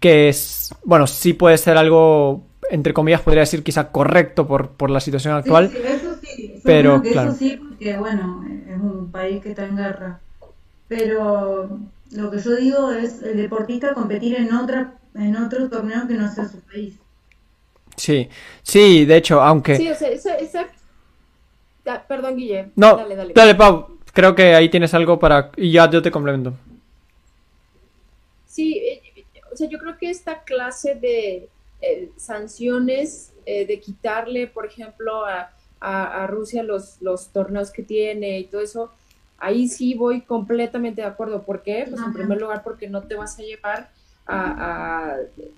que 0.00 0.28
es, 0.28 0.74
bueno, 0.84 1.06
sí 1.06 1.34
puede 1.34 1.58
ser 1.58 1.76
algo, 1.76 2.42
entre 2.70 2.94
comillas, 2.94 3.20
podría 3.20 3.40
decir 3.40 3.62
quizá 3.62 3.88
correcto 3.88 4.46
por, 4.46 4.70
por 4.70 4.90
la 4.90 5.00
situación 5.00 5.34
actual. 5.34 5.70
Sí, 5.70 5.78
eso 5.84 6.16
sí, 6.22 6.60
pero 6.64 7.02
claro. 7.02 7.30
Eso 7.30 7.38
sí, 7.38 7.60
porque 7.68 7.96
bueno, 7.98 8.44
es 8.66 8.80
un 8.80 9.10
país 9.12 9.42
que 9.42 9.50
está 9.50 9.66
en 9.66 9.76
guerra. 9.76 10.20
Pero 10.88 11.78
lo 12.12 12.30
que 12.30 12.38
yo 12.38 12.56
digo 12.56 12.90
es 12.90 13.22
el 13.22 13.36
deportista 13.36 13.94
competir 13.94 14.36
en 14.36 14.52
otra 14.54 14.94
en 15.14 15.36
otro 15.36 15.68
torneo 15.68 16.06
que 16.06 16.14
no 16.14 16.32
sea 16.32 16.48
su 16.48 16.60
país. 16.60 16.94
Sí, 17.96 18.28
sí, 18.62 19.04
de 19.04 19.16
hecho, 19.16 19.42
aunque... 19.42 19.76
Sí, 19.76 19.90
o 19.90 19.94
sea, 19.94 20.66
perdón, 22.08 22.36
Guille. 22.36 22.70
No, 22.76 22.96
dale, 22.96 23.16
dale. 23.16 23.32
dale, 23.34 23.54
Pau. 23.54 23.98
Creo 24.12 24.34
que 24.34 24.54
ahí 24.54 24.68
tienes 24.68 24.92
algo 24.94 25.18
para... 25.18 25.50
Y 25.56 25.72
ya 25.72 25.88
yo 25.88 26.02
te 26.02 26.10
complemento. 26.10 26.54
Sí, 28.46 28.78
eh, 28.78 29.24
o 29.52 29.56
sea, 29.56 29.68
yo 29.68 29.78
creo 29.78 29.96
que 29.96 30.10
esta 30.10 30.42
clase 30.42 30.94
de 30.94 31.48
eh, 31.80 32.10
sanciones, 32.16 33.32
eh, 33.46 33.66
de 33.66 33.80
quitarle, 33.80 34.46
por 34.46 34.66
ejemplo, 34.66 35.24
a, 35.24 35.50
a, 35.80 36.26
Rusia 36.26 36.62
los, 36.62 37.00
los 37.00 37.28
torneos 37.28 37.70
que 37.70 37.82
tiene 37.82 38.38
y 38.38 38.44
todo 38.44 38.60
eso, 38.60 38.90
ahí 39.38 39.68
sí 39.68 39.94
voy 39.94 40.20
completamente 40.20 41.00
de 41.00 41.06
acuerdo. 41.06 41.42
¿Por 41.42 41.62
qué? 41.62 41.86
Pues 41.88 42.02
en 42.02 42.12
primer 42.12 42.40
lugar 42.40 42.62
porque 42.62 42.88
no 42.88 43.02
te 43.02 43.14
vas 43.14 43.38
a 43.38 43.42
llevar 43.42 43.90
a, 44.26 45.16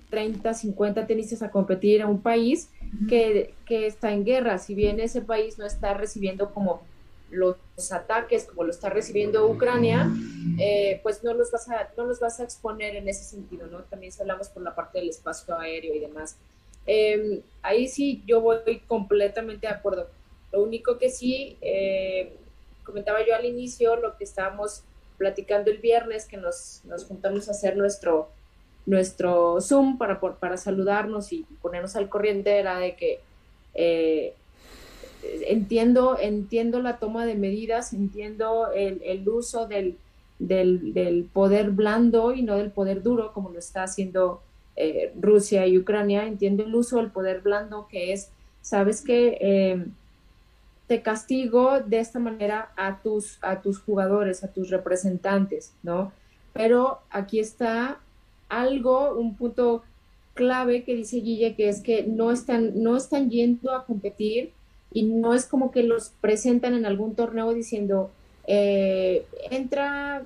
30, 0.09 0.53
50 0.53 1.05
tenistas 1.05 1.41
a 1.43 1.51
competir 1.51 2.01
en 2.01 2.07
un 2.07 2.21
país 2.21 2.69
que, 3.09 3.53
está 3.67 4.11
en 4.11 4.23
guerra. 4.23 4.57
Si 4.57 4.75
bien 4.75 4.99
ese 4.99 5.21
país 5.21 5.57
no 5.57 5.65
está 5.65 5.93
recibiendo 5.93 6.53
como 6.53 6.81
los 7.31 7.57
ataques 7.91 8.45
como 8.45 8.63
lo 8.63 8.69
está 8.69 8.89
recibiendo 8.89 9.47
Ucrania, 9.47 10.07
eh, 10.59 10.99
pues 11.01 11.23
no 11.23 11.33
los, 11.33 11.51
vas 11.51 11.67
a, 11.67 11.89
no 11.97 12.05
los 12.05 12.19
vas 12.19 12.39
a 12.39 12.43
exponer 12.43 12.95
en 12.95 13.09
ese 13.09 13.23
sentido, 13.23 13.65
¿no? 13.67 13.79
También 13.79 14.13
hablamos 14.19 14.49
por 14.49 14.61
la 14.61 14.75
parte 14.75 14.99
del 14.99 15.09
espacio 15.09 15.57
aéreo 15.57 15.95
y 15.95 15.99
demás. 15.99 16.37
Em, 16.85 17.41
ahí 17.61 17.87
sí 17.87 18.21
yo 18.27 18.41
voy 18.41 18.59
completamente 18.87 19.67
de 19.67 19.73
acuerdo. 19.73 20.09
Lo 20.51 20.61
único 20.61 20.99
que 20.99 21.09
sí, 21.09 21.57
eh, 21.61 22.37
comentaba 22.83 23.25
yo 23.25 23.35
al 23.35 23.45
inicio, 23.45 23.95
lo 23.95 24.15
que 24.17 24.23
estábamos 24.23 24.83
platicando 25.17 25.71
el 25.71 25.77
viernes, 25.77 26.25
que 26.25 26.37
nos, 26.37 26.81
nos 26.85 27.05
juntamos 27.05 27.47
a 27.47 27.51
hacer 27.51 27.77
nuestro, 27.77 28.29
nuestro 28.85 29.61
Zoom 29.61 29.97
para, 29.97 30.19
para 30.19 30.57
saludarnos 30.57 31.31
y 31.31 31.45
ponernos 31.61 31.95
al 31.95 32.09
corriente 32.09 32.57
era 32.57 32.77
de 32.77 32.95
que 32.95 33.19
eh, 33.73 34.33
entiendo, 35.47 36.17
entiendo 36.19 36.81
la 36.81 36.97
toma 36.97 37.25
de 37.25 37.35
medidas, 37.35 37.93
entiendo 37.93 38.71
el, 38.73 39.01
el 39.03 39.27
uso 39.27 39.67
del, 39.67 39.97
del, 40.39 41.29
poder 41.31 41.71
blando 41.71 42.33
y 42.33 42.41
no 42.41 42.57
del 42.57 42.71
poder 42.71 43.01
duro 43.01 43.33
como 43.33 43.49
lo 43.49 43.59
está 43.59 43.83
haciendo 43.83 44.41
eh, 44.75 45.13
Rusia 45.19 45.65
y 45.67 45.77
Ucrania, 45.77 46.25
entiendo 46.25 46.63
el 46.63 46.75
uso 46.75 46.97
del 46.97 47.11
poder 47.11 47.41
blando 47.41 47.87
que 47.87 48.13
es, 48.13 48.29
sabes 48.61 49.01
que 49.01 49.37
eh, 49.39 49.85
te 50.87 51.01
castigo 51.01 51.79
de 51.79 51.99
esta 51.99 52.19
manera 52.19 52.71
a 52.75 53.01
tus, 53.01 53.37
a 53.41 53.61
tus 53.61 53.79
jugadores, 53.79 54.43
a 54.43 54.51
tus 54.51 54.69
representantes, 54.69 55.73
¿no? 55.83 56.11
Pero 56.51 56.99
aquí 57.09 57.39
está 57.39 57.99
algo, 58.49 59.13
un 59.15 59.35
punto 59.35 59.83
clave 60.33 60.83
que 60.83 60.95
dice 60.95 61.17
Guille, 61.17 61.55
que 61.55 61.69
es 61.69 61.81
que 61.81 62.03
no 62.03 62.31
están, 62.31 62.81
no 62.81 62.97
están 62.97 63.29
yendo 63.29 63.73
a 63.75 63.85
competir 63.85 64.51
y 64.91 65.03
no 65.03 65.33
es 65.33 65.45
como 65.45 65.71
que 65.71 65.83
los 65.83 66.09
presentan 66.21 66.73
en 66.73 66.85
algún 66.85 67.15
torneo 67.15 67.53
diciendo, 67.53 68.11
eh, 68.47 69.25
entra 69.49 70.23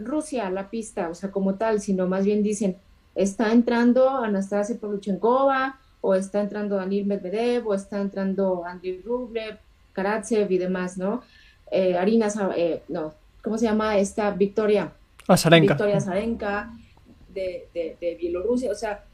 Rusia 0.00 0.46
a 0.46 0.50
la 0.50 0.70
pista, 0.70 1.08
o 1.08 1.14
sea, 1.14 1.30
como 1.30 1.54
tal, 1.54 1.80
sino 1.80 2.06
más 2.06 2.24
bien 2.24 2.42
dicen, 2.42 2.76
está 3.14 3.52
entrando 3.52 4.08
Anastasia 4.10 4.76
Pavluchenkova, 4.80 5.78
o 6.00 6.14
está 6.14 6.40
entrando 6.40 6.76
Daniel 6.76 7.06
Medvedev, 7.06 7.66
o 7.66 7.74
está 7.74 8.00
entrando 8.00 8.64
Andriy 8.64 9.02
Rublev, 9.02 9.58
Karatsev 9.92 10.50
y 10.50 10.58
demás, 10.58 10.96
¿no? 10.96 11.22
Eh, 11.70 11.98
eh, 12.56 12.82
no, 12.88 13.12
¿cómo 13.42 13.58
se 13.58 13.64
llama 13.64 13.98
esta? 13.98 14.30
Victoria. 14.30 14.92
Azarenka. 15.26 15.74
Victoria 15.74 16.00
Zarenka 16.00 16.70
de, 17.28 18.16
Bielorrusia. 18.18 18.70
O 18.70 18.74
sea, 18.74 19.04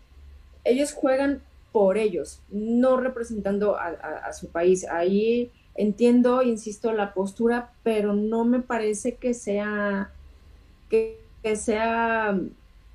ellos 0.65 0.93
juegan 0.93 1.43
por 1.73 1.99
ellos, 1.99 2.41
no 2.51 2.97
representando 2.97 3.77
a, 3.77 4.33
su 4.33 4.49
país. 4.49 4.87
Ahí 4.89 5.51
entiendo, 5.75 6.43
insisto, 6.43 6.93
la 6.93 7.15
postura, 7.15 7.73
pero 7.83 8.13
no 8.13 8.45
me 8.45 8.61
parece 8.61 9.15
que 9.15 9.35
sea 9.35 10.13
que, 10.89 11.19
sea 11.57 12.39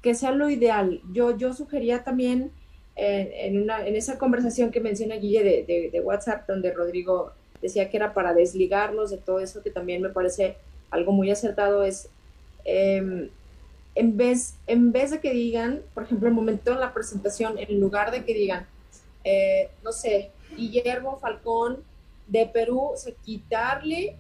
que 0.02 0.16
sea 0.16 0.32
lo 0.32 0.50
ideal. 0.50 1.02
Yo, 1.12 1.38
yo 1.38 1.54
sugería 1.54 2.04
también 2.04 2.52
eh, 2.96 3.48
en, 3.48 3.62
una, 3.62 3.86
en 3.86 3.96
esa 3.96 4.18
conversación 4.18 4.72
que 4.72 4.80
menciona 4.80 5.16
Guille 5.16 5.44
de, 5.44 5.90
de, 5.92 6.02
WhatsApp, 6.02 6.48
donde 6.48 6.74
Rodrigo 6.74 7.32
decía 7.62 7.90
que 7.90 7.98
era 7.98 8.14
para 8.14 8.34
desligarlos 8.34 9.10
de 9.10 9.18
todo 9.18 9.40
eso, 9.40 9.62
que 9.62 9.72
también 9.72 10.02
me 10.02 10.10
parece 10.10 10.56
algo 10.92 11.12
muy 11.12 11.32
acertado, 11.32 11.84
es 11.84 12.10
em, 12.66 13.30
en 14.00 14.16
vez, 14.16 14.56
en 14.66 14.94
vez 14.94 15.12
de 15.12 15.20
que 15.20 15.34
digan, 15.34 15.82
por 15.94 16.04
ejemplo, 16.04 16.30
el 16.30 16.34
momento 16.34 16.72
de 16.72 16.80
la 16.80 16.94
presentación, 16.94 17.58
en 17.58 17.82
lugar 17.82 18.12
de 18.12 18.24
que 18.24 18.34
digan, 18.34 18.66
eh, 19.26 19.72
no 19.84 19.92
sé, 19.92 20.32
Guillermo 20.56 21.20
Falcón 21.20 21.84
de 22.26 22.46
Perú, 22.46 22.80
o 22.80 22.96
quitarle 23.26 24.16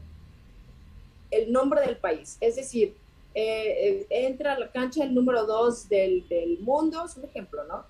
el 1.32 1.54
nombre 1.54 1.80
del 1.80 1.96
país. 1.96 2.36
Es 2.42 2.58
decir, 2.58 2.94
eh, 3.34 4.06
eh, 4.12 4.28
entra 4.28 4.52
a 4.56 4.60
la 4.60 4.70
cancha 4.70 5.02
el 5.02 5.16
número 5.16 5.46
dos 5.46 5.88
del, 5.88 6.26
mundo, 6.60 7.06
es 7.06 7.16
un 7.16 7.24
ejemplo, 7.24 7.64
¿no? 7.64 7.86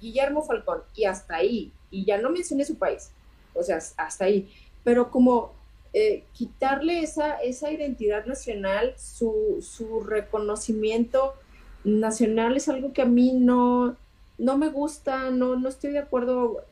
Guillermo 0.00 0.42
Falcón, 0.42 0.80
y 0.96 1.04
hasta 1.04 1.36
ahí, 1.36 1.70
y 1.90 2.06
ya 2.06 2.16
no 2.16 2.30
mencioné 2.30 2.64
su 2.64 2.76
país, 2.76 3.10
o 3.52 3.62
sea, 3.62 3.76
hasta 3.76 4.24
ahí. 4.24 4.50
Pero 4.82 5.10
como 5.10 5.52
eh, 5.92 6.22
quitarle 6.32 7.00
esa, 7.00 7.34
esa 7.36 7.72
identidad 7.72 8.24
nacional, 8.24 8.94
su, 8.96 9.58
su, 9.60 10.00
reconocimiento 10.00 11.34
nacional 11.82 12.56
es 12.56 12.68
algo 12.68 12.92
que 12.92 13.02
a 13.02 13.06
mí 13.06 13.32
no, 13.32 13.96
no 14.38 14.56
me 14.56 14.68
gusta, 14.68 15.30
no, 15.30 15.56
no 15.56 15.68
estoy 15.68 15.90
de 15.90 15.98
acuerdo 15.98 16.64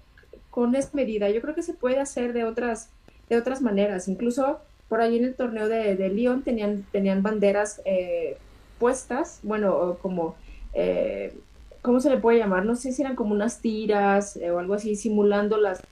con 0.50 0.76
esa 0.76 0.90
medida. 0.92 1.28
Yo 1.30 1.40
creo 1.40 1.56
que 1.56 1.62
se 1.62 1.74
puede 1.74 1.98
hacer 1.98 2.32
de 2.32 2.44
otras, 2.44 2.90
de 3.28 3.36
otras 3.36 3.60
maneras. 3.60 4.06
Incluso 4.06 4.60
por 4.88 5.00
ahí 5.00 5.16
en 5.16 5.24
el 5.24 5.34
torneo 5.34 5.68
de, 5.68 5.96
de 5.96 6.10
Lyon 6.10 6.42
tenían, 6.42 6.86
tenían 6.92 7.24
banderas 7.24 7.82
eh, 7.84 8.36
puestas, 8.78 9.40
bueno, 9.42 9.98
como, 10.00 10.36
eh, 10.74 11.36
¿cómo 11.82 11.98
se 11.98 12.10
le 12.10 12.18
puede 12.18 12.38
llamar? 12.38 12.64
No 12.64 12.76
sé 12.76 12.92
si 12.92 13.02
eran 13.02 13.16
como 13.16 13.34
unas 13.34 13.60
tiras 13.60 14.38
o 14.52 14.60
algo 14.60 14.74
así, 14.74 14.94
simulando 14.94 15.56
las, 15.56 15.82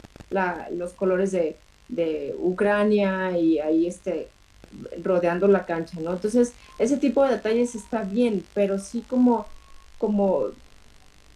los 0.71 0.93
colores 0.93 1.33
de, 1.33 1.57
de 1.89 2.35
Ucrania 2.39 3.37
y 3.39 3.59
ahí 3.59 3.87
este, 3.87 4.29
rodeando 5.03 5.49
la 5.49 5.65
cancha, 5.65 6.01
¿no? 6.01 6.13
Entonces, 6.13 6.53
ese 6.79 6.97
tipo 6.97 7.25
de 7.25 7.33
detalles 7.33 7.75
está 7.75 8.03
bien, 8.03 8.45
pero 8.55 8.79
sí 8.79 9.05
como, 9.09 9.47
como 9.99 10.47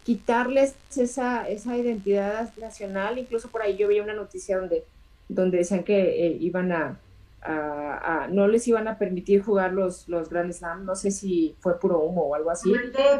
quitarles 0.05 0.75
esa, 0.97 1.49
esa 1.49 1.77
identidad 1.77 2.51
nacional, 2.57 3.19
incluso 3.19 3.49
por 3.49 3.63
ahí 3.63 3.77
yo 3.77 3.89
vi 3.89 4.01
una 4.01 4.15
noticia 4.15 4.59
donde, 4.59 4.85
donde 5.29 5.59
decían 5.59 5.85
que 5.85 6.27
eh, 6.27 6.37
iban 6.41 6.73
a, 6.73 6.99
a, 7.43 8.29
no 8.31 8.49
les 8.49 8.67
iban 8.69 8.89
a 8.89 8.99
permitir 8.99 9.43
jugar 9.43 9.73
los, 9.73 10.09
los 10.09 10.29
Grand 10.29 10.53
Slam, 10.53 10.85
no 10.85 10.95
sé 10.95 11.11
si 11.11 11.55
fue 11.61 11.79
puro 11.79 12.01
humo 12.01 12.23
o 12.23 12.35
algo 12.35 12.51
así, 12.51 12.73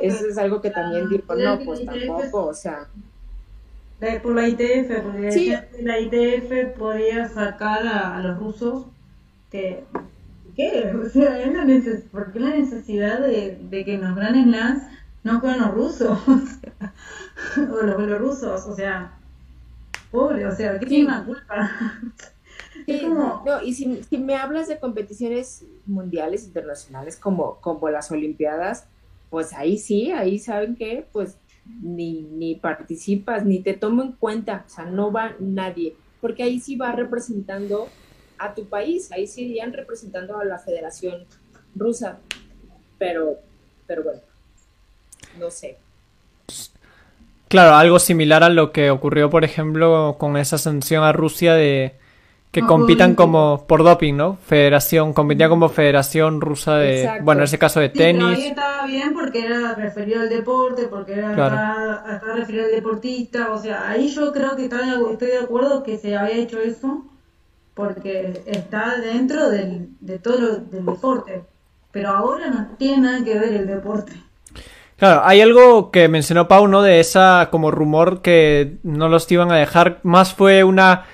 eso 0.03 0.27
es 0.27 0.37
algo 0.37 0.61
que 0.61 0.71
también 0.71 1.09
dijo, 1.09 1.35
no, 1.35 1.59
pues 1.65 1.85
tampoco, 1.85 2.47
o 2.47 2.55
sea 2.55 2.89
por 4.23 4.35
la 4.35 4.49
ITF, 4.49 5.03
porque 5.03 5.59
la 5.83 6.01
ITF 6.01 6.79
podía 6.79 7.29
sacar 7.29 7.87
a, 7.87 8.21
los 8.21 8.39
rusos 8.39 8.87
que 9.51 9.85
¿qué? 10.57 10.93
O 11.05 11.09
sea, 11.09 11.39
¿por 12.11 12.33
qué 12.33 12.41
la 12.41 12.51
necesidad 12.51 13.21
de, 13.21 13.59
de 13.71 13.85
que 13.85 13.95
en 13.95 14.03
los 14.03 14.17
grandes 14.17 14.47
lands 14.47 14.85
no 15.23 15.41
jueguen 15.41 15.61
los 15.61 15.75
rusos? 15.75 16.19
o 17.57 17.83
los 17.85 17.97
belorrusos, 17.97 18.67
o 18.67 18.75
sea, 18.75 19.19
pobre, 20.11 20.47
o 20.47 20.55
sea, 20.55 20.79
¿qué 20.79 20.87
tiene 20.87 21.11
la 21.11 21.25
culpa? 21.25 21.71
no, 22.87 23.63
y 23.63 23.75
si, 23.75 24.03
si, 24.03 24.19
me 24.19 24.37
hablas 24.37 24.69
de 24.69 24.79
competiciones 24.79 25.65
mundiales, 25.87 26.45
internacionales, 26.45 27.17
como, 27.17 27.57
como 27.61 27.89
las 27.89 28.11
Olimpiadas, 28.11 28.87
pues 29.29 29.53
ahí 29.53 29.79
sí, 29.79 30.11
ahí 30.13 30.39
saben 30.39 30.77
que, 30.77 31.07
pues 31.13 31.37
ni, 31.83 32.23
ni 32.23 32.55
participas, 32.55 33.45
ni 33.45 33.61
te 33.61 33.75
tomo 33.75 34.03
en 34.03 34.13
cuenta, 34.13 34.65
o 34.67 34.71
sea, 34.71 34.85
no 34.87 35.13
va 35.13 35.35
nadie, 35.39 35.95
porque 36.21 36.43
ahí 36.43 36.61
sí 36.61 36.77
va 36.77 36.93
representando 36.93 37.89
a 38.39 38.55
tu 38.55 38.67
país, 38.67 39.13
ahí 39.13 39.27
sí 39.27 39.43
irían 39.43 39.73
representando 39.73 40.39
a 40.39 40.45
la 40.45 40.59
Federación 40.59 41.25
Rusa, 41.75 42.19
pero, 42.99 43.39
pero 43.87 44.03
bueno, 44.03 44.21
no 45.39 45.51
sé. 45.51 45.79
Claro, 47.49 47.75
algo 47.75 47.99
similar 47.99 48.43
a 48.45 48.49
lo 48.49 48.73
que 48.73 48.91
ocurrió, 48.91 49.29
por 49.29 49.45
ejemplo, 49.45 50.17
con 50.19 50.37
esa 50.37 50.57
sanción 50.57 51.05
a 51.05 51.13
Rusia 51.13 51.55
de 51.55 52.00
que 52.51 52.63
compitan 52.63 53.15
como 53.15 53.65
por 53.69 53.85
doping, 53.85 54.15
¿no? 54.15 54.37
Federación, 54.45 55.13
competía 55.13 55.49
como 55.49 55.69
Federación 55.69 56.41
Rusa 56.41 56.77
de, 56.77 57.21
bueno, 57.23 57.43
en 57.43 57.45
ese 57.45 57.59
caso 57.59 57.79
de 57.79 57.91
tenis. 57.91 58.25
ahí 58.25 58.47
estaba 58.47 58.87
bien 58.87 59.13
porque 59.15 59.45
era 59.45 59.75
referido 59.75 60.23
al 60.23 60.29
deporte, 60.29 60.89
porque 60.89 61.13
era 61.13 61.31
estaba, 61.31 62.35
referido 62.35 62.65
al 62.65 62.73
deportista, 62.73 63.53
o 63.53 63.59
sea, 63.59 63.89
ahí 63.89 64.09
yo 64.09 64.33
creo 64.33 64.57
que 64.57 64.65
estoy 64.65 65.29
de 65.29 65.39
acuerdo 65.39 65.85
que 65.85 65.97
se 65.97 66.17
había 66.17 66.39
hecho 66.39 66.61
eso 66.61 67.05
porque 67.75 68.43
está 68.47 68.97
dentro 68.97 69.49
del, 69.49 69.91
de 70.01 70.19
todo 70.19 70.57
del 70.57 70.85
deporte, 70.85 71.45
pero 71.93 72.11
ahora 72.11 72.49
no 72.49 72.77
tiene 72.77 73.03
nada 73.03 73.25
que 73.25 73.39
ver 73.39 73.53
el 73.53 73.67
deporte. 73.69 74.13
Claro, 74.97 75.23
hay 75.25 75.41
algo 75.41 75.91
que 75.93 76.09
mencionó 76.09 76.49
Pau, 76.49 76.67
¿no? 76.67 76.83
De 76.83 77.01
esa 77.01 77.49
como 77.51 77.71
rumor 77.71 78.21
que 78.21 78.79
no 78.83 79.09
los 79.09 79.31
iban 79.31 79.51
a 79.53 79.57
dejar, 79.57 80.01
más 80.03 80.35
fue 80.35 80.65
una 80.65 81.05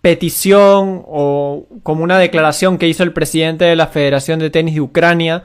petición 0.00 1.02
o 1.06 1.66
como 1.82 2.04
una 2.04 2.18
declaración 2.18 2.78
que 2.78 2.88
hizo 2.88 3.02
el 3.02 3.12
presidente 3.12 3.64
de 3.64 3.76
la 3.76 3.86
Federación 3.86 4.38
de 4.38 4.50
Tenis 4.50 4.74
de 4.74 4.80
Ucrania, 4.80 5.42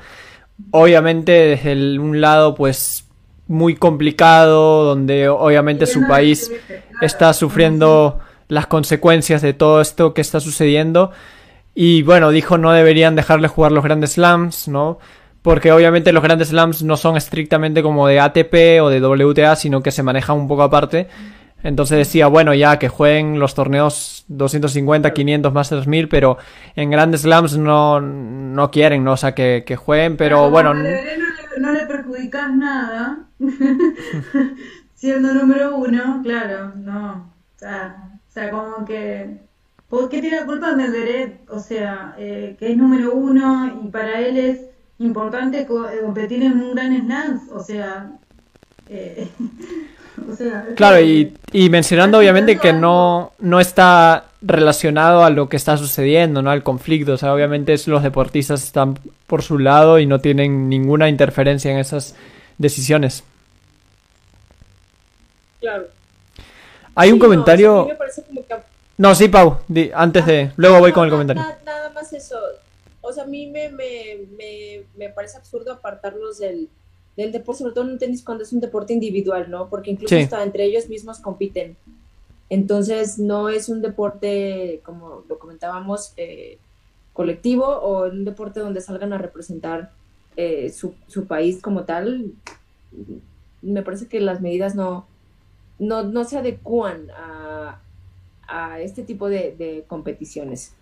obviamente 0.72 1.32
desde 1.32 2.00
un 2.00 2.22
lado 2.22 2.56
pues 2.56 3.06
muy 3.48 3.76
complicado, 3.76 4.86
donde 4.86 5.30
obviamente 5.30 5.86
su 5.86 6.08
país 6.08 6.52
está 7.02 7.34
sufriendo 7.34 8.20
las 8.48 8.68
consecuencias 8.68 9.42
de 9.42 9.54
todo 9.54 9.82
esto 9.82 10.14
que 10.14 10.22
está 10.22 10.40
sucediendo. 10.40 11.12
Y 11.74 12.04
bueno, 12.04 12.32
dijo 12.32 12.58
no 12.58 12.72
deberían 12.72 13.16
dejarle 13.16 13.48
jugar 13.48 13.72
los 13.72 13.84
grandes 13.84 14.14
slams, 14.14 14.68
¿no? 14.68 14.98
Porque 15.42 15.72
obviamente 15.72 16.14
los 16.14 16.24
grandes 16.24 16.48
slams 16.48 16.82
no 16.82 16.98
son 16.98 17.18
estrictamente 17.18 17.84
como 17.84 18.08
de 18.08 18.20
ATP 18.20 18.82
o 18.82 18.90
de 18.90 19.06
WTA, 19.06 19.56
sino 19.56 19.84
que 19.84 19.92
se 19.92 20.02
manejan 20.02 20.38
un 20.38 20.48
poco 20.48 20.64
aparte. 20.64 21.08
Entonces 21.66 21.98
decía, 21.98 22.28
bueno, 22.28 22.54
ya 22.54 22.78
que 22.78 22.90
jueguen 22.90 23.40
los 23.40 23.56
torneos 23.56 24.24
250, 24.28 25.14
500, 25.14 25.52
más 25.52 25.68
de 25.72 25.78
2000, 25.78 26.10
pero 26.10 26.38
en 26.76 26.92
grandes 26.92 27.22
slams 27.22 27.58
no, 27.58 28.00
no 28.00 28.70
quieren, 28.70 29.04
¿no? 29.04 29.14
O 29.14 29.18
sea, 29.18 29.34
que, 29.34 29.64
que 29.66 29.76
jueguen, 29.76 30.16
pero 30.16 30.52
bueno. 30.52 30.76
No, 30.76 30.84
no, 31.58 31.72
le 31.72 31.86
perjudicas 31.88 32.56
nada. 32.56 33.26
Siendo 34.94 35.34
número 35.34 35.76
uno, 35.76 36.22
claro, 36.22 36.72
no. 36.76 37.34
O 37.56 37.60
sea, 37.60 38.12
o 38.14 38.32
sea 38.32 38.52
como 38.52 38.86
que. 38.86 39.40
¿Por 39.90 40.08
qué 40.10 40.22
tiene 40.22 40.42
la 40.42 40.46
culpa 40.46 40.70
de 40.70 40.76
Medvedev? 40.76 41.40
O 41.50 41.58
sea, 41.58 42.14
eh, 42.20 42.56
que 42.60 42.74
es 42.74 42.78
número 42.78 43.16
uno 43.16 43.82
y 43.84 43.88
para 43.88 44.20
él 44.20 44.38
es 44.38 44.62
importante 45.00 45.66
competir 45.66 46.44
en 46.44 46.62
un 46.62 46.76
gran 46.76 46.96
slam. 46.96 47.50
O 47.52 47.64
sea. 47.64 48.12
Eh, 48.88 49.28
claro, 50.76 51.00
y, 51.02 51.70
mencionando 51.70 52.18
obviamente 52.18 52.58
que 52.58 52.74
no, 52.74 53.34
no 53.40 53.60
está 53.60 54.26
relacionado 54.42 55.24
a 55.24 55.30
lo 55.30 55.50
que 55.50 55.58
está 55.58 55.78
sucediendo, 55.78 56.42
¿no? 56.42 56.52
Al 56.52 56.64
conflicto. 56.64 57.14
O 57.14 57.18
sea, 57.18 57.34
obviamente 57.34 57.76
los 57.88 58.04
deportistas 58.04 58.64
están 58.64 58.98
por 59.28 59.42
su 59.42 59.60
lado 59.60 60.00
y 60.00 60.06
no 60.06 60.20
tienen 60.20 60.70
ninguna 60.70 61.10
interferencia 61.10 61.72
en 61.72 61.80
esas 61.80 62.16
decisiones. 62.58 63.24
Claro. 65.60 65.88
Hay 66.96 67.12
un 67.12 67.20
comentario. 67.20 67.90
No, 68.98 69.14
sí, 69.16 69.28
Pau, 69.28 69.60
antes 69.94 70.26
de. 70.26 70.52
Luego 70.56 70.80
voy 70.80 70.92
con 70.92 71.06
el 71.06 71.12
comentario. 71.12 71.44
Nada, 71.66 71.90
más 71.90 72.14
eso. 72.14 72.38
O 73.02 73.12
sea, 73.12 73.24
a 73.24 73.28
mí 73.28 73.48
me, 73.48 73.70
me, 73.70 74.20
me, 74.38 74.84
me 74.96 75.10
parece 75.10 75.38
absurdo 75.38 75.74
apartarlos 75.74 76.40
del, 76.40 76.70
del 77.18 77.32
deporte, 77.32 77.60
sobre 77.60 77.74
todo 77.74 77.90
en 77.90 77.98
tenis 77.98 78.24
cuando 78.24 78.44
es 78.44 78.52
un 78.52 78.60
deporte 78.60 78.94
individual, 78.94 79.50
¿no? 79.50 79.70
Porque 79.70 79.92
incluso 79.92 80.16
hasta 80.18 80.44
entre 80.44 80.66
ellos 80.66 80.90
mismos 80.90 81.20
compiten. 81.20 81.78
Entonces, 82.50 83.18
no 83.18 83.50
es 83.50 83.70
un 83.70 83.82
deporte, 83.82 84.82
como 84.84 85.24
lo 85.28 85.40
comentábamos, 85.40 86.14
eh, 86.18 86.58
colectivo 87.14 87.66
o 87.66 88.10
un 88.10 88.26
deporte 88.26 88.60
donde 88.60 88.82
salgan 88.82 89.14
a 89.14 89.18
representar 89.18 89.92
eh, 90.36 90.70
su, 90.70 90.94
su, 91.08 91.26
país 91.26 91.62
como 91.62 91.86
tal. 91.86 92.34
Me 93.62 93.82
parece 93.82 94.08
que 94.08 94.20
las 94.20 94.42
medidas 94.42 94.76
no, 94.76 95.08
no, 95.80 96.04
no 96.04 96.24
se 96.26 96.38
adecúan 96.38 97.10
a, 97.12 97.80
a 98.48 98.80
este 98.82 99.04
tipo 99.04 99.30
de, 99.30 99.56
de 99.58 99.86
competiciones. 99.88 100.74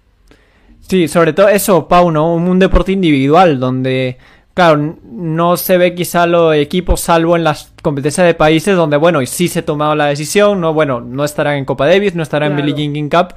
Sí, 0.82 1.08
sobre 1.08 1.32
todo 1.32 1.48
eso, 1.48 1.88
Pau, 1.88 2.12
¿no? 2.12 2.36
Un 2.36 2.60
deporte 2.60 2.92
individual 2.92 3.60
donde 3.60 4.18
Claro, 4.54 4.98
no 5.04 5.58
se 5.58 5.78
ve 5.78 5.96
quizá 5.96 6.28
los 6.28 6.56
equipos 6.56 7.02
salvo 7.02 7.36
en 7.36 7.44
las 7.44 7.72
competencias 7.82 8.28
de 8.28 8.36
países 8.36 8.76
donde, 8.76 8.98
bueno, 8.98 9.26
sí 9.26 9.48
se 9.48 9.60
ha 9.60 9.66
tomado 9.66 9.96
la 9.96 10.06
decisión, 10.06 10.62
no, 10.62 10.74
bueno, 10.74 11.02
no 11.02 11.24
estarán 11.24 11.56
en 11.56 11.66
Copa 11.66 11.88
Davis, 11.88 12.14
no 12.14 12.22
estarán 12.22 12.52
en 12.52 12.58
Billie 12.58 12.76
Jean 12.76 12.94
King 12.94 13.10
Cup, 13.10 13.34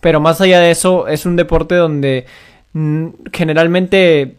pero 0.00 0.20
más 0.20 0.40
allá 0.40 0.60
de 0.60 0.70
eso, 0.70 1.08
es 1.08 1.26
un 1.26 1.34
deporte 1.34 1.74
donde 1.74 2.26
generalmente 3.32 4.36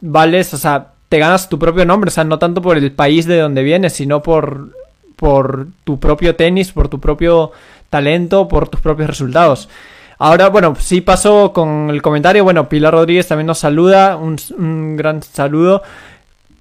vales, 0.00 0.52
o 0.54 0.58
sea, 0.58 0.88
te 1.08 1.20
ganas 1.20 1.48
tu 1.48 1.56
propio 1.56 1.84
nombre, 1.84 2.08
o 2.08 2.10
sea, 2.10 2.24
no 2.24 2.40
tanto 2.40 2.60
por 2.60 2.76
el 2.76 2.90
país 2.90 3.24
de 3.26 3.38
donde 3.38 3.62
vienes, 3.62 3.92
sino 3.92 4.22
por, 4.22 4.70
por 5.14 5.68
tu 5.84 6.00
propio 6.00 6.34
tenis, 6.34 6.72
por 6.72 6.88
tu 6.88 6.98
propio 6.98 7.52
talento, 7.90 8.48
por 8.48 8.68
tus 8.68 8.80
propios 8.80 9.08
resultados. 9.08 9.68
Ahora, 10.18 10.48
bueno, 10.48 10.74
sí 10.78 11.00
pasó 11.00 11.52
con 11.52 11.90
el 11.90 12.02
comentario. 12.02 12.44
Bueno, 12.44 12.68
Pilar 12.68 12.92
Rodríguez 12.92 13.28
también 13.28 13.46
nos 13.46 13.58
saluda. 13.58 14.16
Un, 14.16 14.96
gran 14.96 15.22
saludo. 15.22 15.82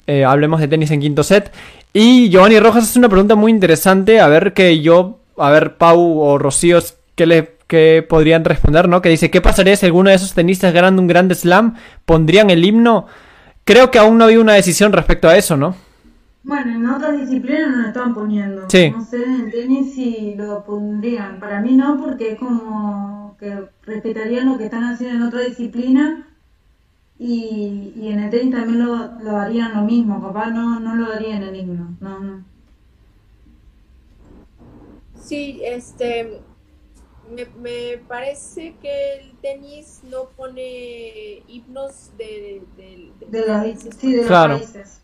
eh, 0.08 0.26
hablemos 0.26 0.60
de 0.60 0.68
tenis 0.68 0.92
en 0.92 1.02
quinto 1.02 1.24
set. 1.24 1.52
Y 1.94 2.30
Giovanni 2.30 2.60
Rojas 2.60 2.89
es 2.89 2.96
una 2.96 3.08
pregunta 3.08 3.36
muy 3.36 3.52
interesante, 3.52 4.20
a 4.20 4.28
ver 4.28 4.54
que 4.54 4.82
yo, 4.82 5.20
a 5.38 5.52
ver 5.52 5.78
Pau 5.78 6.20
o 6.20 6.39
Rocío, 6.39 6.80
¿qué 7.13 7.28
le 7.28 7.54
que 7.68 8.06
podrían 8.08 8.44
responder, 8.46 8.88
¿no? 8.88 9.02
Que 9.02 9.10
dice, 9.10 9.32
¿qué 9.32 9.42
pasaría 9.42 9.76
si 9.76 9.86
alguno 9.86 10.10
de 10.10 10.16
esos 10.16 10.34
tenistas 10.34 10.74
ganando 10.74 11.02
un 11.02 11.08
Grand 11.08 11.34
Slam 11.34 11.76
pondrían 12.06 12.50
el 12.50 12.66
himno? 12.66 13.08
Creo 13.63 13.89
que 13.89 14.00
aún 14.00 14.18
no 14.18 14.26
había 14.26 14.39
una 14.39 14.54
decisión 14.54 14.92
respecto 14.92 15.30
a 15.30 15.38
eso, 15.38 15.56
¿no? 15.56 15.76
Bueno, 16.44 16.72
en 16.76 16.86
otras 16.86 17.20
disciplinas 17.20 17.70
no 17.72 17.78
lo 17.84 17.88
están 17.88 18.14
poniendo. 18.14 18.70
Sí. 18.70 18.90
No 18.92 19.04
sé, 19.06 19.24
en 19.24 19.50
tenis 19.52 19.94
si 19.96 20.36
lo 20.36 20.64
pondrían. 20.66 21.40
Para 21.40 21.62
mí 21.62 21.76
no, 21.76 21.98
porque 22.04 22.34
es 22.34 22.40
como 22.40 23.36
que 23.40 23.70
respetarían 23.84 24.50
lo 24.50 24.58
que 24.58 24.66
están 24.66 24.84
haciendo 24.84 25.16
en 25.18 25.24
otra 25.24 25.42
disciplina 25.42 26.28
y, 27.18 27.94
y 27.96 28.10
en 28.10 28.20
el 28.20 28.30
tenis 28.30 28.56
también 28.56 28.86
lo, 28.86 28.96
lo 29.22 29.38
harían 29.38 29.74
lo 29.76 29.84
mismo. 29.84 30.22
Capaz 30.22 30.52
no, 30.52 30.80
no 30.80 30.96
lo 30.96 31.14
harían 31.14 31.44
en 31.44 31.50
el 31.50 31.56
himno. 31.56 31.98
No, 32.02 32.20
no. 32.20 32.46
Sí, 35.16 35.62
este, 35.64 36.42
me, 37.34 37.46
me 37.62 37.98
parece 38.08 38.76
que 38.82 39.14
el 39.22 39.32
tenis 39.42 40.02
no 40.04 40.26
pone 40.36 41.44
himnos 41.48 42.12
de, 42.18 42.64
de, 42.76 43.14
de, 43.22 43.40
De, 43.40 43.48
la, 43.48 43.60
países, 43.62 43.96
sí, 43.98 44.12
de 44.12 44.18
los 44.18 44.28
Claro. 44.28 44.58
países. 44.58 45.03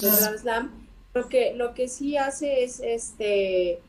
Del 0.00 0.16
Grand 0.16 0.38
Slam. 0.38 0.70
Lo 1.14 1.28
que, 1.28 1.54
lo 1.54 1.74
que 1.74 1.88
sí 1.88 2.16
hace 2.16 2.62
es 2.64 2.80
este 2.80 3.80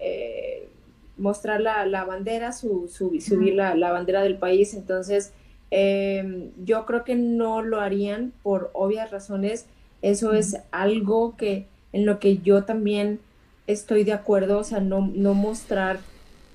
eh, 0.00 0.68
mostrar 1.16 1.60
la, 1.60 1.86
la 1.86 2.04
bandera, 2.04 2.52
su, 2.52 2.88
su- 2.88 3.20
subir 3.20 3.54
la, 3.54 3.74
la 3.74 3.92
bandera 3.92 4.22
del 4.22 4.36
país. 4.36 4.74
Entonces, 4.74 5.32
eh, 5.70 6.50
yo 6.64 6.86
creo 6.86 7.04
que 7.04 7.14
no 7.14 7.62
lo 7.62 7.80
harían 7.80 8.32
por 8.42 8.70
obvias 8.74 9.10
razones. 9.10 9.66
Eso 10.02 10.32
es 10.34 10.58
algo 10.70 11.36
que 11.36 11.66
en 11.92 12.06
lo 12.06 12.18
que 12.20 12.38
yo 12.38 12.64
también 12.64 13.18
estoy 13.66 14.04
de 14.04 14.12
acuerdo, 14.12 14.58
o 14.58 14.64
sea, 14.64 14.80
no, 14.80 15.10
no 15.14 15.34
mostrar 15.34 15.98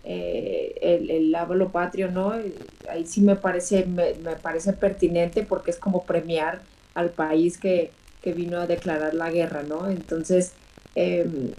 eh, 0.04 0.76
el, 0.82 1.10
el 1.12 1.36
patrio, 1.72 2.10
¿no? 2.12 2.34
Ahí 2.90 3.06
sí 3.06 3.22
me 3.22 3.36
parece, 3.36 3.86
me, 3.86 4.14
me 4.24 4.36
parece 4.36 4.74
pertinente 4.74 5.44
porque 5.44 5.72
es 5.72 5.78
como 5.78 6.04
premiar 6.04 6.62
al 6.94 7.10
país 7.10 7.58
que, 7.58 7.92
que 8.22 8.34
vino 8.34 8.60
a 8.60 8.68
declarar 8.68 9.14
la 9.14 9.32
guerra, 9.32 9.64
¿no? 9.64 9.90
Entonces, 9.90 10.52
eh, 10.96 11.54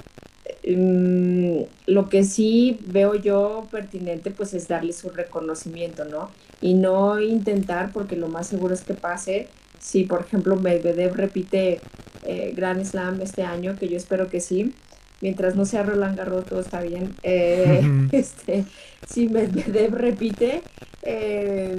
mm, 0.69 1.63
lo 1.87 2.09
que 2.09 2.25
sí 2.25 2.79
veo 2.87 3.15
yo 3.15 3.67
pertinente, 3.71 4.31
pues 4.31 4.55
es 4.55 4.69
darle 4.69 4.93
su 4.93 5.11
reconocimiento, 5.11 6.05
¿no? 6.05 6.31
Y 6.61 6.75
no 6.75 7.21
intentar, 7.21 7.93
porque 7.93 8.17
lo 8.17 8.29
más 8.29 8.47
seguro 8.47 8.75
es 8.75 8.83
que 8.83 8.95
pase, 8.95 9.49
si 9.81 10.05
por 10.05 10.21
ejemplo 10.21 10.57
Medvedev 10.57 11.15
repite 11.15 11.81
eh, 12.25 12.53
Grand 12.57 12.85
Slam 12.85 13.21
este 13.21 13.43
año, 13.43 13.77
que 13.77 13.89
yo 13.89 13.97
espero 13.97 14.29
que 14.29 14.41
sí, 14.41 14.73
mientras 15.21 15.57
no 15.57 15.65
sea 15.65 15.83
Roland 15.83 16.17
Garros 16.17 16.45
todo 16.45 16.61
está 16.61 16.81
bien, 16.81 17.15
eh, 17.23 17.83
este, 18.13 18.65
si 19.09 19.29
Medvedev 19.29 19.95
repite, 19.95 20.63
eh, 21.03 21.77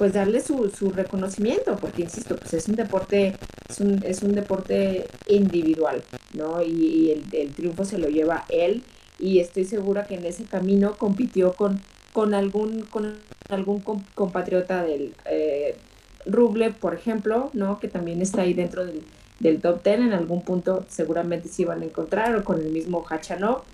pues 0.00 0.14
darle 0.14 0.40
su, 0.40 0.70
su 0.70 0.88
reconocimiento, 0.92 1.76
porque 1.76 2.00
insisto, 2.00 2.34
pues 2.34 2.54
es 2.54 2.68
un 2.68 2.74
deporte, 2.74 3.34
es 3.68 3.80
un, 3.80 4.02
es 4.02 4.22
un 4.22 4.34
deporte 4.34 5.06
individual, 5.28 6.02
¿no? 6.32 6.62
Y, 6.62 7.10
el, 7.10 7.24
el 7.38 7.50
triunfo 7.52 7.84
se 7.84 7.98
lo 7.98 8.08
lleva 8.08 8.46
él, 8.48 8.82
y 9.18 9.40
estoy 9.40 9.66
segura 9.66 10.06
que 10.06 10.14
en 10.14 10.24
ese 10.24 10.44
camino 10.44 10.94
compitió 10.96 11.52
con, 11.52 11.78
con 12.14 12.32
algún, 12.32 12.80
con 12.84 13.12
algún 13.50 13.80
com- 13.80 14.02
compatriota 14.14 14.84
del 14.84 15.12
eh, 15.26 15.76
Rublev, 16.24 16.72
por 16.76 16.94
ejemplo, 16.94 17.50
¿no? 17.52 17.78
Que 17.78 17.88
también 17.88 18.22
está 18.22 18.40
ahí 18.40 18.54
dentro 18.54 18.86
del, 18.86 19.60
top 19.60 19.84
10, 19.84 20.00
en 20.00 20.12
algún 20.14 20.40
punto 20.40 20.82
seguramente 20.88 21.50
se 21.50 21.60
iban 21.60 21.82
a 21.82 21.84
encontrar, 21.84 22.34
o 22.36 22.42
con 22.42 22.58
el 22.58 22.70
mismo 22.72 23.04
Hachanov, 23.04 23.64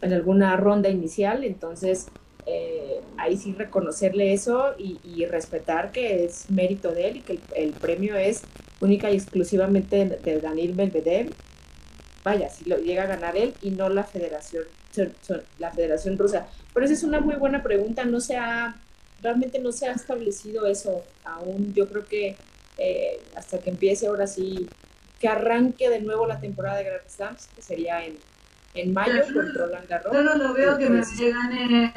en 0.00 0.14
alguna 0.14 0.56
ronda 0.56 0.88
inicial, 0.88 1.44
entonces 1.44 2.06
eh, 2.50 3.02
ahí 3.18 3.36
sí 3.36 3.52
reconocerle 3.52 4.32
eso 4.32 4.74
y, 4.78 4.98
y 5.04 5.26
respetar 5.26 5.92
que 5.92 6.24
es 6.24 6.50
mérito 6.50 6.92
de 6.92 7.08
él 7.08 7.16
y 7.18 7.20
que 7.20 7.38
el, 7.54 7.72
premio 7.72 8.16
es 8.16 8.40
única 8.80 9.10
y 9.10 9.16
exclusivamente 9.16 10.06
de, 10.06 10.40
Daniel 10.40 10.74
Medvedev. 10.74 11.30
Vaya, 12.24 12.48
si 12.48 12.64
lo 12.64 12.78
llega 12.78 13.02
a 13.02 13.06
ganar 13.06 13.36
él 13.36 13.52
y 13.60 13.70
no 13.70 13.90
la 13.90 14.02
federación, 14.02 14.64
la 15.58 15.70
federación 15.72 16.16
rusa. 16.16 16.46
Pero 16.72 16.86
esa 16.86 16.94
es 16.94 17.02
una 17.02 17.20
muy 17.20 17.36
buena 17.36 17.62
pregunta, 17.62 18.04
no 18.04 18.18
se 18.20 18.36
ha, 18.36 18.76
realmente 19.22 19.58
no 19.58 19.70
se 19.70 19.88
ha 19.88 19.92
establecido 19.92 20.66
eso 20.66 21.02
aún. 21.24 21.74
Yo 21.74 21.86
creo 21.86 22.06
que 22.06 22.34
eh, 22.78 23.20
hasta 23.36 23.58
que 23.58 23.70
empiece 23.70 24.06
ahora 24.06 24.26
sí, 24.26 24.68
que 25.20 25.28
arranque 25.28 25.90
de 25.90 26.00
nuevo 26.00 26.26
la 26.26 26.40
temporada 26.40 26.78
de 26.78 26.84
Grand 26.84 27.08
Slams, 27.08 27.46
que 27.54 27.60
sería 27.60 28.04
en, 28.06 28.16
en 28.80 28.94
mayo 28.94 29.22
Roland 29.54 29.88
Garros. 29.88 30.12
Yo 30.12 30.22
no 30.22 30.34
lo 30.36 30.54
veo 30.54 30.78
que 30.78 30.88
me 30.88 31.00
gane, 31.00 31.92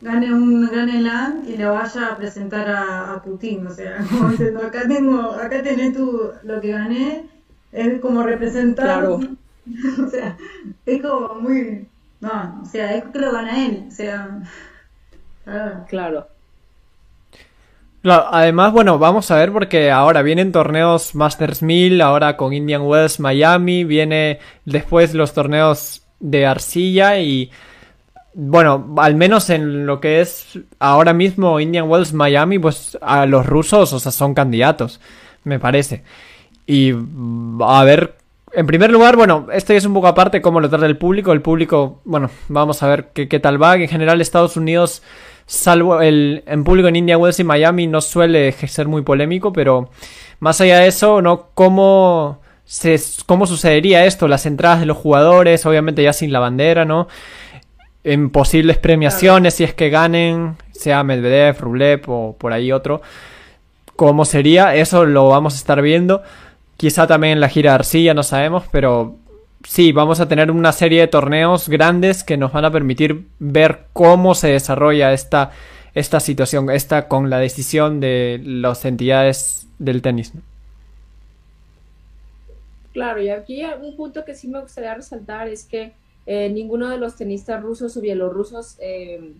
gane 0.00 0.32
un 0.32 0.66
Gran 0.66 0.90
Slam 0.90 1.42
y 1.46 1.56
le 1.56 1.64
vaya 1.64 2.08
a 2.08 2.16
presentar 2.16 2.68
a, 2.68 3.12
a 3.14 3.22
Putin, 3.22 3.66
o 3.66 3.70
sea, 3.70 3.98
como 4.10 4.30
diciendo, 4.30 4.60
acá 4.66 4.86
tengo, 4.86 5.32
acá 5.32 5.62
tenés 5.62 5.94
tú 5.94 6.30
lo 6.42 6.60
que 6.60 6.72
gané, 6.72 7.26
es 7.72 8.00
como 8.00 8.22
representar, 8.22 9.00
Claro. 9.00 9.20
o 10.06 10.10
sea, 10.10 10.36
es 10.86 11.02
como 11.02 11.34
muy, 11.36 11.86
no, 12.20 12.60
o 12.62 12.66
sea, 12.66 12.94
es 12.94 13.04
que 13.04 13.18
lo 13.18 13.32
gana 13.32 13.66
él, 13.66 13.84
o 13.88 13.90
sea, 13.90 14.40
claro. 15.44 15.84
Claro. 15.88 16.38
Claro, 18.00 18.26
además, 18.30 18.72
bueno, 18.72 18.98
vamos 18.98 19.30
a 19.30 19.36
ver 19.36 19.52
porque 19.52 19.90
ahora 19.90 20.22
vienen 20.22 20.52
torneos 20.52 21.16
Masters 21.16 21.62
1000, 21.62 22.00
ahora 22.00 22.36
con 22.36 22.52
Indian 22.52 22.82
Wells 22.82 23.18
Miami, 23.18 23.82
viene 23.82 24.38
después 24.64 25.14
los 25.14 25.34
torneos 25.34 26.07
de 26.20 26.46
arcilla 26.46 27.18
y 27.18 27.50
bueno, 28.34 28.94
al 28.98 29.16
menos 29.16 29.50
en 29.50 29.86
lo 29.86 30.00
que 30.00 30.20
es 30.20 30.58
ahora 30.78 31.12
mismo 31.12 31.58
Indian 31.58 31.88
Wells 31.88 32.12
Miami, 32.12 32.58
pues 32.58 32.96
a 33.00 33.26
los 33.26 33.46
rusos, 33.46 33.92
o 33.92 33.98
sea, 33.98 34.12
son 34.12 34.34
candidatos, 34.34 35.00
me 35.44 35.58
parece. 35.58 36.04
Y 36.66 36.92
mm, 36.92 37.62
a 37.62 37.82
ver, 37.82 38.14
en 38.52 38.66
primer 38.66 38.90
lugar, 38.90 39.16
bueno, 39.16 39.48
esto 39.52 39.72
ya 39.72 39.78
es 39.78 39.86
un 39.86 39.94
poco 39.94 40.06
aparte 40.06 40.40
cómo 40.40 40.60
lo 40.60 40.68
trata 40.68 40.86
el 40.86 40.96
público. 40.96 41.32
El 41.32 41.42
público, 41.42 42.00
bueno, 42.04 42.30
vamos 42.48 42.82
a 42.82 42.88
ver 42.88 43.08
qué, 43.12 43.28
qué 43.28 43.40
tal 43.40 43.60
va. 43.60 43.76
En 43.76 43.88
general, 43.88 44.20
Estados 44.20 44.56
Unidos, 44.56 45.02
salvo 45.46 46.00
el 46.00 46.44
en 46.46 46.62
público 46.62 46.88
en 46.88 46.96
India, 46.96 47.18
Wells 47.18 47.40
y 47.40 47.44
Miami, 47.44 47.86
no 47.86 48.00
suele 48.00 48.52
ser 48.52 48.86
muy 48.86 49.02
polémico, 49.02 49.52
pero 49.52 49.90
más 50.40 50.60
allá 50.60 50.78
de 50.78 50.88
eso, 50.88 51.20
¿no? 51.22 51.48
¿Cómo, 51.54 52.40
cómo 53.26 53.46
sucedería 53.46 54.04
esto? 54.04 54.28
Las 54.28 54.46
entradas 54.46 54.80
de 54.80 54.86
los 54.86 54.96
jugadores, 54.96 55.64
obviamente 55.66 56.02
ya 56.02 56.12
sin 56.12 56.32
la 56.32 56.38
bandera, 56.38 56.84
¿no? 56.84 57.08
En 58.04 58.30
posibles 58.30 58.78
premiaciones, 58.78 59.54
si 59.54 59.64
es 59.64 59.74
que 59.74 59.90
ganen, 59.90 60.56
sea 60.72 61.02
Medvedev, 61.02 61.60
Rublev 61.60 62.02
o 62.08 62.36
por 62.38 62.52
ahí 62.52 62.72
otro. 62.72 63.02
¿Cómo 63.96 64.24
sería? 64.24 64.74
Eso 64.74 65.04
lo 65.04 65.28
vamos 65.28 65.54
a 65.54 65.56
estar 65.56 65.82
viendo. 65.82 66.22
Quizá 66.76 67.06
también 67.06 67.34
en 67.34 67.40
la 67.40 67.48
gira 67.48 67.72
de 67.72 67.76
Arcilla, 67.76 68.14
no 68.14 68.22
sabemos, 68.22 68.64
pero 68.70 69.16
sí, 69.64 69.92
vamos 69.92 70.20
a 70.20 70.28
tener 70.28 70.50
una 70.50 70.72
serie 70.72 71.00
de 71.00 71.08
torneos 71.08 71.68
grandes 71.68 72.22
que 72.22 72.36
nos 72.36 72.52
van 72.52 72.64
a 72.64 72.70
permitir 72.70 73.26
ver 73.38 73.86
cómo 73.92 74.34
se 74.34 74.48
desarrolla 74.48 75.12
esta, 75.12 75.50
esta 75.94 76.20
situación, 76.20 76.70
esta 76.70 77.08
con 77.08 77.30
la 77.30 77.38
decisión 77.38 77.98
de 77.98 78.40
las 78.44 78.84
entidades 78.84 79.66
del 79.78 80.02
tenis. 80.02 80.32
Claro, 82.92 83.20
y 83.20 83.28
aquí 83.28 83.62
un 83.64 83.96
punto 83.96 84.24
que 84.24 84.34
sí 84.34 84.48
me 84.48 84.60
gustaría 84.60 84.94
resaltar 84.94 85.48
es 85.48 85.64
que 85.64 85.94
eh, 86.26 86.48
ninguno 86.50 86.88
de 86.88 86.98
los 86.98 87.16
tenistas 87.16 87.62
rusos 87.62 87.96
o 87.96 88.00
bielorrusos 88.00 88.76
eh, 88.80 89.34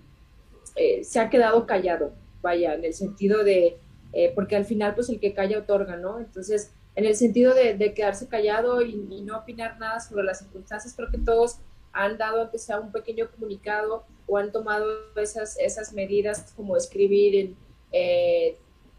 eh, 0.76 1.04
se 1.04 1.20
ha 1.20 1.28
quedado 1.28 1.66
callado, 1.66 2.12
vaya, 2.40 2.74
en 2.74 2.84
el 2.84 2.94
sentido 2.94 3.42
de, 3.44 3.78
eh, 4.12 4.32
porque 4.34 4.56
al 4.56 4.64
final 4.64 4.94
pues 4.94 5.08
el 5.08 5.20
que 5.20 5.34
calla 5.34 5.58
otorga, 5.58 5.96
¿no? 5.96 6.18
Entonces, 6.18 6.72
en 6.94 7.04
el 7.04 7.14
sentido 7.14 7.54
de, 7.54 7.74
de 7.74 7.94
quedarse 7.94 8.28
callado 8.28 8.82
y, 8.82 9.06
y, 9.10 9.22
no 9.22 9.38
opinar 9.38 9.78
nada 9.78 10.00
sobre 10.00 10.24
las 10.24 10.38
circunstancias, 10.38 10.94
creo 10.96 11.10
que 11.10 11.18
todos 11.18 11.58
han 11.92 12.16
dado 12.18 12.42
aunque 12.42 12.58
sea 12.58 12.80
un 12.80 12.92
pequeño 12.92 13.30
comunicado 13.30 14.04
o 14.26 14.36
han 14.36 14.52
tomado 14.52 14.86
esas, 15.16 15.58
esas 15.58 15.92
medidas 15.92 16.52
como 16.56 16.76
escribir 16.76 17.34
en, 17.34 17.56
eh, 17.92 18.56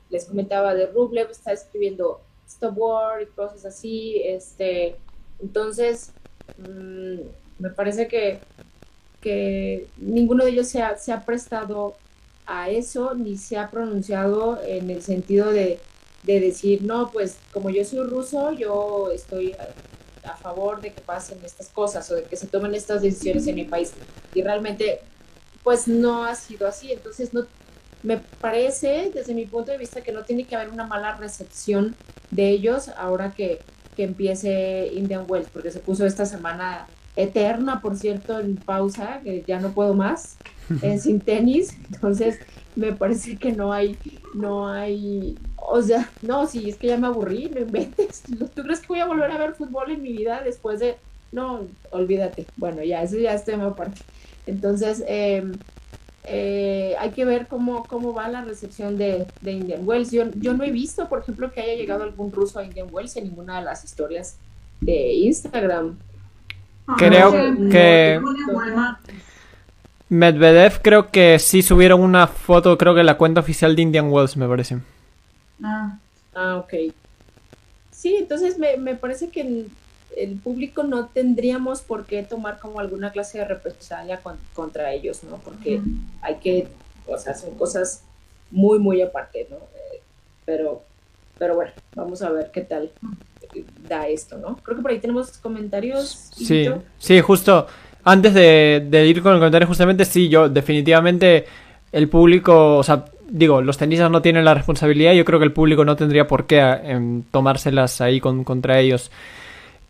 les 0.10 0.26
comentaba 0.26 0.74
de 0.74 0.88
Rublev, 0.88 1.30
está 1.30 1.52
escribiendo 1.54 2.22
Stop 2.50 2.78
War 2.78 3.22
y 3.22 3.28
cosas 3.28 3.64
así, 3.66 4.22
este, 4.26 4.96
entonces 5.40 6.12
mmm, 6.58 7.20
me 7.60 7.70
parece 7.70 8.08
que, 8.08 8.40
que 9.22 9.88
ninguno 9.98 10.46
de 10.46 10.52
ellos 10.52 10.68
se 10.68 10.82
ha, 10.82 10.98
se 10.98 11.12
ha, 11.12 11.22
prestado 11.22 11.96
a 12.46 12.70
eso 12.70 13.14
ni 13.14 13.38
se 13.38 13.58
ha 13.58 13.70
pronunciado 13.70 14.60
en 14.64 14.90
el 14.90 15.04
sentido 15.04 15.52
de, 15.52 15.80
de, 16.24 16.40
decir, 16.40 16.82
no, 16.82 17.12
pues 17.12 17.38
como 17.54 17.70
yo 17.70 17.86
soy 17.86 18.08
ruso, 18.08 18.52
yo 18.54 19.12
estoy 19.12 19.54
a, 20.24 20.36
favor 20.38 20.80
de 20.80 20.94
que 20.94 21.02
pasen 21.02 21.40
estas 21.44 21.70
cosas 21.70 22.10
o 22.12 22.16
de 22.16 22.24
que 22.24 22.36
se 22.36 22.48
tomen 22.48 22.76
estas 22.76 23.02
decisiones 23.02 23.48
en 23.48 23.56
mi 23.56 23.66
país. 23.66 23.92
Y 24.34 24.42
realmente, 24.42 25.02
pues 25.64 25.88
no 25.88 26.24
ha 26.24 26.36
sido 26.36 26.68
así. 26.68 26.92
Entonces, 26.92 27.34
no, 27.34 27.46
me 28.04 28.18
parece, 28.18 29.12
desde 29.14 29.34
mi 29.34 29.46
punto 29.46 29.72
de 29.72 29.78
vista, 29.78 30.02
que 30.02 30.12
no 30.12 30.24
tiene 30.24 30.46
que 30.46 30.56
haber 30.56 30.70
una 30.70 30.88
mala 30.88 31.16
recepción 31.18 31.96
de 32.32 32.50
ellos 32.50 32.90
ahora 32.98 33.34
que, 33.34 33.60
que 33.96 34.04
empiece 34.04 34.90
Indian 34.94 35.26
Wells, 35.28 35.50
porque 35.52 35.72
se 35.72 35.80
puso 35.80 36.06
esta 36.06 36.26
semana 36.26 36.88
eterna, 37.16 37.82
por 37.82 37.98
cierto, 37.98 38.40
en 38.40 38.56
pausa, 38.56 39.20
que 39.24 39.44
ya 39.46 39.60
no 39.60 39.72
puedo 39.72 39.94
más, 39.94 40.38
eh, 40.82 40.98
sin 40.98 41.20
tenis, 41.20 41.76
entonces 41.92 42.40
me 42.76 42.94
parece 42.94 43.38
que 43.38 43.52
no 43.52 43.74
hay, 43.74 43.98
no 44.36 44.70
hay, 44.70 45.38
o 45.58 45.82
sea, 45.82 46.10
no, 46.22 46.48
si 46.48 46.70
es 46.70 46.78
que 46.78 46.88
ya 46.88 46.98
me 46.98 47.08
aburrí, 47.08 47.50
no 47.50 47.60
inventes, 47.60 48.24
¿tú 48.56 48.64
crees 48.64 48.80
que 48.80 48.88
voy 48.88 49.00
a 49.00 49.06
volver 49.06 49.32
a 49.32 49.38
ver 49.38 49.54
fútbol 49.56 49.92
en 49.92 50.02
mi 50.02 50.14
vida 50.14 50.42
después 50.44 50.80
de, 50.80 50.98
no, 51.32 51.68
olvídate, 51.92 52.48
bueno, 52.56 52.84
ya, 52.84 53.04
eso 53.04 53.18
ya 53.18 53.34
es 53.34 53.44
tema 53.44 53.68
aparte. 53.68 54.02
Entonces, 54.46 55.04
em, 55.08 55.52
eh, 56.24 56.96
hay 57.00 57.12
que 57.12 57.26
ver 57.26 57.48
cómo, 57.48 57.84
cómo 57.86 58.14
va 58.14 58.28
la 58.30 58.44
recepción 58.44 58.98
de, 58.98 59.26
de 59.42 59.52
Indian 59.52 59.82
Wells. 59.88 60.12
Yo, 60.12 60.26
yo 60.36 60.54
no 60.54 60.64
he 60.64 60.72
visto, 60.72 61.08
por 61.10 61.20
ejemplo, 61.20 61.52
que 61.52 61.62
haya 61.62 61.76
llegado 61.76 62.04
algún 62.04 62.32
ruso 62.32 62.60
a 62.60 62.64
Indian 62.66 62.88
Wells 62.92 63.16
en 63.18 63.26
ninguna 63.26 63.60
de 63.60 63.66
las 63.66 63.84
historias 63.84 64.38
de 64.82 65.14
Instagram. 65.14 65.98
Ah, 66.88 66.96
Creo 66.98 67.32
no 67.32 67.70
que- 67.70 68.20
no. 68.22 68.98
Medvedev 70.10 70.82
creo 70.82 71.12
que 71.12 71.38
sí 71.38 71.62
subieron 71.62 72.02
una 72.02 72.26
foto, 72.28 72.78
creo 72.78 72.94
que 72.96 73.02
en 73.02 73.06
la 73.06 73.18
cuenta 73.18 73.42
oficial 73.42 73.76
de 73.76 73.84
Indian 73.84 74.12
Wells, 74.12 74.36
me 74.38 74.48
parece. 74.48 74.80
Ah, 75.64 75.98
Ah, 76.36 76.56
ok. 76.58 76.74
Sí, 77.92 78.16
entonces 78.18 78.58
me, 78.58 78.78
me 78.78 78.96
parece 78.96 79.30
que 79.30 79.66
el, 80.16 80.38
público 80.38 80.84
no 80.84 81.08
tendríamos 81.08 81.82
por 81.82 82.06
qué 82.06 82.24
tomar 82.24 82.60
como 82.60 82.80
alguna 82.80 83.12
clase 83.12 83.40
de 83.40 83.46
represalia 83.46 84.18
con- 84.18 84.38
contra 84.54 84.94
ellos, 84.94 85.24
¿no? 85.24 85.38
Porque 85.38 85.82
hay 86.22 86.36
que, 86.36 86.68
o 87.08 87.18
sea, 87.18 87.34
son 87.36 87.56
cosas 87.56 88.04
muy, 88.52 88.80
muy 88.80 89.02
aparte, 89.02 89.48
¿no? 89.50 89.58
Eh, 89.58 90.02
pero, 90.46 90.82
pero 91.38 91.56
bueno, 91.56 91.72
vamos 91.96 92.22
a 92.22 92.30
ver 92.32 92.52
qué 92.52 92.62
tal 92.62 92.92
da 93.88 94.08
esto, 94.08 94.38
¿no? 94.38 94.58
Creo 94.58 94.78
que 94.78 94.84
por 94.84 94.92
ahí 94.92 95.00
tenemos 95.00 95.38
comentarios. 95.38 96.32
Sí, 96.36 96.68
sí, 96.98 97.22
justo. 97.22 97.68
Antes 98.04 98.34
de, 98.34 98.86
de 98.90 99.08
ir 99.08 99.22
con 99.22 99.34
el 99.34 99.40
comentario, 99.40 99.68
justamente, 99.68 100.06
sí, 100.06 100.30
yo 100.30 100.50
definitivamente 100.50 101.46
el 101.92 102.08
público, 102.08 102.78
o 102.78 102.84
sea, 102.84 103.06
digo, 103.30 103.62
los 103.62 103.78
tenistas 103.78 104.10
no 104.12 104.22
tienen 104.22 104.46
la 104.46 104.54
responsabilidad, 104.54 105.14
yo 105.14 105.26
creo 105.26 105.40
que 105.40 105.46
el 105.46 105.54
público 105.54 105.86
no 105.86 105.96
tendría 105.96 106.28
por 106.28 106.46
qué 106.46 106.60
em, 106.60 107.24
tomárselas 107.32 108.02
ahí 108.02 108.20
con, 108.20 108.44
contra 108.44 108.80
ellos. 108.80 109.12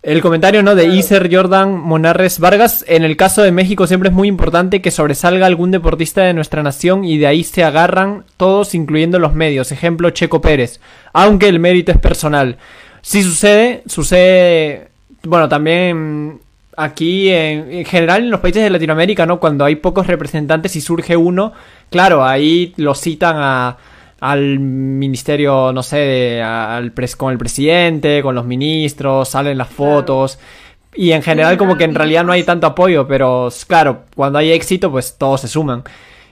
El 0.02 0.22
comentario, 0.22 0.64
¿no? 0.64 0.76
De. 0.76 0.86
Iser 0.86 1.30
Jordan 1.34 1.78
Monarres 1.78 2.40
Vargas. 2.40 2.86
En 2.88 3.04
el 3.04 3.18
caso 3.18 3.42
de 3.42 3.52
México 3.52 3.86
siempre 3.86 4.10
es 4.10 4.16
muy 4.16 4.30
importante 4.30 4.82
que 4.82 4.92
sobresalga 4.92 5.46
algún 5.46 5.72
deportista 5.72 6.22
de 6.22 6.34
nuestra 6.34 6.64
nación 6.64 7.04
y 7.04 7.18
de 7.18 7.28
ahí 7.28 7.44
se 7.44 7.66
agarran 7.66 8.24
todos, 8.38 8.76
incluyendo 8.76 9.20
los 9.20 9.34
medios. 9.34 9.74
Ejemplo, 9.74 10.10
Checo 10.12 10.40
Pérez. 10.40 10.80
Aunque 11.12 11.50
el 11.50 11.60
mérito 11.60 11.92
es 11.92 11.98
personal. 11.98 12.58
Si 13.02 13.24
sucede, 13.24 13.84
sucede, 13.88 14.88
bueno, 15.24 15.50
también 15.50 16.40
aquí 16.78 17.30
en, 17.30 17.70
en 17.70 17.86
general 17.86 18.24
en 18.24 18.30
los 18.30 18.40
países 18.40 18.64
de 18.64 18.70
Latinoamérica, 18.70 19.26
¿no? 19.26 19.42
Cuando 19.42 19.66
hay 19.66 19.76
pocos 19.76 20.08
representantes 20.08 20.78
y 20.78 20.82
surge 20.82 21.18
uno, 21.18 21.52
claro, 21.90 22.26
ahí 22.26 22.74
lo 22.78 22.96
citan 22.96 23.36
a, 23.38 23.78
al 24.20 24.60
ministerio, 24.60 25.72
no 25.74 25.84
sé, 25.84 26.42
al 26.42 26.94
pres- 26.94 27.16
con 27.16 27.32
el 27.32 27.38
presidente, 27.38 28.22
con 28.22 28.36
los 28.36 28.46
ministros, 28.46 29.30
salen 29.30 29.58
las 29.58 29.70
fotos. 29.70 30.40
Y 30.96 31.12
en 31.12 31.22
general 31.22 31.58
como 31.58 31.78
que 31.78 31.84
en 31.84 31.96
realidad 31.96 32.24
no 32.24 32.32
hay 32.32 32.44
tanto 32.44 32.68
apoyo, 32.68 33.08
pero 33.08 33.50
claro, 33.68 34.04
cuando 34.16 34.40
hay 34.40 34.52
éxito, 34.52 34.90
pues 34.92 35.18
todos 35.18 35.42
se 35.42 35.48
suman. 35.48 35.84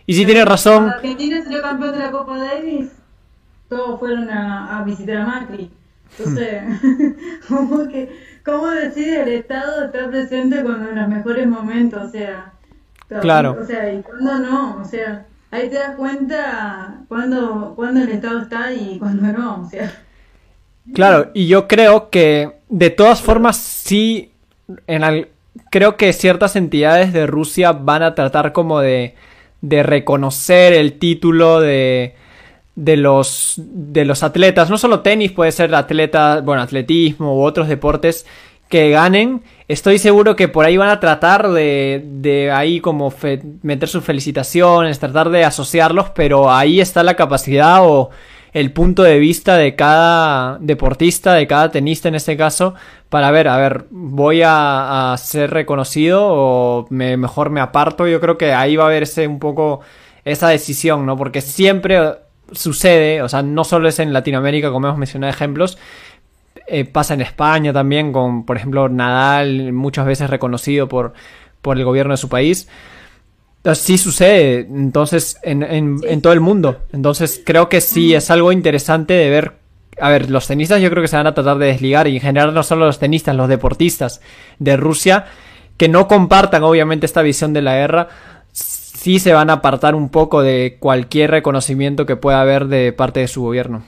Y 0.05 0.13
si 0.13 0.25
tiene 0.25 0.43
razón, 0.45 0.89
Argentina 0.89 1.43
salió 1.43 1.61
campeón 1.61 1.91
de 1.93 1.99
la 1.99 2.11
Copa 2.11 2.38
Davis, 2.38 2.89
todos 3.69 3.99
fueron 3.99 4.29
a, 4.29 4.79
a 4.79 4.83
visitar 4.83 5.17
a 5.17 5.25
Macri. 5.25 5.69
Entonces, 6.17 6.63
¿cómo, 7.47 7.88
que, 7.88 8.09
¿cómo 8.45 8.67
decide 8.67 9.23
el 9.23 9.29
Estado 9.29 9.85
estar 9.85 10.09
presente 10.09 10.63
cuando 10.63 10.89
en 10.89 10.95
los 10.95 11.07
mejores 11.09 11.47
momentos? 11.47 12.03
O 12.05 12.09
sea, 12.09 12.53
Claro. 13.21 13.57
O 13.61 13.65
sea, 13.65 13.93
y 13.93 14.01
cuando 14.01 14.38
no, 14.39 14.81
o 14.81 14.83
sea, 14.85 15.25
ahí 15.51 15.69
te 15.69 15.75
das 15.75 15.95
cuenta 15.95 17.01
cuando, 17.07 17.73
cuando 17.75 18.01
el 18.01 18.09
Estado 18.09 18.41
está 18.41 18.73
y 18.73 18.97
cuando 18.99 19.23
no. 19.31 19.69
Claro, 20.93 21.31
y 21.33 21.47
yo 21.47 21.67
creo 21.67 22.09
que 22.09 22.51
de 22.69 22.89
todas 22.89 23.21
formas 23.21 23.57
sí, 23.57 24.31
en 24.87 25.03
al- 25.03 25.27
creo 25.69 25.97
que 25.97 26.13
ciertas 26.13 26.55
entidades 26.55 27.13
de 27.13 27.27
Rusia 27.27 27.73
van 27.73 28.03
a 28.03 28.15
tratar 28.15 28.53
como 28.53 28.79
de, 28.79 29.15
de 29.61 29.83
reconocer 29.83 30.73
el 30.73 30.97
título 30.97 31.59
de, 31.59 32.15
de 32.75 32.97
los 32.97 33.55
de 33.57 34.05
los 34.05 34.23
atletas, 34.23 34.69
no 34.69 34.77
solo 34.77 35.01
tenis, 35.01 35.31
puede 35.31 35.51
ser 35.51 35.73
atleta, 35.75 36.41
bueno, 36.41 36.61
atletismo 36.61 37.35
u 37.37 37.43
otros 37.43 37.67
deportes 37.67 38.25
que 38.69 38.89
ganen. 38.91 39.43
Estoy 39.68 39.99
seguro 39.99 40.38
que 40.38 40.47
por 40.47 40.65
ahí 40.65 40.78
van 40.78 40.89
a 40.89 41.01
tratar 41.01 41.49
de, 41.49 42.01
de 42.05 42.51
ahí 42.51 42.80
como 42.80 43.13
meter 43.63 43.89
sus 43.89 44.01
felicitaciones, 44.01 44.97
tratar 44.99 45.30
de 45.30 45.43
asociarlos, 45.43 46.09
pero 46.11 46.49
ahí 46.49 46.80
está 46.80 47.03
la 47.03 47.15
capacidad 47.15 47.80
o 47.82 48.09
el 48.53 48.72
punto 48.72 49.03
de 49.03 49.20
vista 49.20 49.57
de 49.57 49.76
cada 49.76 50.57
deportista, 50.59 51.34
de 51.34 51.47
cada 51.47 51.70
tenista 51.70 52.07
en 52.07 52.15
este 52.15 52.38
caso, 52.38 52.76
para 53.09 53.30
ver, 53.30 53.49
a 53.49 53.57
ver, 53.57 53.88
voy 53.89 54.41
a, 54.41 55.11
a 55.11 55.18
ser 55.18 55.51
reconocido 55.51 56.26
o 56.26 56.88
me, 56.89 57.18
mejor 57.18 57.49
me 57.49 57.59
aparto. 57.59 58.07
Yo 58.07 58.22
creo 58.22 58.38
que 58.38 58.53
ahí 58.53 58.78
va 58.78 58.86
a 58.86 58.89
verse 58.89 59.28
un 59.28 59.39
poco 59.39 59.82
esa 60.24 60.47
decisión, 60.47 61.05
¿no? 61.05 61.18
Porque 61.18 61.41
siempre 61.41 61.99
sucede, 62.53 63.22
o 63.22 63.28
sea, 63.28 63.41
no 63.41 63.63
solo 63.63 63.89
es 63.89 63.99
en 63.99 64.13
Latinoamérica, 64.13 64.72
como 64.72 64.88
hemos 64.88 64.99
mencionado 64.99 65.32
ejemplos, 65.32 65.78
eh, 66.68 66.86
pasa 66.86 67.13
en 67.13 67.22
España 67.22 67.72
también, 67.74 68.11
con, 68.11 68.45
por 68.45 68.57
ejemplo, 68.57 68.89
Nadal, 68.89 69.74
muchas 69.74 70.05
veces 70.05 70.30
reconocido 70.30 70.88
por, 70.88 71.13
por 71.61 71.78
el 71.78 71.86
gobierno 71.86 72.13
de 72.13 72.18
su 72.18 72.30
país. 72.30 72.68
Sí 73.74 73.97
sucede, 73.97 74.59
entonces, 74.59 75.38
en, 75.43 75.61
en, 75.63 75.99
Sí. 75.99 76.05
en 76.09 76.22
todo 76.22 76.32
el 76.32 76.39
mundo. 76.39 76.84
Entonces, 76.93 77.41
creo 77.45 77.68
que 77.68 77.82
sí 77.82 78.13
es 78.13 78.32
algo 78.32 78.51
interesante 78.53 79.13
de 79.13 79.30
ver. 79.30 79.53
A 79.99 80.09
ver, 80.09 80.30
los 80.30 80.47
tenistas 80.47 80.80
yo 80.82 80.89
creo 80.89 81.01
que 81.01 81.07
se 81.09 81.18
van 81.18 81.28
a 81.28 81.34
tratar 81.34 81.57
de 81.57 81.65
desligar, 81.65 82.07
y 82.07 82.15
en 82.15 82.22
general 82.22 82.53
no 82.53 82.63
solo 82.63 82.86
los 82.86 82.99
tenistas, 82.99 83.36
los 83.36 83.49
deportistas 83.49 84.22
de 84.59 84.78
Rusia, 84.78 85.26
que 85.76 85.89
no 85.89 86.07
compartan 86.07 86.63
obviamente 86.63 87.05
esta 87.05 87.22
visión 87.24 87.51
de 87.51 87.61
la 87.61 87.76
guerra, 87.76 88.07
sí 88.53 89.20
se 89.20 89.34
van 89.34 89.49
a 89.49 89.53
apartar 89.53 89.95
un 89.95 90.09
poco 90.09 90.41
de 90.43 90.78
cualquier 90.80 91.32
reconocimiento 91.32 92.05
que 92.05 92.15
pueda 92.15 92.39
haber 92.41 92.68
de 92.68 92.93
parte 92.93 93.20
de 93.22 93.28
su 93.28 93.41
gobierno. 93.41 93.84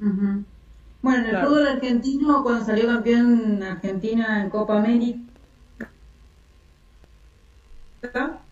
Ujú. 0.00 0.44
Bueno, 1.00 1.20
en 1.24 1.30
el 1.30 1.30
Claro. 1.30 1.48
fútbol 1.48 1.66
argentino, 1.68 2.42
cuando 2.42 2.64
salió 2.66 2.86
campeón 2.86 3.62
Argentina 3.62 4.42
en 4.42 4.50
Copa 4.50 4.76
América, 4.78 5.22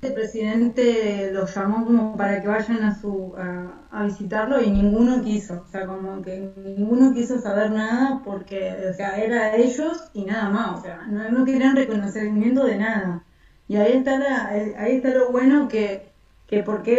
el 0.03 0.13
presidente 0.15 1.31
los 1.33 1.55
llamó 1.55 1.85
como 1.87 2.17
para 2.17 2.41
que 2.41 2.49
vayan 2.49 2.83
a 2.85 2.95
su 2.95 3.35
a, 3.37 3.89
a 3.91 4.05
visitarlo 4.05 4.61
y 4.61 4.71
ninguno 4.71 5.23
quiso, 5.23 5.63
o 5.63 5.67
sea, 5.67 5.87
como 5.87 6.21
que 6.23 6.53
ninguno 6.57 7.13
quiso 7.15 7.39
saber 7.41 7.71
nada 7.71 8.21
porque, 8.25 8.89
o 8.91 8.93
sea, 8.95 9.17
era 9.23 9.57
ellos 9.57 10.11
y 10.13 10.25
nada 10.27 10.51
más, 10.51 10.79
o 10.81 10.83
sea, 10.83 11.07
no, 11.07 11.31
no 11.31 11.45
querían 11.45 11.77
reconocimiento 11.77 12.65
de 12.65 12.77
nada. 12.77 13.27
Y 13.67 13.77
ahí 13.77 13.93
está 13.95 14.19
la, 14.19 14.49
ahí 14.49 14.97
está 14.97 15.11
lo 15.15 15.33
bueno 15.33 15.69
que, 15.69 16.14
que 16.49 16.63
por 16.63 16.83
qué 16.83 16.99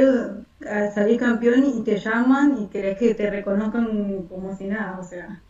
eh, 0.61 0.91
salís 0.93 1.19
campeón 1.19 1.65
y 1.65 1.83
te 1.83 1.97
llaman 1.97 2.57
y 2.63 2.67
querés 2.67 2.97
que 2.97 3.15
te 3.15 3.29
reconozcan 3.29 4.23
como 4.29 4.55
si 4.55 4.65
nada, 4.65 4.99
o 4.99 5.03
sea. 5.03 5.41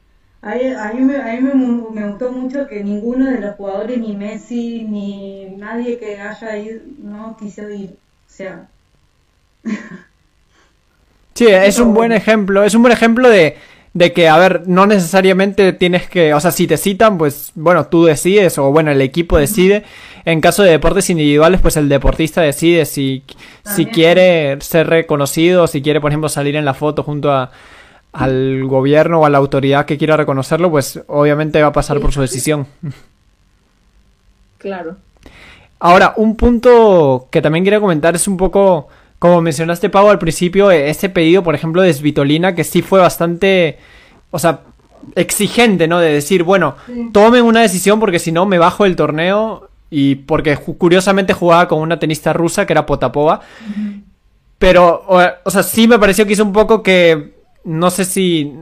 Ahí, 0.41 0.68
ahí 0.68 1.00
me, 1.02 1.18
a 1.18 1.34
mí 1.34 1.41
me, 1.41 1.54
me 1.56 2.08
gustó 2.10 2.32
mucho 2.32 2.68
que 2.68 2.84
ninguno 2.84 3.26
de 3.32 3.39
los 3.41 3.56
jugadores, 3.56 4.00
ni 4.00 4.16
Messi, 4.16 4.84
ni 4.84 5.56
nadie 5.58 5.98
que 6.00 6.20
haya 6.22 6.58
ido, 6.58 6.82
no 7.00 7.36
quiso 7.38 7.70
ir. 7.70 7.91
O 7.91 8.30
sea, 8.30 8.70
Sí, 11.36 11.48
es 11.48 11.80
un 11.80 11.93
buen 11.93 12.14
ejemplo, 12.14 12.64
es 12.64 12.76
un 12.76 12.82
buen 12.82 12.93
ejemplo 12.93 13.30
de, 13.30 13.58
de 13.96 14.12
que, 14.12 14.28
a 14.28 14.38
ver, 14.38 14.64
no 14.68 14.86
necesariamente 14.86 15.72
tienes 15.72 16.10
que, 16.10 16.34
o 16.34 16.39
sea, 16.41 16.52
si 16.52 16.68
te 16.68 16.76
citan, 16.76 17.18
pues, 17.18 17.54
bueno, 17.56 17.88
tú 17.88 18.04
decides, 18.04 18.58
o 18.58 18.70
bueno, 18.70 18.91
el 18.91 19.00
equipo 19.00 19.38
decide. 19.38 19.86
En 20.26 20.41
caso 20.41 20.64
de 20.64 20.72
deportes 20.72 21.10
individuales, 21.10 21.62
pues 21.62 21.78
el 21.78 21.88
deportista 21.88 22.41
decide 22.41 22.86
si, 22.86 23.24
si 23.64 23.86
quiere 23.86 24.60
ser 24.60 24.88
reconocido, 24.88 25.66
si 25.68 25.82
quiere, 25.82 26.02
por 26.02 26.12
ejemplo, 26.12 26.28
salir 26.28 26.58
en 26.58 26.66
la 26.66 26.74
foto 26.74 27.04
junto 27.04 27.32
a, 27.32 27.52
al 28.12 28.66
gobierno 28.66 29.22
o 29.22 29.26
a 29.26 29.30
la 29.30 29.38
autoridad 29.38 29.86
que 29.86 29.98
quiera 29.98 30.18
reconocerlo, 30.18 30.70
pues 30.70 31.02
obviamente 31.08 31.62
va 31.62 31.70
a 31.70 31.74
pasar 31.74 32.02
por 32.02 32.12
su 32.12 32.20
decisión. 32.20 32.68
Claro. 34.58 34.98
Ahora, 35.80 36.16
un 36.18 36.36
punto 36.36 37.30
que 37.32 37.41
también 37.41 37.64
quería 37.64 37.80
comentar 37.80 38.14
es 38.14 38.28
un 38.28 38.36
poco, 38.36 38.89
como 39.26 39.42
mencionaste, 39.42 39.90
Pau, 39.90 40.10
al 40.10 40.20
principio, 40.20 40.72
eh, 40.72 40.90
ese 40.90 41.10
pedido, 41.10 41.44
por 41.44 41.56
ejemplo, 41.56 41.82
de 41.82 41.94
Svitolina, 41.94 42.56
que 42.56 42.64
sí 42.64 42.82
fue 42.82 43.00
bastante, 43.00 43.80
o 44.32 44.40
sea, 44.40 44.62
exigente, 45.16 45.88
¿no? 45.88 46.00
De 46.00 46.12
decir, 46.12 46.44
bueno, 46.44 46.76
tomen 47.12 47.44
una 47.44 47.62
decisión 47.62 48.00
porque 48.00 48.20
si 48.20 48.32
no 48.32 48.46
me 48.46 48.58
bajo 48.58 48.84
del 48.84 48.96
torneo 48.96 49.70
y 49.90 50.16
porque 50.16 50.58
curiosamente 50.58 51.34
jugaba 51.34 51.68
con 51.68 51.80
una 51.80 52.00
tenista 52.00 52.34
rusa 52.34 52.66
que 52.66 52.74
era 52.74 52.86
Potapova. 52.86 53.42
Pero, 54.58 55.04
o, 55.08 55.22
o 55.44 55.52
sea, 55.52 55.64
sí 55.64 55.88
me 55.88 56.00
pareció 56.00 56.26
que 56.26 56.34
hizo 56.34 56.44
un 56.44 56.54
poco 56.54 56.82
que, 56.82 57.36
no 57.64 57.92
sé 57.92 58.06
si, 58.06 58.54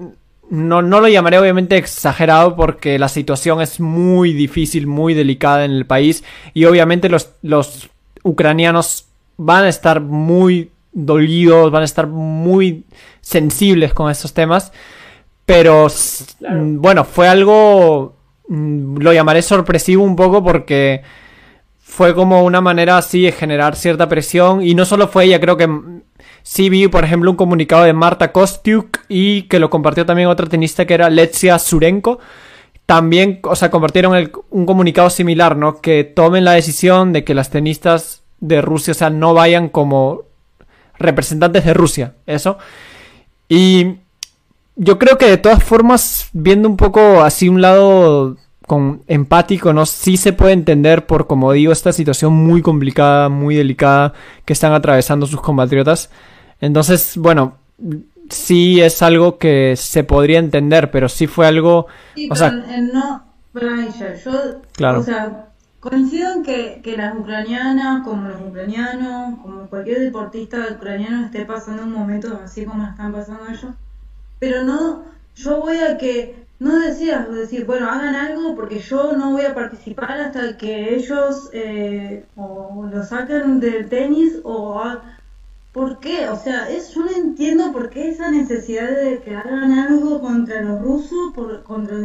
no, 0.50 0.82
no 0.82 1.02
lo 1.02 1.08
llamaré 1.08 1.40
obviamente 1.40 1.78
exagerado 1.78 2.56
porque 2.56 3.00
la 3.00 3.10
situación 3.10 3.62
es 3.62 3.80
muy 3.80 4.34
difícil, 4.34 4.88
muy 4.88 5.14
delicada 5.14 5.66
en 5.66 5.72
el 5.72 5.86
país 5.86 6.24
y 6.54 6.66
obviamente 6.66 7.10
los, 7.10 7.30
los 7.42 7.90
ucranianos 8.24 9.08
van 9.38 9.66
a 9.66 9.70
estar 9.70 10.02
muy 10.02 10.72
dolidos, 10.92 11.72
van 11.72 11.82
a 11.82 11.86
estar 11.86 12.08
muy 12.08 12.86
sensibles 13.22 13.94
con 13.94 14.12
estos 14.12 14.34
temas, 14.34 14.72
pero 15.46 15.88
mm, 15.88 16.80
bueno, 16.80 17.04
fue 17.04 17.28
algo, 17.28 18.16
mm, 18.48 18.98
lo 18.98 19.14
llamaré 19.14 19.42
sorpresivo 19.42 20.04
un 20.04 20.16
poco 20.16 20.44
porque 20.44 21.02
fue 21.80 22.16
como 22.16 22.44
una 22.44 22.62
manera 22.62 22.98
así 22.98 23.24
de 23.24 23.32
generar 23.32 23.76
cierta 23.76 24.08
presión 24.08 24.64
y 24.64 24.74
no 24.76 24.86
solo 24.86 25.08
fue 25.08 25.26
ella, 25.26 25.40
creo 25.40 25.58
que 25.58 25.70
sí 26.44 26.70
vi 26.70 26.88
por 26.88 27.04
ejemplo 27.04 27.32
un 27.32 27.38
comunicado 27.38 27.84
de 27.84 27.94
Marta 27.94 28.32
Kostiuk 28.32 29.02
y 29.08 29.44
que 29.44 29.60
lo 29.60 29.70
compartió 29.70 30.06
también 30.06 30.28
otra 30.28 30.48
tenista 30.48 30.86
que 30.86 30.94
era 30.94 31.10
Letsia 31.10 31.60
Surenko. 31.60 32.20
También, 32.86 33.40
o 33.44 33.56
sea, 33.56 33.72
compartieron 33.72 34.32
un 34.50 34.66
comunicado 34.66 35.10
similar, 35.10 35.56
¿no? 35.56 35.80
Que 35.80 36.04
tomen 36.04 36.44
la 36.44 36.52
decisión 36.52 37.14
de 37.14 37.24
que 37.24 37.34
las 37.34 37.50
tenistas 37.50 38.23
de 38.44 38.62
Rusia, 38.62 38.92
o 38.92 38.94
sea, 38.94 39.10
no 39.10 39.34
vayan 39.34 39.70
como 39.70 40.24
representantes 41.00 41.64
de 41.64 41.74
Rusia, 41.74 42.16
eso. 42.26 42.58
Y 43.48 44.00
yo 44.76 45.00
creo 45.00 45.18
que 45.18 45.30
de 45.30 45.38
todas 45.38 45.64
formas, 45.64 46.30
viendo 46.34 46.68
un 46.68 46.76
poco 46.76 47.22
así 47.22 47.48
un 47.48 47.62
lado 47.62 48.36
con 48.68 49.02
empático, 49.08 49.72
¿no? 49.72 49.86
Sí 49.86 50.18
se 50.18 50.34
puede 50.34 50.52
entender 50.52 51.06
por, 51.06 51.26
como 51.26 51.54
digo, 51.54 51.72
esta 51.72 51.94
situación 51.94 52.34
muy 52.34 52.62
complicada, 52.62 53.30
muy 53.30 53.56
delicada 53.56 54.14
que 54.44 54.54
están 54.54 54.74
atravesando 54.74 55.26
sus 55.26 55.40
compatriotas. 55.40 56.10
Entonces, 56.60 57.18
bueno, 57.18 57.58
sí 58.30 58.82
es 58.82 59.02
algo 59.02 59.38
que 59.38 59.76
se 59.78 60.04
podría 60.04 60.40
entender, 60.40 60.92
pero 60.92 61.08
sí 61.08 61.28
fue 61.28 61.48
algo... 61.48 61.88
Sí, 62.16 62.28
o 62.30 62.36
sea, 62.36 62.52
no, 62.52 63.24
yo, 63.54 64.62
claro. 64.74 65.00
o 65.00 65.04
sea, 65.04 65.53
coincido 65.84 66.32
en 66.32 66.44
que, 66.44 66.80
que 66.82 66.96
las 66.96 67.14
ucranianas, 67.18 68.04
como 68.06 68.30
los 68.30 68.42
ucranianos, 68.42 69.40
como 69.42 69.68
cualquier 69.68 70.00
deportista 70.00 70.70
ucraniano 70.74 71.26
esté 71.26 71.46
pasando 71.46 71.84
un 71.84 71.92
momento 71.92 72.40
así 72.42 72.66
como 72.66 72.86
están 72.86 73.12
pasando 73.12 73.48
ellos, 73.50 73.76
pero 74.40 74.64
no, 74.64 75.04
yo 75.36 75.60
voy 75.60 75.78
a 75.80 75.98
que 75.98 76.46
no 76.60 76.80
decías 76.80 77.30
decir, 77.30 77.66
bueno, 77.66 77.90
hagan 77.90 78.16
algo 78.16 78.56
porque 78.56 78.80
yo 78.80 79.12
no 79.18 79.32
voy 79.32 79.44
a 79.44 79.54
participar 79.54 80.12
hasta 80.22 80.58
que 80.58 80.96
ellos 80.96 81.50
eh, 81.52 82.26
o 82.38 82.88
lo 82.90 83.04
saquen 83.04 83.60
del 83.60 83.90
tenis 83.90 84.40
o... 84.44 84.82
¿Por 85.74 86.00
qué? 86.00 86.30
O 86.30 86.36
sea, 86.36 86.70
es, 86.70 86.94
yo 86.94 87.04
no 87.04 87.12
entiendo 87.12 87.74
por 87.74 87.90
qué 87.90 88.10
esa 88.10 88.30
necesidad 88.30 88.90
de 88.90 89.20
que 89.22 89.36
hagan 89.36 89.72
algo 89.74 90.22
contra 90.22 90.62
los 90.62 90.80
rusos, 90.82 91.34
por, 91.34 91.64
contra... 91.64 91.98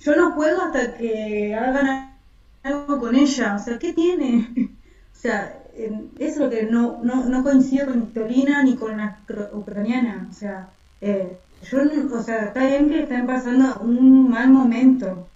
Yo 0.00 0.16
no 0.16 0.32
juego 0.32 0.62
hasta 0.62 0.96
que 0.96 1.54
hagan 1.54 1.86
algo 1.86 2.17
con 2.62 3.14
ella, 3.14 3.56
o 3.56 3.64
sea, 3.64 3.78
¿qué 3.78 3.92
tiene? 3.92 4.48
o 5.14 5.16
sea, 5.16 5.62
eso 5.76 6.02
es 6.18 6.36
lo 6.36 6.50
que 6.50 6.64
no, 6.64 7.00
no, 7.02 7.24
no 7.26 7.42
coincido 7.42 7.86
con 7.86 8.00
Victorina 8.00 8.62
ni 8.62 8.76
con 8.76 8.96
la 8.96 9.18
ucraniana, 9.52 10.28
o 10.30 10.32
sea... 10.32 10.68
Eh, 11.00 11.38
yo, 11.62 11.78
o 12.12 12.22
sea, 12.22 12.46
está 12.46 12.66
bien 12.66 12.88
que 12.88 13.02
estén 13.02 13.26
pasando 13.26 13.80
un 13.80 14.30
mal 14.30 14.48
momento, 14.48 15.26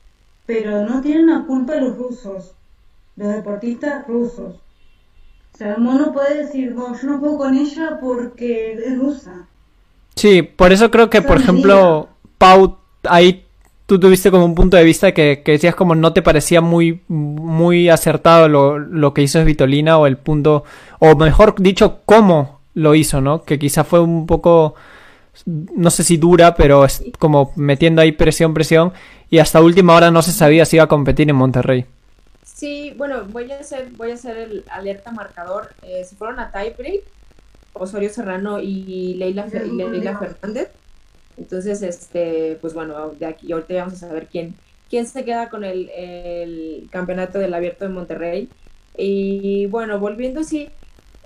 pero 0.47 0.85
no 0.85 1.01
tienen 1.01 1.27
la 1.27 1.45
culpa 1.45 1.77
los 1.77 1.97
rusos, 1.97 2.53
los 3.17 3.29
deportistas 3.29 4.07
rusos. 4.07 4.57
O 5.55 5.57
sea, 5.57 5.75
el 5.75 5.83
mono 5.83 6.13
puede 6.13 6.45
decir, 6.45 6.75
yo 6.75 7.09
no 7.09 7.21
puedo 7.21 7.39
con 7.39 7.55
ella 7.55 7.99
porque 8.01 8.73
es 8.73 8.99
rusa. 8.99 9.47
Sí, 10.15 10.43
por 10.43 10.73
eso 10.73 10.91
creo 10.91 11.11
que, 11.11 11.23
por 11.23 11.39
ejemplo, 11.39 12.09
Pau, 12.39 12.79
ahí 13.05 13.45
tú 13.93 14.01
tuviste 14.01 14.31
como 14.31 14.47
un 14.47 14.55
punto 14.55 14.79
de 14.79 14.85
vista 14.85 15.13
que, 15.13 15.43
decías 15.45 15.75
como 15.75 15.95
no 15.95 16.15
te 16.15 16.23
parecía 16.23 16.63
muy, 16.63 17.03
muy 17.09 17.91
acertado 17.91 18.49
lo, 18.49 18.79
lo 18.79 19.13
que 19.13 19.21
hizo 19.21 19.45
Vitolina 19.45 19.99
o 19.99 20.07
el 20.07 20.17
punto, 20.17 20.65
o 20.99 21.15
mejor 21.15 21.61
dicho, 21.61 22.01
cómo 22.07 22.61
lo 22.73 22.95
hizo, 22.95 23.21
¿no? 23.21 23.43
Que 23.43 23.59
quizá 23.59 23.85
fue 23.85 24.01
un 24.01 24.27
poco 24.27 24.77
no 25.45 25.91
sé 25.91 26.05
si 26.05 26.17
dura, 26.17 26.55
pero 26.55 26.87
es 26.87 27.03
como 27.19 27.53
metiendo 27.55 28.01
ahí 28.01 28.13
presión, 28.13 28.55
presión, 28.55 28.95
y 29.29 29.41
hasta 29.41 29.61
última 29.61 29.95
hora 29.95 30.11
no 30.11 30.23
se 30.23 30.33
sabía 30.33 30.65
si 30.65 30.77
iba 30.77 30.85
a 30.85 30.89
competir 30.89 31.29
en 31.29 31.37
Monterrey. 31.37 31.85
Sí, 32.43 32.95
bueno, 32.97 33.25
voy 33.29 33.53
a 33.53 33.59
hacer, 33.59 33.91
voy 33.99 34.13
a 34.13 34.15
hacer 34.15 34.39
el 34.39 34.65
alerta 34.71 35.11
marcador. 35.11 35.69
Eh, 35.83 36.03
se 36.09 36.17
fueron 36.17 36.41
a 36.41 36.51
tiebreak, 36.51 37.03
Osorio 37.75 38.09
Serrano 38.09 38.59
y 38.59 39.17
Leila, 39.17 39.47
Leila 39.47 40.19
Fernández. 40.19 40.71
Entonces, 41.37 41.83
este, 41.83 42.59
pues 42.61 42.75
bueno, 42.75 43.11
de 43.11 43.27
aquí 43.27 43.53
ahorita 43.53 43.75
vamos 43.75 43.95
a 43.95 44.09
saber 44.09 44.29
quién, 44.31 44.55
quién 44.91 45.07
se 45.07 45.25
queda 45.25 45.49
con 45.49 45.65
el, 45.65 45.89
el 45.91 46.89
campeonato 46.91 47.39
del 47.39 47.55
abierto 47.55 47.85
de 47.85 47.91
Monterrey. 47.91 48.49
Y 48.97 49.67
bueno, 49.67 49.99
volviendo 49.99 50.45
sí, 50.45 50.69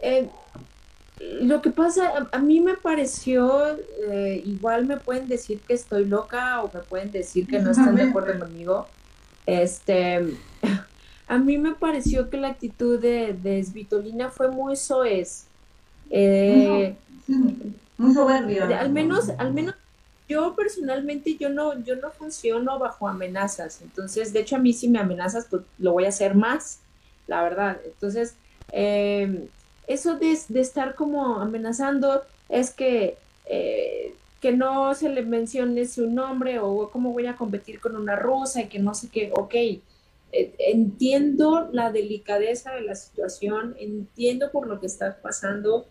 eh, 0.02 0.28
lo 1.40 1.62
que 1.62 1.70
pasa, 1.70 2.28
a, 2.30 2.38
mí 2.38 2.60
me 2.60 2.74
pareció, 2.74 3.76
eh, 4.10 4.42
igual 4.44 4.86
me 4.86 4.98
pueden 4.98 5.28
decir 5.28 5.60
que 5.60 5.74
estoy 5.74 6.04
loca 6.04 6.62
o 6.62 6.70
me 6.72 6.80
pueden 6.80 7.10
decir 7.10 7.46
que 7.46 7.58
no 7.58 7.70
están 7.70 7.96
de 7.96 8.02
acuerdo 8.04 8.38
conmigo. 8.38 8.86
Este, 9.46 10.36
a 11.28 11.38
mí 11.38 11.58
me 11.58 11.72
pareció 11.72 12.28
que 12.28 12.36
la 12.36 12.48
actitud 12.48 13.00
de, 13.00 13.32
de 13.32 13.64
Svitolina 13.64 14.28
fue 14.28 14.50
muy 14.50 14.76
soez. 14.76 15.46
Eh, 16.10 16.94
muy 17.96 18.14
soberbia. 18.14 18.78
Al 18.78 18.90
menos, 18.90 19.30
al 19.38 19.54
menos 19.54 19.74
yo 20.28 20.54
personalmente 20.56 21.36
yo 21.36 21.48
no, 21.48 21.78
yo 21.82 21.96
no 21.96 22.10
funciono 22.10 22.78
bajo 22.78 23.08
amenazas. 23.08 23.80
Entonces, 23.82 24.32
de 24.32 24.40
hecho, 24.40 24.56
a 24.56 24.58
mí 24.58 24.72
si 24.72 24.88
me 24.88 24.98
amenazas, 24.98 25.46
pues 25.48 25.62
lo 25.78 25.92
voy 25.92 26.04
a 26.04 26.08
hacer 26.08 26.34
más, 26.34 26.80
la 27.26 27.42
verdad. 27.42 27.78
Entonces, 27.84 28.34
eh, 28.72 29.48
eso 29.86 30.18
de, 30.18 30.32
estar 30.32 30.94
como 30.94 31.36
amenazando 31.40 32.22
es 32.48 32.72
que, 32.72 33.16
eh, 33.46 34.14
que 34.40 34.52
no 34.52 34.94
se 34.94 35.08
le 35.08 35.22
mencione 35.22 35.86
su 35.86 36.10
nombre 36.10 36.58
o 36.58 36.90
cómo 36.90 37.12
voy 37.12 37.26
a 37.26 37.36
competir 37.36 37.80
con 37.80 37.96
una 37.96 38.16
rusa 38.16 38.62
y 38.62 38.68
que 38.68 38.80
no 38.80 38.94
sé 38.94 39.08
qué, 39.08 39.30
ok, 39.32 39.54
eh, 39.54 39.82
entiendo 40.58 41.68
la 41.72 41.92
delicadeza 41.92 42.72
de 42.72 42.82
la 42.82 42.96
situación, 42.96 43.76
entiendo 43.78 44.50
por 44.50 44.66
lo 44.66 44.80
que 44.80 44.86
estás 44.86 45.16
pasando, 45.16 45.86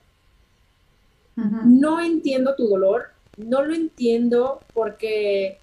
no 1.36 2.00
entiendo 2.00 2.56
tu 2.56 2.68
dolor, 2.68 3.15
no 3.38 3.64
lo 3.64 3.74
entiendo 3.74 4.62
porque 4.74 5.60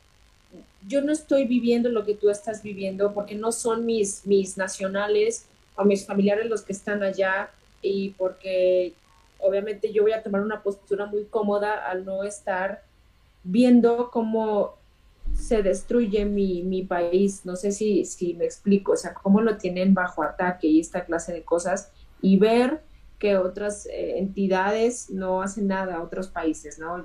yo 0.86 1.00
no 1.00 1.12
estoy 1.12 1.46
viviendo 1.46 1.88
lo 1.88 2.04
que 2.04 2.14
tú 2.14 2.30
estás 2.30 2.62
viviendo, 2.62 3.12
porque 3.14 3.34
no 3.34 3.52
son 3.52 3.86
mis, 3.86 4.26
mis 4.26 4.56
nacionales 4.56 5.46
o 5.76 5.84
mis 5.84 6.06
familiares 6.06 6.46
los 6.46 6.62
que 6.62 6.72
están 6.72 7.02
allá, 7.02 7.50
y 7.80 8.10
porque 8.10 8.92
obviamente 9.38 9.92
yo 9.92 10.02
voy 10.02 10.12
a 10.12 10.22
tomar 10.22 10.40
una 10.40 10.62
postura 10.62 11.06
muy 11.06 11.24
cómoda 11.24 11.88
al 11.88 12.04
no 12.04 12.22
estar 12.22 12.82
viendo 13.42 14.10
cómo 14.10 14.76
se 15.34 15.62
destruye 15.62 16.24
mi, 16.24 16.62
mi 16.62 16.82
país. 16.82 17.44
No 17.44 17.56
sé 17.56 17.72
si, 17.72 18.04
si 18.04 18.34
me 18.34 18.44
explico, 18.44 18.92
o 18.92 18.96
sea, 18.96 19.14
cómo 19.14 19.40
lo 19.40 19.56
tienen 19.56 19.94
bajo 19.94 20.22
ataque 20.22 20.68
y 20.68 20.80
esta 20.80 21.04
clase 21.04 21.32
de 21.32 21.42
cosas 21.42 21.90
y 22.20 22.38
ver 22.38 22.82
que 23.18 23.36
otras 23.36 23.86
eh, 23.86 24.18
entidades 24.18 25.10
no 25.10 25.42
hacen 25.42 25.68
nada, 25.68 26.02
otros 26.02 26.28
países, 26.28 26.78
¿no? 26.78 27.04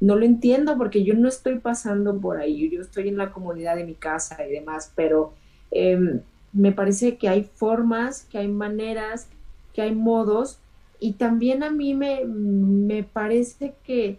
No 0.00 0.16
lo 0.16 0.24
entiendo 0.24 0.76
porque 0.76 1.04
yo 1.04 1.14
no 1.14 1.28
estoy 1.28 1.58
pasando 1.58 2.18
por 2.20 2.38
ahí, 2.38 2.70
yo 2.70 2.80
estoy 2.80 3.08
en 3.08 3.16
la 3.16 3.32
comunidad 3.32 3.76
de 3.76 3.84
mi 3.84 3.94
casa 3.94 4.44
y 4.46 4.50
demás, 4.50 4.92
pero 4.94 5.32
em, 5.70 6.20
me 6.52 6.72
parece 6.72 7.16
que 7.16 7.28
hay 7.28 7.44
formas, 7.44 8.24
que 8.30 8.38
hay 8.38 8.48
maneras 8.48 9.28
que 9.76 9.82
hay 9.82 9.94
modos 9.94 10.58
y 10.98 11.12
también 11.12 11.62
a 11.62 11.70
mí 11.70 11.94
me, 11.94 12.24
me 12.24 13.04
parece 13.04 13.74
que 13.84 14.18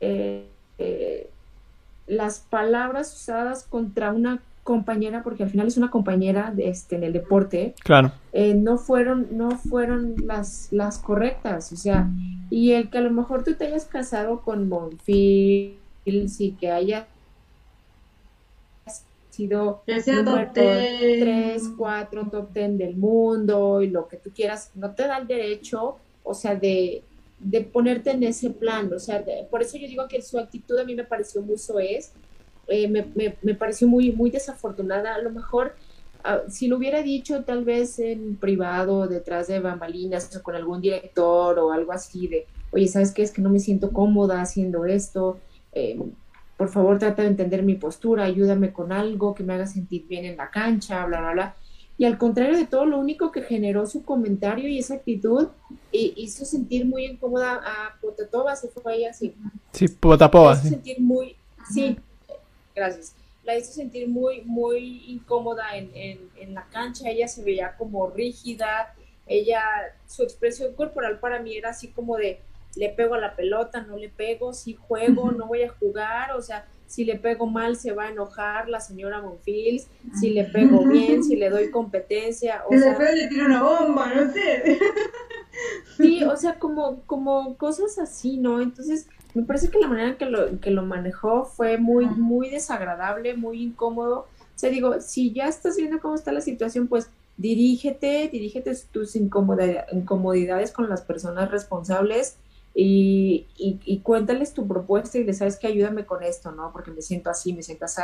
eh, 0.00 0.46
eh, 0.78 1.28
las 2.06 2.38
palabras 2.38 3.12
usadas 3.12 3.64
contra 3.64 4.12
una 4.12 4.40
compañera, 4.62 5.22
porque 5.22 5.42
al 5.42 5.50
final 5.50 5.66
es 5.66 5.76
una 5.76 5.90
compañera 5.90 6.52
de 6.54 6.68
este, 6.68 6.96
en 6.96 7.04
el 7.04 7.12
deporte, 7.12 7.74
claro. 7.82 8.12
Eh, 8.32 8.54
no 8.54 8.78
fueron, 8.78 9.28
no 9.32 9.50
fueron 9.58 10.14
las, 10.24 10.68
las 10.70 10.98
correctas, 10.98 11.72
o 11.72 11.76
sea, 11.76 12.08
y 12.48 12.72
el 12.72 12.88
que 12.88 12.98
a 12.98 13.00
lo 13.00 13.10
mejor 13.10 13.42
tú 13.44 13.54
te 13.54 13.66
hayas 13.66 13.86
casado 13.86 14.40
con 14.42 14.68
Monfils 14.68 15.74
y 16.06 16.52
que 16.52 16.70
haya 16.70 17.06
sido 19.30 19.82
número 19.86 20.50
3, 20.52 21.62
4, 21.76 22.28
top 22.30 22.52
10 22.52 22.78
del 22.78 22.96
mundo 22.96 23.82
y 23.82 23.88
lo 23.88 24.06
que 24.06 24.18
tú 24.18 24.30
quieras, 24.30 24.70
no 24.74 24.94
te 24.94 25.06
da 25.06 25.18
el 25.18 25.26
derecho, 25.26 25.96
o 26.22 26.34
sea, 26.34 26.54
de, 26.54 27.02
de 27.40 27.62
ponerte 27.62 28.10
en 28.10 28.22
ese 28.22 28.50
plan, 28.50 28.92
o 28.92 28.98
sea, 29.00 29.24
por 29.50 29.62
eso 29.62 29.76
yo 29.76 29.88
digo 29.88 30.06
que 30.06 30.22
su 30.22 30.38
actitud 30.38 30.78
a 30.78 30.84
mí 30.84 30.94
me 30.94 31.04
pareció 31.04 31.42
muy 31.42 31.58
soez, 31.58 32.12
eh, 32.72 32.88
me, 32.88 33.04
me, 33.14 33.36
me, 33.42 33.54
pareció 33.54 33.86
muy, 33.86 34.12
muy 34.12 34.30
desafortunada, 34.30 35.14
a 35.14 35.18
lo 35.18 35.28
mejor 35.28 35.74
ah, 36.24 36.40
si 36.48 36.68
lo 36.68 36.78
hubiera 36.78 37.02
dicho 37.02 37.44
tal 37.44 37.64
vez 37.64 37.98
en 37.98 38.36
privado, 38.36 39.06
detrás 39.06 39.48
de 39.48 39.60
bambalinas, 39.60 40.34
o 40.34 40.42
con 40.42 40.54
algún 40.54 40.80
director 40.80 41.58
o 41.58 41.70
algo 41.70 41.92
así 41.92 42.28
de, 42.28 42.46
oye, 42.70 42.88
¿sabes 42.88 43.12
qué? 43.12 43.22
Es 43.22 43.30
que 43.30 43.42
no 43.42 43.50
me 43.50 43.60
siento 43.60 43.90
cómoda 43.90 44.40
haciendo 44.40 44.86
esto, 44.86 45.38
eh, 45.72 46.00
por 46.56 46.70
favor 46.70 46.98
trata 46.98 47.20
de 47.20 47.28
entender 47.28 47.62
mi 47.62 47.74
postura, 47.74 48.24
ayúdame 48.24 48.72
con 48.72 48.90
algo 48.90 49.34
que 49.34 49.44
me 49.44 49.52
haga 49.52 49.66
sentir 49.66 50.06
bien 50.08 50.24
en 50.24 50.38
la 50.38 50.48
cancha, 50.50 51.04
bla, 51.04 51.20
bla, 51.20 51.32
bla. 51.32 51.56
Y 51.98 52.06
al 52.06 52.16
contrario 52.16 52.56
de 52.56 52.66
todo, 52.66 52.86
lo 52.86 52.98
único 52.98 53.30
que 53.30 53.42
generó 53.42 53.86
su 53.86 54.02
comentario 54.02 54.66
y 54.66 54.78
esa 54.78 54.94
actitud 54.94 55.48
hizo 55.92 56.46
sentir 56.46 56.86
muy 56.86 57.04
incómoda 57.04 57.60
a 57.64 58.00
Potatova, 58.00 58.56
se 58.56 58.68
fue 58.68 58.94
ahí 58.94 59.04
así. 59.04 59.34
Sí, 59.72 59.88
Potapova. 59.88 60.54
hizo 60.54 60.68
sentir 60.68 61.00
muy, 61.00 61.36
sí, 61.70 61.96
gracias. 62.74 63.14
La 63.44 63.56
hizo 63.56 63.72
sentir 63.72 64.08
muy, 64.08 64.42
muy 64.42 65.04
incómoda 65.08 65.76
en, 65.76 65.90
en, 65.94 66.30
en 66.36 66.54
la 66.54 66.66
cancha, 66.68 67.08
ella 67.08 67.26
se 67.26 67.42
veía 67.42 67.76
como 67.76 68.08
rígida, 68.08 68.94
ella, 69.26 69.62
su 70.06 70.22
expresión 70.22 70.74
corporal 70.74 71.18
para 71.18 71.40
mí 71.40 71.56
era 71.56 71.70
así 71.70 71.88
como 71.88 72.16
de, 72.16 72.40
le 72.76 72.88
pego 72.90 73.14
a 73.14 73.18
la 73.20 73.36
pelota, 73.36 73.82
no 73.82 73.96
le 73.96 74.08
pego, 74.08 74.52
si 74.52 74.74
juego, 74.74 75.30
no 75.32 75.46
voy 75.46 75.62
a 75.62 75.70
jugar, 75.70 76.32
o 76.32 76.42
sea, 76.42 76.66
si 76.86 77.04
le 77.04 77.16
pego 77.16 77.46
mal 77.46 77.76
se 77.76 77.92
va 77.92 78.04
a 78.04 78.10
enojar 78.10 78.68
la 78.68 78.80
señora 78.80 79.20
Monfils, 79.20 79.88
si 80.20 80.30
le 80.30 80.44
pego 80.44 80.84
bien, 80.86 81.24
si 81.24 81.36
le 81.36 81.48
doy 81.48 81.70
competencia. 81.70 82.62
O 82.68 82.76
sea, 82.76 82.98
le 82.98 83.28
tiro 83.28 83.46
una 83.46 83.62
bomba, 83.62 84.12
no 84.14 84.32
sé. 84.32 84.78
Sí, 85.96 86.24
o 86.24 86.36
sea, 86.36 86.58
como, 86.58 87.02
como 87.06 87.56
cosas 87.56 87.98
así, 87.98 88.36
¿no? 88.38 88.60
Entonces, 88.60 89.06
me 89.34 89.42
parece 89.42 89.68
que 89.68 89.78
la 89.78 89.88
manera 89.88 90.10
en 90.10 90.16
que 90.16 90.26
lo, 90.26 90.60
que 90.60 90.70
lo 90.70 90.82
manejó 90.84 91.44
fue 91.44 91.78
muy, 91.78 92.06
muy 92.06 92.50
desagradable, 92.50 93.34
muy 93.34 93.62
incómodo. 93.62 94.26
O 94.54 94.58
sea, 94.58 94.70
digo, 94.70 95.00
si 95.00 95.32
ya 95.32 95.48
estás 95.48 95.76
viendo 95.76 96.00
cómo 96.00 96.14
está 96.14 96.32
la 96.32 96.40
situación, 96.40 96.86
pues 96.86 97.10
dirígete, 97.36 98.28
dirígete 98.30 98.76
tus 98.92 99.16
incomodidades 99.16 100.70
con 100.70 100.88
las 100.88 101.02
personas 101.02 101.50
responsables 101.50 102.36
y, 102.74 103.46
y, 103.56 103.98
cuéntales 103.98 104.54
tu 104.54 104.66
propuesta 104.66 105.18
y 105.18 105.24
le 105.24 105.34
sabes 105.34 105.56
que 105.56 105.66
ayúdame 105.66 106.06
con 106.06 106.22
esto, 106.22 106.52
¿no? 106.52 106.72
Porque 106.72 106.90
me 106.90 107.02
siento 107.02 107.28
así, 107.28 107.52
me 107.52 107.62
siento 107.62 107.84
así. 107.84 108.00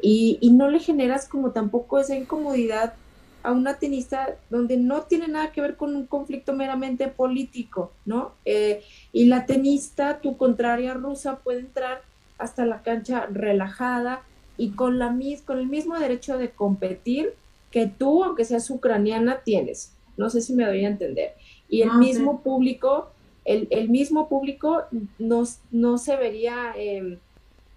Y, 0.00 0.38
y 0.40 0.50
no 0.50 0.68
le 0.68 0.80
generas 0.80 1.28
como 1.28 1.52
tampoco 1.52 1.98
esa 1.98 2.14
incomodidad 2.14 2.94
a 3.42 3.52
una 3.52 3.78
tenista 3.78 4.36
donde 4.50 4.76
no 4.76 5.02
tiene 5.02 5.28
nada 5.28 5.52
que 5.52 5.60
ver 5.60 5.76
con 5.76 5.94
un 5.94 6.06
conflicto 6.06 6.52
meramente 6.52 7.08
político, 7.08 7.92
¿no? 8.04 8.32
Eh, 8.44 8.82
y 9.12 9.26
la 9.26 9.46
tenista, 9.46 10.20
tu 10.20 10.36
contraria 10.36 10.94
rusa, 10.94 11.36
puede 11.36 11.60
entrar 11.60 12.02
hasta 12.38 12.66
la 12.66 12.82
cancha 12.82 13.26
relajada 13.26 14.22
y 14.56 14.70
con, 14.70 14.98
la, 14.98 15.14
con 15.44 15.58
el 15.58 15.66
mismo 15.66 15.98
derecho 15.98 16.38
de 16.38 16.50
competir 16.50 17.34
que 17.70 17.86
tú, 17.86 18.24
aunque 18.24 18.44
seas 18.44 18.68
ucraniana, 18.70 19.40
tienes. 19.44 19.94
No 20.16 20.28
sé 20.30 20.40
si 20.40 20.52
me 20.52 20.66
doy 20.66 20.84
a 20.84 20.88
entender. 20.88 21.32
Y 21.68 21.82
el 21.82 21.92
mismo 21.94 22.42
público 22.42 23.08
el, 23.44 23.88
mismo 23.88 24.28
público 24.28 24.84
no, 25.18 25.44
no 25.70 25.98
se 25.98 26.16
vería, 26.16 26.72
em, 26.76 27.18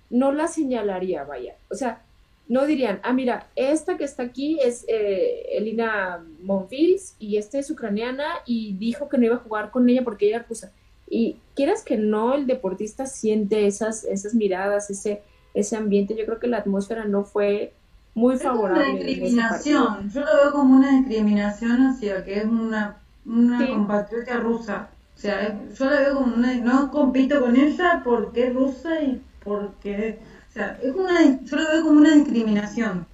no 0.10 0.32
la 0.32 0.48
señalaría, 0.48 1.24
vaya. 1.24 1.56
O 1.72 1.76
sea, 1.76 2.04
no 2.48 2.66
dirían, 2.66 3.00
ah, 3.04 3.14
mira, 3.14 3.48
esta 3.56 3.98
que 3.98 4.04
está 4.04 4.24
aquí 4.24 4.60
es 4.62 4.86
eh, 4.88 5.46
Elina 5.54 6.24
Monfils 6.44 7.16
y 7.18 7.38
esta 7.38 7.58
es 7.58 7.72
ucraniana 7.72 8.26
y 8.46 8.74
dijo 8.78 9.10
que 9.10 9.18
no 9.18 9.26
iba 9.26 9.36
a 9.36 9.40
jugar 9.40 9.72
con 9.72 9.90
ella 9.90 10.04
porque 10.04 10.28
ella 10.28 10.38
era 10.38 10.46
rusa. 10.48 10.72
Y 11.10 11.38
quieras 11.56 11.84
que 11.84 11.98
no, 11.98 12.36
el 12.36 12.48
deportista 12.48 13.06
siente 13.06 13.66
esas, 13.68 14.04
esas 14.04 14.34
miradas, 14.34 14.90
ese, 14.90 15.24
ese 15.54 15.76
ambiente. 15.76 16.16
Yo 16.16 16.26
creo 16.26 16.40
que 16.40 16.48
la 16.48 16.58
atmósfera 16.58 17.06
no 17.06 17.24
fue 17.24 17.74
muy 18.14 18.38
favorable. 18.38 18.92
Una 18.92 19.04
discriminación. 19.04 20.10
Yo 20.10 20.22
lo 20.22 20.36
veo 20.36 20.52
como 20.52 20.78
una 20.78 20.92
discriminación 21.00 21.82
hacia 21.88 22.24
que 22.24 22.40
es 22.40 22.46
una, 22.46 22.98
una 23.26 23.68
compatriota 23.68 24.38
rusa. 24.38 24.90
O 25.16 25.18
sea, 25.18 25.60
yo 25.78 25.86
la 25.86 26.00
veo 26.00 26.16
como 26.16 26.36
una... 26.36 26.54
No 26.56 26.92
compito 26.92 27.40
con 27.40 27.56
ella 27.56 28.02
porque 28.04 28.48
es 28.48 28.54
rusa 28.54 29.02
y 29.02 29.22
porque... 29.44 30.20
O 30.56 30.58
sea, 30.58 30.80
es 30.82 30.96
una, 30.96 31.38
yo 31.44 31.58
la 31.58 31.70
veo 31.70 31.84
como 31.84 32.00
una 32.00 32.16
discriminación. 32.16 33.06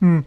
Mm. 0.00 0.20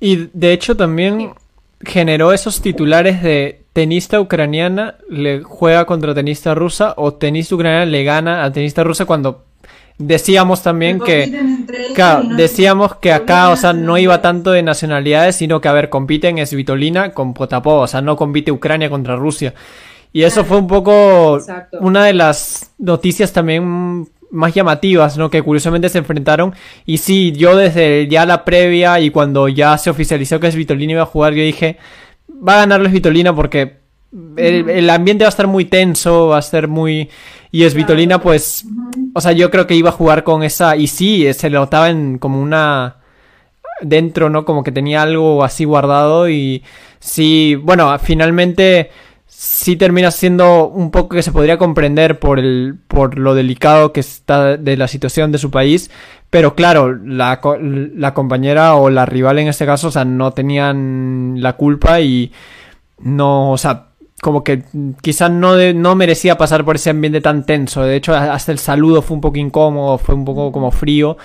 Y 0.00 0.28
de 0.32 0.52
hecho 0.52 0.76
también 0.76 1.34
generó 1.82 2.32
esos 2.32 2.60
titulares 2.60 3.22
de 3.22 3.62
tenista 3.72 4.20
ucraniana 4.20 4.96
le 5.08 5.44
juega 5.44 5.84
contra 5.84 6.14
tenista 6.14 6.52
rusa 6.56 6.94
o 6.96 7.14
tenista 7.14 7.54
ucraniana 7.54 7.86
le 7.86 8.02
gana 8.02 8.42
a 8.42 8.50
tenista 8.50 8.82
rusa 8.82 9.04
cuando 9.04 9.44
decíamos 9.98 10.64
también 10.64 10.98
que 10.98 11.32
claro, 11.94 12.24
decíamos 12.36 12.96
que 12.96 13.12
acá 13.12 13.50
o 13.50 13.56
sea 13.56 13.72
no 13.72 13.98
iba 13.98 14.20
tanto 14.20 14.50
de 14.50 14.64
nacionalidades 14.64 15.36
sino 15.36 15.60
que 15.60 15.68
a 15.68 15.72
ver 15.72 15.90
compiten 15.90 16.38
es 16.38 16.52
Vitolina 16.52 17.12
con 17.12 17.34
Potapova 17.34 17.82
o 17.82 17.86
sea 17.86 18.00
no 18.00 18.16
compite 18.16 18.50
Ucrania 18.50 18.90
contra 18.90 19.14
Rusia. 19.14 19.54
Y 20.12 20.24
eso 20.24 20.44
fue 20.44 20.56
un 20.56 20.66
poco 20.66 21.38
una 21.78 22.04
de 22.04 22.14
las 22.14 22.72
noticias 22.78 23.32
también 23.32 24.08
más 24.30 24.54
llamativas, 24.54 25.16
¿no? 25.16 25.30
Que 25.30 25.42
curiosamente 25.42 25.88
se 25.88 25.98
enfrentaron. 25.98 26.54
Y 26.86 26.98
sí, 26.98 27.32
yo 27.32 27.56
desde 27.56 28.08
ya 28.08 28.26
la 28.26 28.44
previa 28.44 29.00
y 29.00 29.10
cuando 29.10 29.48
ya 29.48 29.76
se 29.78 29.90
oficializó 29.90 30.40
que 30.40 30.46
es 30.48 30.56
Vitolina 30.56 30.92
iba 30.92 31.02
a 31.02 31.06
jugar, 31.06 31.34
yo 31.34 31.42
dije, 31.42 31.78
va 32.46 32.54
a 32.54 32.60
ganarles 32.60 32.92
Vitolina 32.92 33.34
porque 33.34 33.80
el, 34.36 34.90
ambiente 34.90 35.24
va 35.24 35.28
a 35.28 35.30
estar 35.30 35.46
muy 35.46 35.64
tenso, 35.64 36.28
va 36.28 36.38
a 36.38 36.42
ser 36.42 36.68
muy... 36.68 37.08
Y 37.52 37.64
es 37.64 37.74
Vitolina, 37.74 38.20
pues... 38.20 38.64
O 39.14 39.20
sea, 39.20 39.32
yo 39.32 39.50
creo 39.50 39.66
que 39.66 39.74
iba 39.74 39.90
a 39.90 39.92
jugar 39.92 40.24
con 40.24 40.42
esa... 40.42 40.76
Y 40.76 40.86
sí, 40.86 41.32
se 41.32 41.50
le 41.50 41.58
notaba 41.58 41.90
en 41.90 42.18
como 42.18 42.40
una... 42.40 42.96
Dentro, 43.82 44.28
¿no? 44.28 44.44
Como 44.44 44.62
que 44.62 44.72
tenía 44.72 45.02
algo 45.02 45.44
así 45.44 45.64
guardado 45.64 46.28
y... 46.28 46.62
Sí, 46.98 47.54
bueno, 47.54 47.98
finalmente 47.98 48.90
sí 49.32 49.76
termina 49.76 50.10
siendo 50.10 50.68
un 50.68 50.90
poco 50.90 51.16
que 51.16 51.22
se 51.22 51.32
podría 51.32 51.56
comprender 51.56 52.18
por 52.18 52.38
el 52.38 52.76
por 52.88 53.18
lo 53.18 53.34
delicado 53.34 53.92
que 53.92 54.00
está 54.00 54.56
de 54.56 54.76
la 54.76 54.88
situación 54.88 55.32
de 55.32 55.38
su 55.38 55.50
país 55.50 55.90
pero 56.28 56.54
claro 56.54 56.94
la, 56.94 57.40
la 57.60 58.12
compañera 58.12 58.74
o 58.74 58.90
la 58.90 59.06
rival 59.06 59.38
en 59.38 59.48
este 59.48 59.64
caso 59.64 59.88
o 59.88 59.90
sea 59.90 60.04
no 60.04 60.32
tenían 60.32 61.36
la 61.40 61.54
culpa 61.54 62.00
y 62.00 62.32
no 62.98 63.52
o 63.52 63.58
sea 63.58 63.86
como 64.20 64.44
que 64.44 64.64
quizás 65.00 65.30
no, 65.30 65.56
no 65.72 65.94
merecía 65.94 66.36
pasar 66.36 66.64
por 66.64 66.76
ese 66.76 66.90
ambiente 66.90 67.20
tan 67.20 67.46
tenso. 67.46 67.82
De 67.82 67.96
hecho, 67.96 68.14
hasta 68.14 68.52
el 68.52 68.58
saludo 68.58 69.02
fue 69.02 69.14
un 69.14 69.20
poco 69.20 69.38
incómodo, 69.38 69.98
fue 69.98 70.14
un 70.14 70.24
poco 70.24 70.52
como 70.52 70.70
frío. 70.70 71.16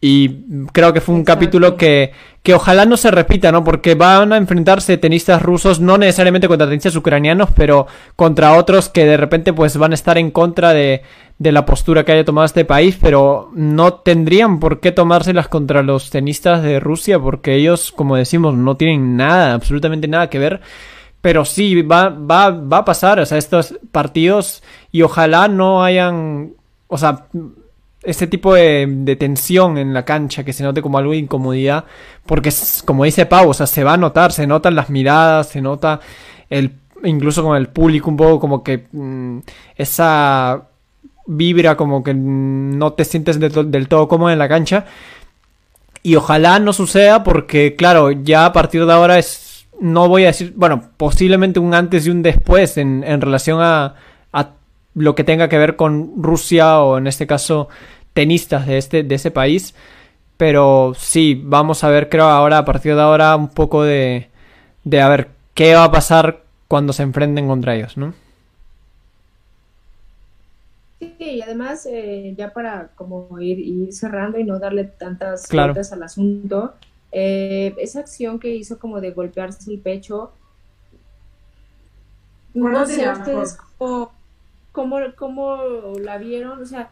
Y 0.00 0.66
creo 0.72 0.92
que 0.92 1.00
fue 1.00 1.14
un 1.14 1.24
capítulo 1.24 1.76
que, 1.76 2.12
que 2.42 2.54
ojalá 2.54 2.86
no 2.86 2.96
se 2.96 3.10
repita, 3.10 3.52
¿no? 3.52 3.64
Porque 3.64 3.94
van 3.94 4.32
a 4.32 4.38
enfrentarse 4.38 4.96
tenistas 4.96 5.42
rusos, 5.42 5.78
no 5.80 5.98
necesariamente 5.98 6.48
contra 6.48 6.66
tenistas 6.66 6.96
ucranianos, 6.96 7.50
pero 7.54 7.86
contra 8.16 8.54
otros 8.54 8.88
que 8.88 9.04
de 9.04 9.18
repente 9.18 9.52
pues 9.52 9.76
van 9.76 9.92
a 9.92 9.94
estar 9.94 10.16
en 10.16 10.30
contra 10.30 10.72
de, 10.72 11.02
de 11.38 11.52
la 11.52 11.66
postura 11.66 12.04
que 12.04 12.12
haya 12.12 12.24
tomado 12.24 12.46
este 12.46 12.64
país, 12.64 12.98
pero 13.00 13.50
no 13.54 13.94
tendrían 13.94 14.58
por 14.58 14.80
qué 14.80 14.92
tomárselas 14.92 15.48
contra 15.48 15.82
los 15.82 16.10
tenistas 16.10 16.62
de 16.62 16.80
Rusia, 16.80 17.18
porque 17.18 17.54
ellos, 17.54 17.92
como 17.92 18.16
decimos, 18.16 18.54
no 18.54 18.76
tienen 18.76 19.16
nada, 19.16 19.52
absolutamente 19.52 20.08
nada 20.08 20.30
que 20.30 20.38
ver. 20.38 20.60
Pero 21.20 21.44
sí, 21.44 21.82
va, 21.82 22.08
va, 22.08 22.50
va 22.50 22.78
a 22.78 22.84
pasar, 22.86 23.20
o 23.20 23.26
sea, 23.26 23.36
estos 23.36 23.78
partidos, 23.92 24.62
y 24.92 25.02
ojalá 25.02 25.48
no 25.48 25.82
hayan, 25.82 26.52
o 26.88 26.96
sea, 26.96 27.26
este 28.02 28.26
tipo 28.26 28.54
de, 28.54 29.16
tensión 29.18 29.78
en 29.78 29.92
la 29.92 30.04
cancha, 30.04 30.44
que 30.44 30.52
se 30.52 30.64
note 30.64 30.82
como 30.82 30.98
algo 30.98 31.12
de 31.12 31.18
incomodidad, 31.18 31.84
porque 32.26 32.52
como 32.84 33.04
dice 33.04 33.26
Pau, 33.26 33.50
o 33.50 33.54
sea, 33.54 33.66
se 33.66 33.84
va 33.84 33.94
a 33.94 33.98
notar, 33.98 34.32
se 34.32 34.46
notan 34.46 34.74
las 34.74 34.88
miradas, 34.90 35.48
se 35.48 35.60
nota 35.60 36.00
el, 36.48 36.72
incluso 37.04 37.42
con 37.42 37.56
el 37.56 37.68
público 37.68 38.10
un 38.10 38.16
poco 38.16 38.40
como 38.40 38.62
que 38.62 38.86
mm, 38.90 39.38
esa 39.76 40.68
vibra 41.26 41.76
como 41.76 42.02
que 42.02 42.14
no 42.14 42.94
te 42.94 43.04
sientes 43.04 43.38
del 43.38 43.88
todo 43.88 44.08
cómodo 44.08 44.30
en 44.30 44.38
la 44.38 44.48
cancha. 44.48 44.86
Y 46.02 46.16
ojalá 46.16 46.58
no 46.58 46.72
suceda 46.72 47.22
porque, 47.22 47.76
claro, 47.76 48.10
ya 48.10 48.46
a 48.46 48.52
partir 48.54 48.86
de 48.86 48.92
ahora 48.92 49.18
es, 49.18 49.66
no 49.80 50.08
voy 50.08 50.24
a 50.24 50.28
decir, 50.28 50.54
bueno, 50.56 50.82
posiblemente 50.96 51.60
un 51.60 51.74
antes 51.74 52.06
y 52.06 52.10
un 52.10 52.22
después 52.22 52.78
en, 52.78 53.04
en 53.04 53.20
relación 53.20 53.60
a 53.60 53.96
lo 54.94 55.14
que 55.14 55.24
tenga 55.24 55.48
que 55.48 55.58
ver 55.58 55.76
con 55.76 56.22
Rusia 56.22 56.80
o 56.80 56.98
en 56.98 57.06
este 57.06 57.26
caso 57.26 57.68
tenistas 58.12 58.66
de, 58.66 58.78
este, 58.78 59.02
de 59.02 59.14
ese 59.14 59.30
país. 59.30 59.74
Pero 60.36 60.94
sí, 60.96 61.40
vamos 61.44 61.84
a 61.84 61.90
ver, 61.90 62.08
creo 62.08 62.24
ahora, 62.24 62.58
a 62.58 62.64
partir 62.64 62.94
de 62.94 63.02
ahora, 63.02 63.36
un 63.36 63.48
poco 63.48 63.82
de, 63.82 64.30
de 64.84 65.00
a 65.00 65.08
ver 65.08 65.28
qué 65.54 65.74
va 65.74 65.84
a 65.84 65.90
pasar 65.90 66.42
cuando 66.66 66.92
se 66.92 67.02
enfrenten 67.02 67.46
contra 67.46 67.74
ellos, 67.74 67.96
¿no? 67.96 68.14
Sí, 70.98 71.14
y 71.18 71.42
además, 71.42 71.86
eh, 71.86 72.34
ya 72.36 72.52
para 72.52 72.88
como 72.94 73.38
ir, 73.40 73.58
ir, 73.58 73.92
cerrando 73.92 74.38
y 74.38 74.44
no 74.44 74.58
darle 74.58 74.84
tantas 74.84 75.48
vueltas 75.50 75.92
al 75.92 76.02
asunto, 76.02 76.74
eh, 77.12 77.74
esa 77.78 78.00
acción 78.00 78.38
que 78.38 78.54
hizo 78.54 78.78
como 78.78 79.00
de 79.00 79.10
golpearse 79.10 79.70
el 79.70 79.80
pecho, 79.80 80.32
no 82.54 82.86
sé 82.86 83.10
ustedes 83.10 83.58
cómo, 83.78 84.12
cómo, 84.72 84.98
la 86.00 86.18
vieron, 86.18 86.62
o 86.62 86.66
sea, 86.66 86.90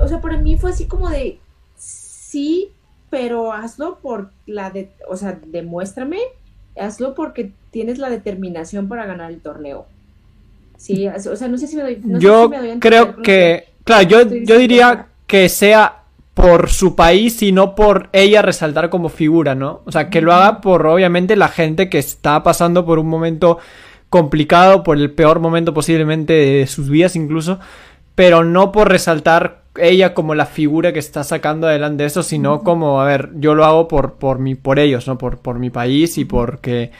o 0.00 0.08
sea, 0.08 0.20
para 0.20 0.38
mí 0.38 0.56
fue 0.56 0.70
así 0.70 0.86
como 0.86 1.08
de, 1.08 1.38
sí, 1.76 2.70
pero 3.10 3.52
hazlo 3.52 3.98
por 3.98 4.30
la 4.46 4.70
de, 4.70 4.90
o 5.08 5.16
sea, 5.16 5.38
demuéstrame, 5.46 6.18
hazlo 6.78 7.14
porque 7.14 7.52
tienes 7.70 7.98
la 7.98 8.10
determinación 8.10 8.88
para 8.88 9.06
ganar 9.06 9.30
el 9.30 9.40
torneo. 9.40 9.86
Sí, 10.76 11.06
o 11.08 11.36
sea, 11.36 11.48
no 11.48 11.56
sé 11.56 11.66
si 11.68 11.76
me 11.76 11.82
doy. 11.82 12.02
Yo 12.18 12.50
creo 12.80 13.22
que 13.22 13.74
Claro, 13.84 14.08
yo, 14.08 14.22
yo 14.22 14.58
diría 14.58 15.06
que 15.26 15.48
sea 15.48 16.00
por 16.32 16.70
su 16.70 16.96
país 16.96 17.42
y 17.42 17.52
no 17.52 17.74
por 17.74 18.08
ella 18.12 18.42
resaltar 18.42 18.90
como 18.90 19.08
figura, 19.08 19.54
¿no? 19.54 19.82
O 19.84 19.92
sea, 19.92 20.08
que 20.10 20.20
lo 20.20 20.32
haga 20.32 20.60
por 20.60 20.86
obviamente 20.86 21.36
la 21.36 21.48
gente 21.48 21.88
que 21.88 21.98
está 21.98 22.42
pasando 22.42 22.84
por 22.84 22.98
un 22.98 23.08
momento 23.08 23.58
complicado, 24.10 24.82
por 24.82 24.96
el 24.96 25.10
peor 25.10 25.40
momento 25.40 25.74
posiblemente 25.74 26.32
de 26.32 26.66
sus 26.66 26.88
vidas 26.88 27.16
incluso, 27.16 27.58
pero 28.14 28.44
no 28.44 28.72
por 28.72 28.88
resaltar 28.88 29.64
ella 29.76 30.14
como 30.14 30.34
la 30.34 30.46
figura 30.46 30.92
que 30.92 30.98
está 30.98 31.24
sacando 31.24 31.66
adelante 31.66 32.04
eso, 32.04 32.22
sino 32.22 32.62
como, 32.62 33.00
a 33.00 33.04
ver, 33.04 33.30
yo 33.34 33.54
lo 33.54 33.64
hago 33.64 33.88
por, 33.88 34.14
por, 34.14 34.38
mi, 34.38 34.54
por 34.54 34.78
ellos, 34.78 35.06
¿no? 35.08 35.18
Por, 35.18 35.38
por 35.38 35.58
mi 35.58 35.70
país 35.70 36.16
y 36.18 36.24
porque 36.24 36.92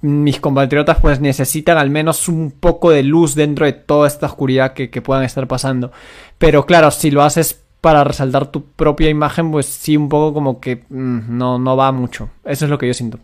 mis 0.00 0.40
compatriotas 0.40 0.98
pues 1.00 1.20
necesitan 1.20 1.78
al 1.78 1.90
menos 1.90 2.28
un 2.28 2.50
poco 2.50 2.90
de 2.90 3.02
luz 3.02 3.34
dentro 3.34 3.64
de 3.64 3.72
toda 3.72 4.08
esta 4.08 4.26
oscuridad 4.26 4.72
que, 4.72 4.90
que 4.90 5.02
puedan 5.02 5.24
estar 5.24 5.46
pasando. 5.46 5.92
Pero 6.38 6.66
claro, 6.66 6.90
si 6.90 7.10
lo 7.10 7.22
haces 7.22 7.62
para 7.80 8.04
resaltar 8.04 8.46
tu 8.46 8.64
propia 8.64 9.08
imagen, 9.08 9.50
pues 9.50 9.66
sí, 9.66 9.96
un 9.96 10.08
poco 10.08 10.34
como 10.34 10.60
que 10.60 10.84
mm, 10.88 11.36
no, 11.36 11.58
no 11.58 11.76
va 11.76 11.92
mucho. 11.92 12.30
Eso 12.44 12.64
es 12.64 12.70
lo 12.70 12.78
que 12.78 12.88
yo 12.88 12.94
siento. 12.94 13.18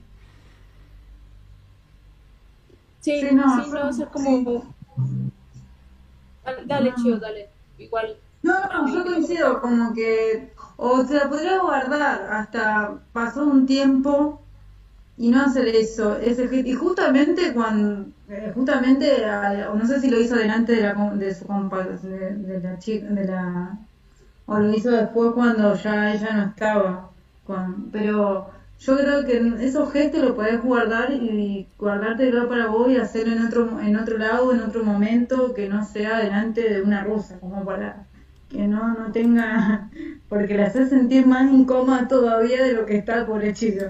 Sí, 3.02 3.20
sí, 3.20 3.34
no, 3.34 3.64
sí, 3.64 3.70
no, 3.70 4.10
como... 4.10 4.74
Dale, 6.66 6.94
chido, 6.94 7.18
dale. 7.18 7.50
Igual 7.78 8.16
no, 8.42 8.54
no, 8.66 8.92
yo 8.92 9.04
coincido, 9.04 9.60
como 9.60 9.94
que, 9.94 10.52
o 10.76 11.04
se 11.04 11.14
la 11.14 11.28
podría 11.28 11.60
guardar 11.60 12.26
hasta 12.32 12.98
pasó 13.12 13.44
un 13.44 13.66
tiempo 13.66 14.42
y 15.16 15.30
no 15.30 15.42
hacer 15.42 15.68
eso. 15.68 16.16
Ese, 16.18 16.48
y 16.52 16.74
justamente 16.74 17.52
cuando, 17.54 18.10
eh, 18.28 18.50
justamente, 18.54 19.24
o 19.70 19.74
no 19.74 19.86
sé 19.86 20.00
si 20.00 20.10
lo 20.10 20.20
hizo 20.20 20.34
delante 20.34 20.72
de, 20.72 20.82
la, 20.82 20.94
de 21.14 21.34
su 21.34 21.46
compa, 21.46 21.84
de, 21.84 22.60
la 22.60 22.78
chica, 22.78 23.06
de 23.06 23.26
la, 23.26 23.78
o 24.46 24.58
lo 24.58 24.74
hizo 24.74 24.90
después 24.90 25.32
cuando 25.34 25.74
ya 25.76 26.12
ella 26.14 26.32
no 26.32 26.42
estaba. 26.50 27.10
Con, 27.46 27.90
pero 27.92 28.50
yo 28.84 28.96
creo 28.96 29.24
que 29.24 29.64
esos 29.64 29.92
gestos 29.92 30.22
lo 30.22 30.34
podés 30.34 30.60
guardar 30.60 31.12
y 31.12 31.68
guardártelo 31.78 32.48
para 32.48 32.66
vos 32.66 32.90
y 32.90 32.96
hacerlo 32.96 33.34
en 33.34 33.46
otro, 33.46 33.80
en 33.80 33.96
otro 33.96 34.18
lado, 34.18 34.52
en 34.52 34.60
otro 34.60 34.82
momento, 34.82 35.54
que 35.54 35.68
no 35.68 35.84
sea 35.84 36.18
delante 36.18 36.68
de 36.68 36.82
una 36.82 37.04
rusa, 37.04 37.38
como 37.38 37.64
para 37.64 38.06
que 38.48 38.66
no, 38.66 38.94
no 38.94 39.12
tenga, 39.12 39.88
porque 40.28 40.54
la 40.54 40.66
hace 40.66 40.88
sentir 40.88 41.26
más 41.26 41.50
incómoda 41.50 42.08
todavía 42.08 42.64
de 42.64 42.72
lo 42.72 42.84
que 42.84 42.96
está 42.96 43.24
por 43.24 43.40
chico. 43.52 43.84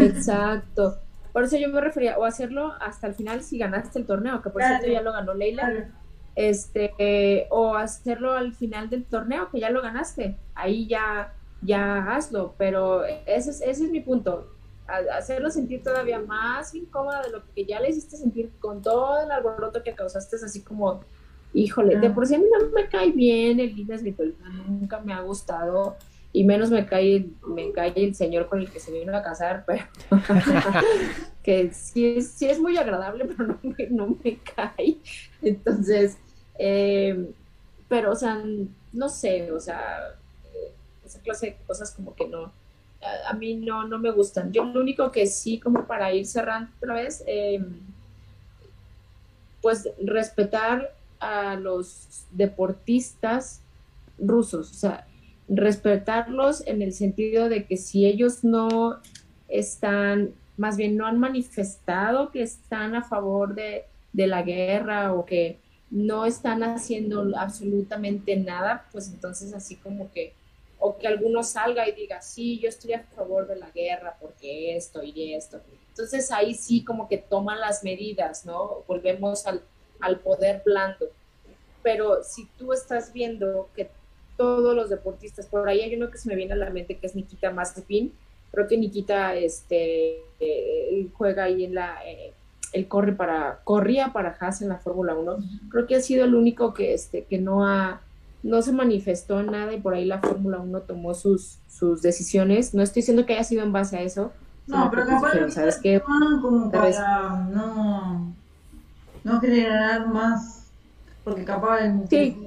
Exacto. 0.00 0.98
Por 1.32 1.42
eso 1.42 1.56
yo 1.56 1.68
me 1.70 1.80
refería, 1.80 2.16
o 2.16 2.24
hacerlo 2.24 2.72
hasta 2.80 3.08
el 3.08 3.14
final 3.14 3.42
si 3.42 3.58
ganaste 3.58 3.98
el 3.98 4.06
torneo, 4.06 4.40
que 4.42 4.50
por 4.50 4.62
cierto 4.62 4.86
ya 4.86 5.02
lo 5.02 5.12
ganó 5.12 5.34
Leila. 5.34 5.88
Este, 6.36 7.46
o 7.50 7.74
hacerlo 7.74 8.32
al 8.32 8.54
final 8.54 8.90
del 8.90 9.04
torneo, 9.04 9.50
que 9.50 9.58
ya 9.58 9.70
lo 9.70 9.82
ganaste. 9.82 10.36
Ahí 10.54 10.86
ya, 10.86 11.32
ya 11.64 12.14
hazlo. 12.14 12.54
Pero 12.58 13.04
ese 13.04 13.50
es, 13.50 13.60
ese 13.60 13.84
es 13.84 13.90
mi 13.90 14.00
punto. 14.00 14.48
Hacerlo 14.86 15.50
sentir 15.50 15.82
todavía 15.82 16.18
más 16.18 16.74
incómoda 16.74 17.22
de 17.22 17.30
lo 17.30 17.42
que 17.54 17.64
ya 17.64 17.80
le 17.80 17.90
hiciste 17.90 18.16
sentir 18.16 18.50
con 18.60 18.82
todo 18.82 19.22
el 19.22 19.30
alboroto 19.30 19.82
que 19.82 19.94
causaste, 19.94 20.36
es 20.36 20.44
así 20.44 20.60
como 20.60 21.00
híjole, 21.54 21.98
de 21.98 22.10
por 22.10 22.26
sí 22.26 22.34
a 22.34 22.38
mí 22.38 22.44
no 22.52 22.68
me 22.70 22.88
cae 22.88 23.12
bien 23.12 23.60
el 23.60 23.74
Guinness 23.74 24.02
Vitolina, 24.02 24.50
nunca 24.66 25.00
me 25.00 25.14
ha 25.14 25.20
gustado 25.20 25.96
y 26.32 26.42
menos 26.42 26.68
me 26.68 26.84
cae, 26.84 27.28
me 27.46 27.70
cae 27.70 27.92
el 27.94 28.14
señor 28.16 28.48
con 28.48 28.58
el 28.58 28.68
que 28.68 28.80
se 28.80 28.90
vino 28.90 29.16
a 29.16 29.22
casar, 29.22 29.64
pero 29.66 29.84
que 31.44 31.72
sí 31.72 32.16
es, 32.16 32.28
sí 32.32 32.46
es 32.46 32.60
muy 32.60 32.76
agradable, 32.76 33.24
pero 33.26 33.46
no 33.46 33.58
me, 33.62 33.86
no 33.88 34.18
me 34.22 34.38
cae. 34.38 34.98
Entonces, 35.40 36.18
eh, 36.58 37.30
pero, 37.88 38.10
o 38.10 38.16
sea, 38.16 38.42
no 38.92 39.08
sé, 39.08 39.52
o 39.52 39.60
sea, 39.60 40.16
esa 41.04 41.20
clase 41.20 41.46
de 41.46 41.56
cosas 41.66 41.90
como 41.92 42.14
que 42.14 42.26
no, 42.26 42.52
a, 43.28 43.32
mí 43.34 43.54
no, 43.54 43.86
no 43.86 43.98
me 43.98 44.10
gustan. 44.10 44.52
Yo 44.52 44.64
lo 44.64 44.80
único 44.80 45.10
que 45.10 45.26
sí, 45.26 45.58
como 45.58 45.86
para 45.86 46.12
ir 46.12 46.26
cerrando 46.26 46.70
otra 46.78 46.94
vez, 46.94 47.22
eh, 47.26 47.64
pues 49.60 49.88
respetar 50.02 50.94
a 51.20 51.56
los 51.56 52.24
deportistas 52.32 53.60
rusos, 54.18 54.70
o 54.70 54.74
sea, 54.74 55.06
respetarlos 55.48 56.66
en 56.66 56.82
el 56.82 56.92
sentido 56.92 57.48
de 57.48 57.64
que 57.64 57.76
si 57.76 58.06
ellos 58.06 58.44
no 58.44 58.98
están, 59.48 60.32
más 60.56 60.76
bien 60.76 60.96
no 60.96 61.06
han 61.06 61.18
manifestado 61.18 62.30
que 62.30 62.42
están 62.42 62.94
a 62.94 63.02
favor 63.02 63.54
de, 63.54 63.84
de 64.12 64.26
la 64.26 64.42
guerra 64.42 65.12
o 65.12 65.24
que 65.24 65.58
no 65.90 66.24
están 66.26 66.62
haciendo 66.62 67.30
absolutamente 67.36 68.36
nada, 68.36 68.86
pues 68.92 69.08
entonces 69.08 69.52
así 69.54 69.76
como 69.76 70.10
que, 70.12 70.32
o 70.86 70.98
que 70.98 71.08
alguno 71.08 71.42
salga 71.42 71.88
y 71.88 71.92
diga, 71.92 72.20
sí, 72.20 72.58
yo 72.58 72.68
estoy 72.68 72.92
a 72.92 73.02
favor 73.16 73.46
de 73.46 73.56
la 73.56 73.70
guerra 73.70 74.18
porque 74.20 74.76
esto 74.76 75.02
y 75.02 75.32
esto. 75.32 75.58
Entonces 75.88 76.30
ahí 76.30 76.52
sí 76.52 76.84
como 76.84 77.08
que 77.08 77.16
toman 77.16 77.58
las 77.58 77.82
medidas, 77.82 78.44
¿no? 78.44 78.84
Volvemos 78.86 79.46
al, 79.46 79.62
al 80.00 80.20
poder 80.20 80.60
blando. 80.62 81.06
Pero 81.82 82.22
si 82.22 82.46
tú 82.58 82.74
estás 82.74 83.14
viendo 83.14 83.70
que 83.74 83.88
todos 84.36 84.76
los 84.76 84.90
deportistas, 84.90 85.46
por 85.46 85.66
ahí 85.66 85.80
hay 85.80 85.96
uno 85.96 86.10
que 86.10 86.18
se 86.18 86.28
me 86.28 86.36
viene 86.36 86.52
a 86.52 86.56
la 86.56 86.68
mente 86.68 86.98
que 86.98 87.06
es 87.06 87.16
Nikita 87.16 87.50
Mazepin, 87.50 88.12
creo 88.52 88.68
que 88.68 88.76
Nikita 88.76 89.36
este, 89.36 90.18
eh, 90.38 91.08
juega 91.14 91.44
ahí 91.44 91.64
en 91.64 91.76
la... 91.76 91.98
Eh, 92.06 92.34
él 92.74 92.88
corre 92.88 93.12
para, 93.12 93.60
corría 93.64 94.12
para 94.12 94.36
Haas 94.38 94.60
en 94.60 94.68
la 94.68 94.76
Fórmula 94.76 95.14
1. 95.14 95.38
Creo 95.70 95.86
que 95.86 95.96
ha 95.96 96.00
sido 96.02 96.26
el 96.26 96.34
único 96.34 96.74
que, 96.74 96.92
este, 96.92 97.24
que 97.24 97.38
no 97.38 97.66
ha, 97.66 98.02
no 98.44 98.60
se 98.60 98.72
manifestó 98.72 99.42
nada 99.42 99.72
y 99.72 99.80
por 99.80 99.94
ahí 99.94 100.04
la 100.04 100.20
Fórmula 100.20 100.58
1 100.58 100.82
tomó 100.82 101.14
sus, 101.14 101.58
sus 101.66 102.02
decisiones. 102.02 102.74
No 102.74 102.82
estoy 102.82 103.00
diciendo 103.00 103.24
que 103.24 103.32
haya 103.32 103.42
sido 103.42 103.64
en 103.64 103.72
base 103.72 103.96
a 103.96 104.02
eso. 104.02 104.32
No, 104.66 104.90
pero 104.90 105.06
capaz 105.06 105.32
¿sabes 105.50 105.78
qué? 105.82 106.00
como 106.40 106.70
para 106.70 107.48
no, 107.50 108.34
no 109.24 109.40
generar 109.40 110.06
más, 110.08 110.66
porque 111.24 111.44
capaz 111.44 111.80
sí. 112.08 112.38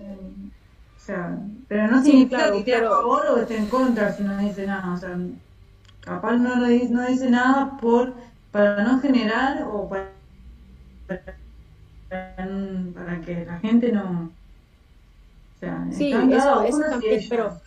o 0.95 0.99
sea, 0.99 1.37
pero 1.67 1.87
no 1.87 2.03
significa 2.03 2.51
que 2.51 2.59
esté 2.59 2.75
a 2.75 2.89
favor 2.89 3.25
o 3.31 3.37
esté 3.37 3.57
en 3.57 3.67
contra 3.67 4.13
si 4.13 4.23
no 4.23 4.37
dice 4.37 4.65
nada, 4.65 4.93
o 4.93 4.97
sea, 4.97 5.17
capaz 6.01 6.37
no, 6.37 6.55
no 6.55 7.07
dice 7.07 7.29
nada 7.29 7.77
por 7.79 8.13
para 8.51 8.83
no 8.83 8.99
generar 8.99 9.63
o 9.71 9.87
para, 9.87 10.09
para 12.09 13.21
que 13.21 13.45
la 13.45 13.59
gente 13.59 13.91
no 13.91 14.31
o 15.57 15.59
sea, 15.59 15.87
sí, 15.91 16.11
eso, 16.11 16.63
eso 16.63 16.79
también, 16.89 17.21
pero 17.29 17.59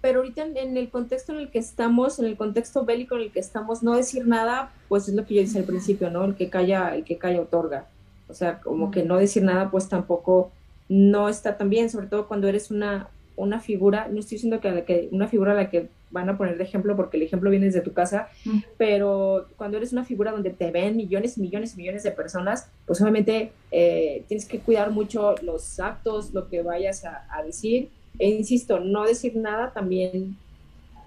pero 0.00 0.20
ahorita 0.20 0.46
en, 0.46 0.76
el 0.76 0.88
contexto 0.88 1.32
en 1.32 1.40
el 1.40 1.50
que 1.50 1.58
estamos, 1.58 2.18
en 2.18 2.24
el 2.24 2.36
contexto 2.36 2.84
bélico 2.84 3.16
en 3.16 3.22
el 3.22 3.32
que 3.32 3.40
estamos, 3.40 3.82
no 3.82 3.94
decir 3.94 4.26
nada, 4.26 4.72
pues 4.88 5.08
es 5.08 5.14
lo 5.14 5.26
que 5.26 5.34
yo 5.34 5.42
dije 5.42 5.58
al 5.58 5.64
principio, 5.64 6.10
¿no? 6.10 6.24
El 6.24 6.34
que 6.34 6.48
calla, 6.48 6.94
el 6.94 7.04
que 7.04 7.18
calla 7.18 7.42
otorga. 7.42 7.86
O 8.28 8.34
sea, 8.34 8.60
como 8.60 8.90
que 8.90 9.02
no 9.02 9.18
decir 9.18 9.42
nada, 9.42 9.70
pues 9.70 9.88
tampoco 9.88 10.52
no 10.88 11.28
está 11.28 11.58
tan 11.58 11.68
bien, 11.68 11.90
sobre 11.90 12.06
todo 12.06 12.28
cuando 12.28 12.48
eres 12.48 12.70
una, 12.70 13.08
una 13.36 13.60
figura, 13.60 14.08
no 14.10 14.20
estoy 14.20 14.36
diciendo 14.36 14.60
que, 14.60 14.84
que 14.84 15.08
una 15.12 15.28
figura 15.28 15.52
a 15.52 15.56
la 15.56 15.68
que 15.68 15.90
van 16.10 16.28
a 16.28 16.36
poner 16.36 16.58
de 16.58 16.64
ejemplo 16.64 16.96
porque 16.96 17.16
el 17.16 17.22
ejemplo 17.22 17.50
viene 17.50 17.66
desde 17.66 17.80
tu 17.80 17.92
casa, 17.92 18.28
pero 18.76 19.46
cuando 19.56 19.76
eres 19.76 19.92
una 19.92 20.04
figura 20.04 20.32
donde 20.32 20.50
te 20.50 20.70
ven 20.70 20.96
millones 20.96 21.38
y 21.38 21.40
millones 21.40 21.74
y 21.74 21.76
millones 21.78 22.02
de 22.02 22.10
personas, 22.10 22.68
pues 22.86 23.00
obviamente 23.00 23.52
eh, 23.70 24.24
tienes 24.28 24.46
que 24.46 24.58
cuidar 24.58 24.90
mucho 24.90 25.34
los 25.42 25.78
actos, 25.80 26.32
lo 26.32 26.48
que 26.48 26.62
vayas 26.62 27.04
a, 27.04 27.42
decir. 27.44 27.90
E 28.18 28.28
insisto, 28.28 28.80
no 28.80 29.04
decir 29.04 29.36
nada 29.36 29.72
también 29.72 30.36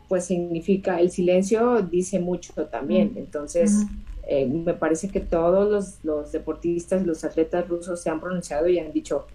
pues 0.08 0.26
significa, 0.26 1.00
el 1.00 1.12
silencio 1.12 1.82
dice 1.82 2.20
mucho 2.20 2.54
también, 2.68 3.14
entonces... 3.16 3.86
Eh, 4.26 4.46
me 4.46 4.74
parece 4.74 5.10
que 5.10 5.20
todos 5.20 5.70
los, 5.70 6.06
los 6.06 6.32
deportistas, 6.32 7.06
los 7.06 7.26
atletas 7.26 7.68
rusos 7.68 8.02
se 8.02 8.10
han 8.10 8.22
pronunciado 8.22 8.70
y 8.70 8.80
han 8.80 8.94
dicho, 8.94 9.28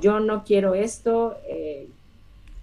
yo 0.00 0.20
no 0.20 0.44
quiero 0.44 0.74
esto, 0.74 1.36
eh, 1.48 1.88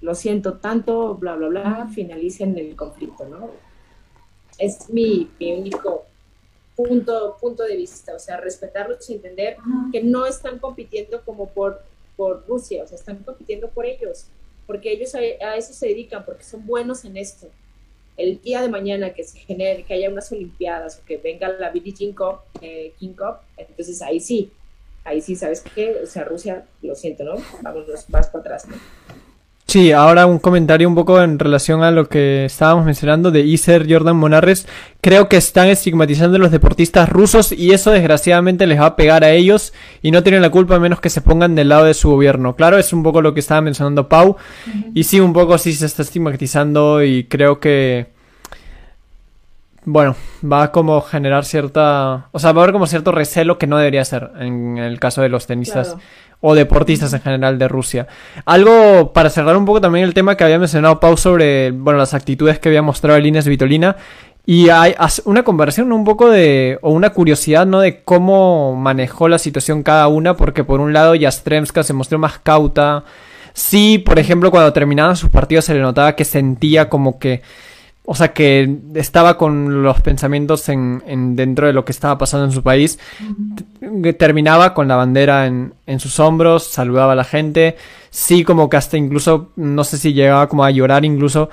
lo 0.02 0.16
siento 0.16 0.54
tanto, 0.54 1.16
bla, 1.16 1.36
bla, 1.36 1.47
bla, 1.47 1.89
finalicen 1.93 2.58
el 2.58 2.76
conflicto, 2.76 3.26
¿no? 3.26 3.52
Es 4.58 4.89
mi, 4.89 5.30
único 5.39 6.06
punto, 6.76 7.38
punto 7.39 7.64
de 7.64 7.76
vista, 7.76 8.14
o 8.16 8.20
sea, 8.20 8.38
respetarlos 8.38 9.10
y 9.10 9.16
entender 9.16 9.58
que 9.91 10.02
no 10.04 10.26
están 10.26 10.60
compitiendo 10.60 11.22
como 11.24 11.50
por, 11.50 11.82
por 12.16 12.45
Rusia, 12.47 12.84
o 12.84 12.88
sea, 12.88 12.97
están 12.97 13.18
compitiendo 13.18 13.70
por 13.70 13.86
ellos, 13.86 14.28
porque 14.66 14.91
ellos 14.91 15.14
a, 15.16 15.56
eso 15.56 15.74
se 15.74 15.88
dedican, 15.88 16.24
porque 16.26 16.43
son 16.43 16.66
buenos 16.66 17.04
en 17.04 17.18
esto. 17.18 17.47
El 18.16 18.41
día 18.41 18.62
de 18.62 18.68
mañana 18.68 19.14
que 19.14 19.24
se 19.24 19.39
genere, 19.39 19.84
que 19.84 19.93
haya 19.93 20.10
unas 20.10 20.30
Olimpiadas 20.32 21.00
o 21.00 21.06
que 21.06 21.18
venga 21.18 21.47
la 21.50 21.70
Billie 21.70 21.93
Jean 21.93 22.14
Cup, 22.14 22.41
eh, 22.62 22.93
King 23.00 23.14
Cup, 23.14 23.38
entonces 23.56 24.02
ahí 24.02 24.20
sí, 24.20 24.52
ahí 25.06 25.22
sí, 25.22 25.36
¿sabes 25.36 25.62
qué? 25.62 26.02
O 26.04 26.06
sea, 26.06 26.26
Rusia, 26.26 26.66
lo 26.82 26.95
siento, 26.95 27.24
¿no? 27.24 27.36
Vámonos, 27.62 28.06
vas 28.10 28.28
para 28.28 28.39
atrás, 28.41 28.68
¿no? 28.68 28.76
Sí, 29.70 29.91
ahora 29.91 30.26
un 30.26 30.39
comentario 30.39 30.88
un 30.88 30.95
poco 30.95 31.22
en 31.22 31.38
relación 31.38 31.84
a 31.84 31.91
lo 31.91 32.09
que 32.09 32.45
estábamos 32.45 32.86
mencionando 32.86 33.30
de 33.30 33.41
Iser 33.41 33.86
Jordan 33.88 34.15
Monarres. 34.15 34.67
Creo 34.99 35.30
que 35.30 35.38
están 35.38 35.67
estigmatizando 35.67 36.38
a 36.38 36.39
los 36.39 36.49
deportistas 36.49 37.07
rusos 37.07 37.51
y 37.51 37.72
eso 37.72 37.91
desgraciadamente 37.91 38.65
les 38.65 38.80
va 38.80 38.88
a 38.88 38.95
pegar 38.95 39.24
a 39.24 39.30
ellos 39.30 39.72
y 40.01 40.09
no 40.09 40.24
tienen 40.24 40.41
la 40.41 40.49
culpa 40.49 40.74
a 40.74 40.80
menos 40.80 41.01
que 41.01 41.11
se 41.11 41.22
pongan 41.22 41.53
del 41.53 41.70
lado 41.70 41.86
de 41.86 41.93
su 41.93 42.09
gobierno. 42.09 42.55
Claro, 42.55 42.80
es 42.80 42.93
un 42.93 43.03
poco 43.03 43.22
lo 43.22 43.36
que 43.36 43.41
estaba 43.41 43.61
mencionando 43.61 44.09
Pau 44.09 44.38
y 44.95 45.03
sí, 45.03 45.20
un 45.20 45.34
poco 45.34 45.59
sí 45.59 45.74
se 45.74 45.86
está 45.86 46.01
estigmatizando 46.01 47.03
y 47.03 47.26
creo 47.26 47.59
que 47.59 48.07
bueno, 49.86 50.15
va 50.43 50.63
a 50.63 50.72
como 50.72 51.01
generar 51.01 51.45
cierta, 51.45 52.28
o 52.32 52.39
sea, 52.39 52.51
va 52.51 52.61
a 52.61 52.63
haber 52.63 52.74
como 52.74 52.86
cierto 52.86 53.11
recelo 53.11 53.57
que 53.57 53.67
no 53.67 53.78
debería 53.78 54.03
ser 54.03 54.32
en 54.39 54.78
el 54.78 54.99
caso 54.99 55.22
de 55.22 55.30
los 55.30 55.47
tenistas 55.47 55.95
o 56.41 56.55
deportistas 56.55 57.13
en 57.13 57.21
general 57.21 57.59
de 57.59 57.67
Rusia. 57.67 58.07
Algo 58.45 59.11
para 59.13 59.29
cerrar 59.29 59.57
un 59.57 59.65
poco 59.65 59.81
también 59.81 60.05
el 60.05 60.13
tema 60.13 60.37
que 60.37 60.43
había 60.43 60.59
mencionado 60.59 60.99
Pau 60.99 61.17
sobre, 61.17 61.71
bueno, 61.71 61.99
las 61.99 62.13
actitudes 62.13 62.59
que 62.59 62.69
había 62.69 62.81
mostrado 62.81 63.17
el 63.17 63.25
Inés 63.25 63.47
Vitolina. 63.47 63.97
Y 64.45 64.69
hay 64.69 64.95
una 65.25 65.43
conversación 65.43 65.91
un 65.91 66.03
poco 66.03 66.29
de, 66.29 66.79
o 66.81 66.91
una 66.91 67.11
curiosidad, 67.11 67.67
¿no? 67.67 67.81
De 67.81 68.01
cómo 68.03 68.75
manejó 68.75 69.27
la 69.27 69.37
situación 69.37 69.83
cada 69.83 70.07
una, 70.07 70.35
porque 70.37 70.63
por 70.63 70.79
un 70.79 70.91
lado 70.91 71.13
Yastremska 71.13 71.83
se 71.83 71.93
mostró 71.93 72.17
más 72.17 72.39
cauta. 72.39 73.03
Sí, 73.53 73.99
por 73.99 74.17
ejemplo, 74.17 74.49
cuando 74.49 74.73
terminaban 74.73 75.17
sus 75.17 75.29
partidos 75.29 75.65
se 75.65 75.75
le 75.75 75.81
notaba 75.81 76.15
que 76.15 76.25
sentía 76.25 76.89
como 76.89 77.19
que 77.19 77.41
o 78.12 78.16
sea, 78.16 78.34
que 78.34 78.78
estaba 78.95 79.38
con 79.38 79.84
los 79.84 80.01
pensamientos 80.01 80.68
en, 80.70 81.36
dentro 81.36 81.68
de 81.68 81.74
lo 81.74 81.86
que 81.86 81.91
estaba 81.91 82.18
pasando 82.18 82.47
en 82.47 82.51
su 82.51 82.64
país. 82.64 82.97
Terminaba 84.18 84.74
con 84.74 84.88
la 84.88 84.95
bandera 84.95 85.45
en, 85.45 85.99
sus 85.99 86.20
hombros, 86.20 86.64
saludaba 86.64 87.12
a 87.12 87.16
la 87.16 87.24
gente. 87.24 87.76
Sí, 88.10 88.43
como 88.43 88.68
que 88.68 88.78
hasta 88.78 88.97
incluso, 88.97 89.51
no 89.57 89.84
sé 89.84 89.99
si 89.99 90.14
llegaba 90.14 90.49
como 90.49 90.64
a 90.66 90.72
llorar 90.72 91.05
incluso. 91.05 91.51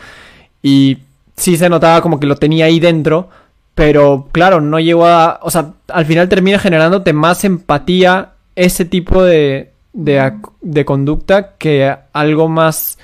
Y 0.62 0.96
sí 1.36 1.58
se 1.58 1.68
notaba 1.68 2.00
como 2.00 2.18
que 2.18 2.26
lo 2.26 2.36
tenía 2.36 2.64
ahí 2.64 2.80
dentro. 2.80 3.28
Pero 3.74 4.30
claro, 4.32 4.62
no 4.62 4.80
llegó 4.80 5.04
a... 5.04 5.40
O 5.42 5.50
sea, 5.50 5.72
al 5.88 6.06
final 6.06 6.30
termina 6.30 6.58
generándote 6.58 7.12
más 7.12 7.44
empatía 7.44 8.30
ese 8.54 8.86
tipo 8.86 9.22
de, 9.22 9.72
de 9.92 10.84
conducta 10.86 11.56
que 11.58 11.94
algo 12.14 12.48
más 12.48 12.98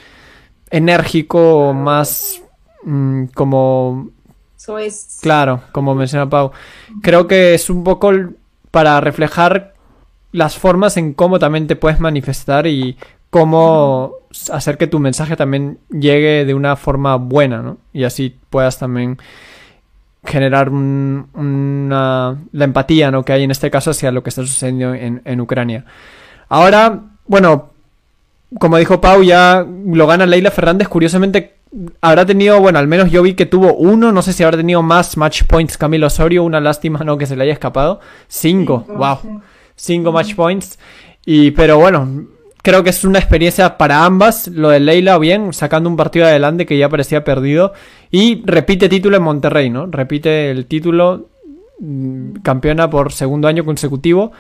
enérgico, 0.71 1.75
más 1.75 2.43
Mm, 2.85 3.27
como... 3.35 4.11
Eso 4.57 4.79
es... 4.79 5.19
Claro, 5.23 5.63
como 5.73 5.95
menciona 5.95 6.29
Pau. 6.29 6.53
Creo 7.03 7.27
que 7.27 7.55
es 7.55 7.69
un 7.71 7.85
poco 7.85 8.13
para 8.71 9.01
reflejar 9.01 9.75
las 10.31 10.57
formas 10.57 10.97
en 10.97 11.15
cómo 11.15 11.39
también 11.39 11.67
te 11.67 11.77
puedes 11.77 12.01
manifestar 12.01 12.67
y 12.67 12.97
cómo 13.31 14.15
hacer 14.51 14.79
que 14.79 14.87
tu 14.87 14.99
mensaje 14.99 15.37
también 15.37 15.79
llegue 15.91 16.45
de 16.45 16.55
una 16.55 16.77
forma 16.77 17.17
buena, 17.17 17.63
¿no? 17.63 17.79
Y 17.93 18.05
así 18.05 18.37
puedas 18.51 18.79
también 18.79 19.19
generar 20.25 20.69
una, 20.71 22.39
la 22.53 22.65
empatía, 22.65 23.11
¿no? 23.11 23.25
Que 23.25 23.33
hay 23.33 23.43
en 23.43 23.51
este 23.51 23.71
caso 23.71 23.91
hacia 23.91 24.13
lo 24.13 24.23
que 24.23 24.31
está 24.31 24.43
sucediendo 24.43 24.95
en, 24.95 25.23
en 25.25 25.41
Ucrania. 25.41 25.85
Ahora, 26.49 27.01
bueno, 27.27 27.71
como 28.59 28.77
dijo 28.77 29.01
Pau, 29.01 29.23
ya 29.23 29.67
lo 29.67 30.07
gana 30.07 30.27
Leila 30.27 30.51
Fernández. 30.51 30.89
Curiosamente, 30.89 31.57
habrá 32.01 32.27
tenido, 32.27 32.61
bueno, 32.61 32.79
al 32.79 32.87
menos 32.87 33.11
yo 33.11 33.23
vi 33.23 33.35
que 33.35 33.47
tuvo 33.47 33.75
uno, 33.75 34.13
no 34.13 34.23
sé 34.23 34.33
si 34.33 34.43
habrá 34.43 34.57
tenido 34.57 34.83
más 34.83 35.17
match 35.17 35.45
points 35.45 35.79
Camilo 35.79 36.07
Osorio, 36.07 36.45
una 36.45 36.61
lástima 36.61 37.01
no 37.01 37.17
que 37.17 37.27
se 37.27 37.37
le 37.37 37.45
haya 37.45 37.53
escapado. 37.53 38.01
Cinco, 38.29 38.85
wow. 38.89 39.41
Cinco 39.77 40.13
match 40.13 40.35
points. 40.35 40.79
Y, 41.25 41.53
pero 41.53 41.79
bueno, 41.79 42.27
creo 42.63 42.83
que 42.83 42.91
es 42.91 43.05
una 43.05 43.19
experiencia 43.19 43.79
para 43.79 44.05
ambas. 44.05 44.49
Lo 44.49 44.69
de 44.69 44.81
Leila, 44.81 45.19
bien, 45.19 45.53
sacando 45.53 45.89
un 45.89 45.97
partido 45.97 46.27
adelante 46.27 46.67
que 46.67 46.79
ya 46.79 46.89
parecía 46.89 47.25
perdido. 47.25 47.73
Y 48.11 48.43
repite 48.45 48.89
título 48.89 49.17
en 49.17 49.23
Monterrey, 49.23 49.71
¿no? 49.71 49.87
Repite 49.87 50.51
el 50.51 50.67
título, 50.67 51.29
mm, 51.81 52.35
campeona 52.43 52.91
por 52.91 53.13
segundo 53.13 53.49
año 53.49 53.65
consecutivo. 53.65 54.33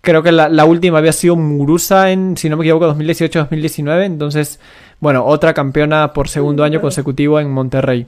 Creo 0.00 0.22
que 0.22 0.32
la, 0.32 0.48
la 0.48 0.64
última 0.64 0.98
había 0.98 1.12
sido 1.12 1.36
Murusa 1.36 2.10
en, 2.10 2.36
si 2.36 2.48
no 2.48 2.56
me 2.56 2.64
equivoco, 2.64 2.94
2018-2019. 2.94 4.04
Entonces, 4.04 4.58
bueno, 5.00 5.24
otra 5.24 5.54
campeona 5.54 6.12
por 6.12 6.28
segundo 6.28 6.62
año 6.62 6.80
consecutivo 6.80 7.40
en 7.40 7.50
Monterrey. 7.50 8.06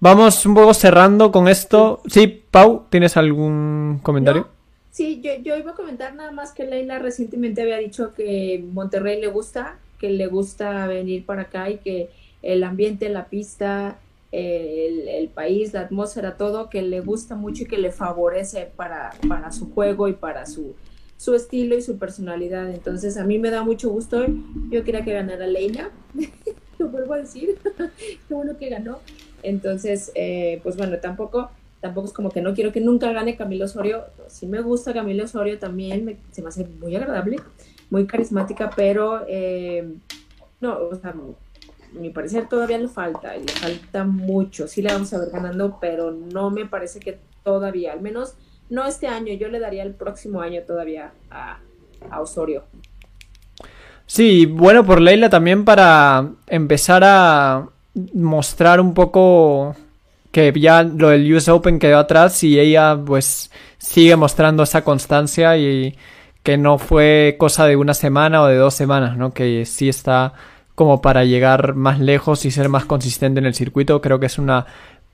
Vamos 0.00 0.44
un 0.46 0.54
poco 0.54 0.74
cerrando 0.74 1.32
con 1.32 1.48
esto. 1.48 2.02
Sí, 2.06 2.42
Pau, 2.50 2.84
¿tienes 2.90 3.16
algún 3.16 4.00
comentario? 4.02 4.48
Sí, 4.90 5.20
yo, 5.22 5.30
yo 5.42 5.56
iba 5.56 5.72
a 5.72 5.74
comentar 5.74 6.14
nada 6.14 6.32
más 6.32 6.52
que 6.52 6.64
Leila 6.64 6.98
recientemente 6.98 7.62
había 7.62 7.78
dicho 7.78 8.12
que 8.14 8.64
Monterrey 8.72 9.20
le 9.20 9.28
gusta, 9.28 9.76
que 9.98 10.10
le 10.10 10.26
gusta 10.26 10.86
venir 10.86 11.24
para 11.24 11.42
acá 11.42 11.70
y 11.70 11.78
que 11.78 12.10
el 12.42 12.64
ambiente, 12.64 13.08
la 13.08 13.26
pista, 13.26 13.98
el, 14.32 15.08
el, 15.08 15.28
país, 15.28 15.72
la 15.72 15.80
atmósfera, 15.82 16.36
todo, 16.36 16.68
que 16.68 16.82
le 16.82 17.00
gusta 17.00 17.34
mucho 17.34 17.62
y 17.62 17.66
que 17.66 17.78
le 17.78 17.92
favorece 17.92 18.68
para, 18.76 19.12
para 19.28 19.52
su 19.52 19.72
juego 19.72 20.08
y 20.08 20.12
para 20.12 20.46
su, 20.46 20.74
su 21.18 21.34
estilo 21.34 21.76
y 21.76 21.82
su 21.82 21.98
personalidad. 21.98 22.70
Entonces 22.70 23.18
a 23.18 23.24
mí 23.24 23.38
me 23.38 23.50
da 23.50 23.62
mucho 23.62 23.90
gusto. 23.90 24.24
Yo 24.70 24.84
quería 24.84 25.04
que 25.04 25.12
ganara 25.12 25.46
Leila, 25.46 25.90
lo 26.78 26.88
vuelvo 26.88 27.14
a 27.14 27.18
decir, 27.18 27.58
qué 28.28 28.34
bueno 28.34 28.56
que 28.56 28.70
ganó. 28.70 29.00
Entonces, 29.42 30.12
eh, 30.14 30.60
pues 30.62 30.76
bueno, 30.76 30.98
tampoco, 30.98 31.50
tampoco 31.80 32.06
es 32.06 32.12
como 32.12 32.30
que 32.30 32.40
no 32.40 32.54
quiero 32.54 32.72
que 32.72 32.80
nunca 32.80 33.12
gane 33.12 33.36
Camilo 33.36 33.66
Osorio. 33.66 34.04
Sí 34.28 34.46
me 34.46 34.62
gusta 34.62 34.94
Camilo 34.94 35.24
Osorio 35.24 35.58
también, 35.58 36.18
se 36.30 36.40
me 36.40 36.48
hace 36.48 36.64
muy 36.64 36.94
agradable, 36.94 37.36
muy 37.90 38.06
carismática, 38.06 38.70
pero 38.74 39.24
eh, 39.28 39.92
no, 40.60 40.78
o 40.78 40.94
sea, 40.94 41.10
a 41.10 41.98
mi 41.98 42.10
parecer 42.10 42.48
todavía 42.48 42.78
le 42.78 42.88
falta, 42.88 43.36
le 43.36 43.50
falta 43.52 44.04
mucho. 44.04 44.68
Sí 44.68 44.82
la 44.82 44.92
vamos 44.92 45.12
a 45.14 45.18
ver 45.18 45.30
ganando, 45.30 45.78
pero 45.80 46.12
no 46.12 46.50
me 46.50 46.64
parece 46.64 47.00
que 47.00 47.18
todavía, 47.42 47.92
al 47.92 48.02
menos 48.02 48.34
no 48.70 48.86
este 48.86 49.06
año, 49.06 49.32
yo 49.34 49.48
le 49.48 49.60
daría 49.60 49.82
el 49.82 49.94
próximo 49.94 50.40
año 50.40 50.62
todavía 50.66 51.12
a, 51.30 51.58
Osorio. 52.20 52.62
Sí, 54.06 54.46
bueno 54.46 54.84
por 54.86 55.00
Leila 55.00 55.28
también 55.28 55.64
para 55.64 56.30
empezar 56.46 57.02
a 57.04 57.68
mostrar 58.14 58.80
un 58.80 58.94
poco 58.94 59.74
que 60.30 60.52
ya 60.58 60.84
lo 60.84 61.08
del 61.08 61.34
US 61.34 61.48
Open 61.48 61.78
quedó 61.78 61.98
atrás 61.98 62.42
y 62.44 62.58
ella 62.58 62.96
pues 63.04 63.50
sigue 63.78 64.14
mostrando 64.16 64.62
esa 64.62 64.84
constancia 64.84 65.56
y 65.56 65.96
que 66.42 66.56
no 66.56 66.78
fue 66.78 67.36
cosa 67.38 67.66
de 67.66 67.76
una 67.76 67.94
semana 67.94 68.42
o 68.42 68.46
de 68.46 68.56
dos 68.56 68.74
semanas, 68.74 69.16
¿no? 69.16 69.32
Que 69.32 69.66
sí 69.66 69.88
está 69.88 70.34
como 70.74 71.02
para 71.02 71.24
llegar 71.24 71.74
más 71.74 71.98
lejos 71.98 72.44
y 72.44 72.50
ser 72.50 72.68
más 72.68 72.84
consistente 72.84 73.40
en 73.40 73.46
el 73.46 73.54
circuito. 73.54 74.00
Creo 74.00 74.20
que 74.20 74.26
es 74.26 74.38
una 74.38 74.64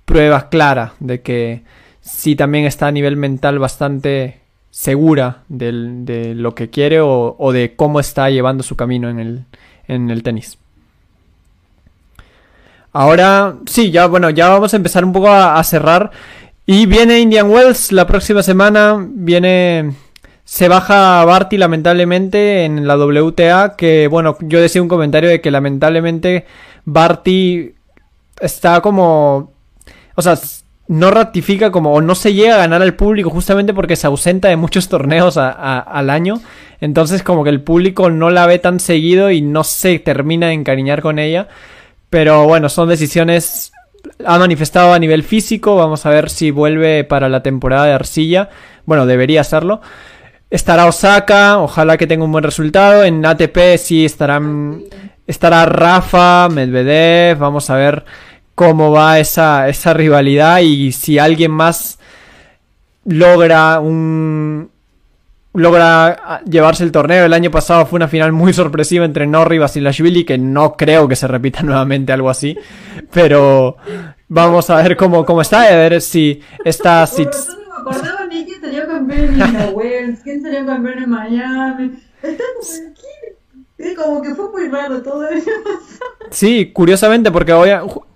prueba 0.05 0.51
clara 0.51 0.93
de 1.01 1.23
que 1.23 1.63
sí 2.05 2.37
también 2.37 2.67
está 2.67 2.87
a 2.87 2.93
nivel 2.93 3.17
mental 3.17 3.59
bastante 3.59 4.41
segura 4.71 5.43
de 5.49 6.35
lo 6.35 6.55
que 6.55 6.69
quiere 6.69 7.01
o, 7.01 7.53
de 7.53 7.75
cómo 7.77 8.01
está 8.01 8.29
llevando 8.31 8.63
su 8.63 8.77
camino 8.77 9.09
en 9.09 9.19
el, 9.19 9.45
en 9.89 10.11
el 10.11 10.23
tenis. 10.23 10.59
Ahora, 12.93 13.57
sí, 13.67 13.91
ya 13.91 14.07
bueno, 14.07 14.31
ya 14.31 14.49
vamos 14.49 14.73
a 14.73 14.77
empezar 14.77 15.05
un 15.05 15.13
poco 15.13 15.29
a, 15.29 15.63
cerrar. 15.65 16.11
Y 16.67 16.87
viene 16.87 17.21
Indian 17.21 17.51
Wells 17.51 17.93
la 17.93 18.07
próxima 18.07 18.43
semana. 18.43 18.97
Viene. 19.09 19.95
Se 20.45 20.69
baja 20.69 21.25
Barty 21.25 21.57
lamentablemente 21.57 22.65
en 22.65 22.87
la 22.87 22.97
WTA. 22.97 23.75
Que 23.77 24.07
bueno, 24.09 24.37
yo 24.41 24.61
decía 24.61 24.83
un 24.83 24.89
comentario 24.89 25.29
de 25.29 25.41
que 25.41 25.51
lamentablemente 25.51 26.47
Barty 26.85 27.75
está 28.41 28.81
como. 28.81 29.53
O 30.15 30.23
sea, 30.23 30.39
no 30.87 31.11
ratifica 31.11 31.71
como 31.71 31.95
o 31.95 32.01
no 32.01 32.15
se 32.15 32.35
llega 32.35 32.55
a 32.55 32.59
ganar 32.59 32.83
al 32.83 32.95
público 32.95 33.31
justamente 33.31 33.73
porque 33.73 33.97
se 33.97 34.07
ausenta 34.07 34.49
de 34.49 34.57
muchos 34.57 34.89
torneos 34.91 35.37
al 35.37 36.11
año. 36.11 36.41
Entonces 36.81 37.23
como 37.23 37.45
que 37.45 37.51
el 37.51 37.63
público 37.63 38.11
no 38.11 38.31
la 38.31 38.47
ve 38.47 38.59
tan 38.59 38.81
seguido 38.81 39.31
y 39.31 39.41
no 39.41 39.65
se 39.65 39.99
termina 39.99 40.49
de 40.49 40.55
encariñar 40.55 41.03
con 41.03 41.19
ella. 41.19 41.49
Pero 42.11 42.47
bueno, 42.47 42.69
son 42.69 42.89
decisiones... 42.89 43.73
Ha 44.27 44.39
manifestado 44.39 44.93
a 44.93 44.99
nivel 44.99 45.23
físico. 45.23 45.77
Vamos 45.77 46.05
a 46.05 46.11
ver 46.11 46.29
si 46.29 46.51
vuelve 46.51 47.05
para 47.05 47.31
la 47.31 47.43
temporada 47.43 47.87
de 47.87 47.93
arcilla. 47.93 48.51
Bueno, 48.85 49.07
debería 49.07 49.41
hacerlo. 49.41 49.81
Estará 50.51 50.87
Osaka, 50.87 51.59
ojalá 51.59 51.97
que 51.97 52.07
tenga 52.07 52.25
un 52.25 52.31
buen 52.31 52.45
resultado. 52.45 53.03
En 53.03 53.25
ATP 53.25 53.77
sí 53.79 54.05
estarán, 54.05 54.83
estará 55.27 55.65
Rafa, 55.65 56.49
Medvedev. 56.51 57.39
Vamos 57.39 57.71
a 57.71 57.77
ver 57.77 58.05
cómo 58.55 58.93
va 58.93 59.19
esa, 59.19 59.69
esa 59.69 59.95
rivalidad 59.95 60.61
y 60.61 60.93
si 60.93 61.19
alguien 61.19 61.51
más 61.51 61.99
logra 63.05 63.81
un 63.81 64.71
logra 65.55 66.43
llevarse 66.45 66.85
el 66.85 66.93
torneo. 66.93 67.25
El 67.25 67.33
año 67.33 67.51
pasado 67.51 67.87
fue 67.87 67.97
una 67.97 68.09
final 68.09 68.33
muy 68.33 68.53
sorpresiva 68.53 69.05
entre 69.05 69.27
Norri 69.27 69.57
y 69.57 69.61
Basilashvili, 69.61 70.25
que 70.25 70.37
no 70.37 70.77
creo 70.77 71.09
que 71.09 71.17
se 71.17 71.29
repita 71.29 71.63
nuevamente 71.65 72.13
algo 72.13 72.29
así. 72.29 72.59
Pero 73.13 73.77
vamos 74.29 74.69
a 74.71 74.83
ver 74.83 74.97
cómo, 74.97 75.25
cómo 75.25 75.41
está, 75.41 75.63
a 75.63 75.77
ver 75.77 76.01
si 76.01 76.41
está... 76.65 77.07
Si... 77.07 77.25
No 77.25 77.31
me 77.31 77.97
acordaba 77.97 78.27
ni 78.27 78.45
quién 78.45 78.61
salió 78.61 78.87
campeón 78.87 79.41
en 79.41 79.75
Wells, 79.75 80.21
quién 80.23 80.43
salió 80.43 80.67
campeón 80.67 81.03
en 81.05 81.11
Miami. 81.11 81.93
Está 82.23 82.45
como 83.97 84.23
que 84.23 84.35
fue 84.35 84.51
muy 84.51 84.69
raro 84.69 85.03
todo 85.03 85.29
eso. 85.29 85.51
Sí, 86.31 86.71
curiosamente, 86.73 87.31
porque 87.31 87.53
hoy 87.53 87.71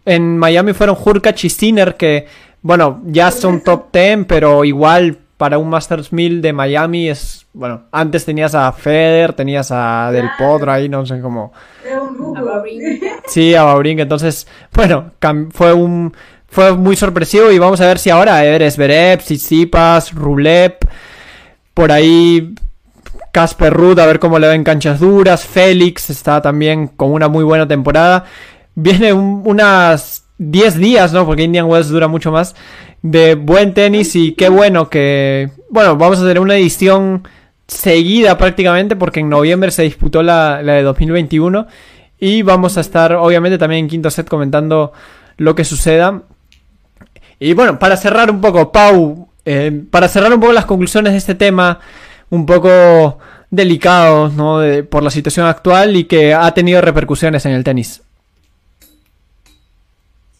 en 0.08 0.38
Miami 0.38 0.72
fueron 0.72 0.96
Hurkacz 1.02 1.44
y 1.44 1.50
Sinner, 1.50 1.96
que, 1.96 2.26
bueno, 2.62 3.02
ya 3.06 3.30
son 3.30 3.60
top 3.60 3.92
10, 3.92 4.26
pero 4.26 4.64
igual 4.64 5.18
para 5.36 5.58
un 5.58 5.70
Masters 5.70 6.12
1000 6.12 6.42
de 6.42 6.52
Miami 6.52 7.08
es, 7.08 7.46
bueno, 7.52 7.84
antes 7.92 8.24
tenías 8.24 8.54
a 8.54 8.72
Federer, 8.72 9.32
tenías 9.34 9.70
a 9.70 10.10
Del 10.12 10.28
Potro 10.36 10.72
ahí, 10.72 10.88
no 10.88 11.06
sé 11.06 11.20
cómo. 11.20 11.52
Sí, 13.28 13.54
a 13.54 13.62
Babrink, 13.62 14.00
entonces, 14.00 14.48
bueno, 14.72 15.12
fue 15.52 15.72
un 15.72 16.12
fue 16.50 16.74
muy 16.74 16.96
sorpresivo 16.96 17.52
y 17.52 17.58
vamos 17.58 17.80
a 17.80 17.86
ver 17.86 17.98
si 17.98 18.10
ahora 18.10 18.44
Everest 18.44 18.76
Zverev, 18.76 19.18
Tsitsipas, 19.18 20.14
Rulep, 20.14 20.84
por 21.74 21.92
ahí 21.92 22.54
Casper 23.32 23.72
Ruud, 23.72 23.98
a 23.98 24.06
ver 24.06 24.18
cómo 24.18 24.38
le 24.38 24.46
va 24.46 24.54
en 24.54 24.64
canchas 24.64 24.98
duras, 24.98 25.44
Félix 25.44 26.10
está 26.10 26.40
también 26.40 26.88
con 26.88 27.12
una 27.12 27.28
muy 27.28 27.44
buena 27.44 27.68
temporada. 27.68 28.24
Viene 28.80 29.12
unas 29.12 30.24
10 30.38 30.78
días, 30.78 31.12
¿no? 31.12 31.26
Porque 31.26 31.42
Indian 31.42 31.66
Wells 31.66 31.88
dura 31.88 32.06
mucho 32.06 32.30
más 32.30 32.54
de 33.02 33.34
buen 33.34 33.74
tenis 33.74 34.14
y 34.14 34.34
qué 34.34 34.48
bueno 34.48 34.88
que, 34.88 35.50
bueno, 35.68 35.96
vamos 35.96 36.18
a 36.18 36.22
hacer 36.22 36.38
una 36.38 36.56
edición 36.56 37.26
seguida 37.66 38.38
prácticamente 38.38 38.94
porque 38.94 39.20
en 39.20 39.28
noviembre 39.28 39.72
se 39.72 39.82
disputó 39.82 40.22
la, 40.22 40.62
la 40.62 40.74
de 40.74 40.82
2021 40.82 41.66
y 42.20 42.42
vamos 42.42 42.78
a 42.78 42.80
estar 42.80 43.14
obviamente 43.14 43.58
también 43.58 43.84
en 43.84 43.88
quinto 43.88 44.10
set 44.10 44.28
comentando 44.28 44.92
lo 45.38 45.54
que 45.54 45.64
suceda 45.64 46.22
y 47.40 47.54
bueno, 47.54 47.78
para 47.78 47.96
cerrar 47.96 48.30
un 48.30 48.40
poco, 48.40 48.72
Pau, 48.72 49.28
eh, 49.44 49.82
para 49.90 50.08
cerrar 50.08 50.32
un 50.32 50.40
poco 50.40 50.52
las 50.52 50.66
conclusiones 50.66 51.12
de 51.12 51.18
este 51.18 51.34
tema, 51.34 51.80
un 52.30 52.46
poco 52.46 53.18
delicado, 53.50 54.28
¿no? 54.28 54.60
por 54.88 55.02
la 55.02 55.10
situación 55.10 55.46
actual 55.46 55.96
y 55.96 56.04
que 56.04 56.34
ha 56.34 56.52
tenido 56.52 56.80
repercusiones 56.80 57.46
en 57.46 57.52
el 57.52 57.64
tenis. 57.64 58.02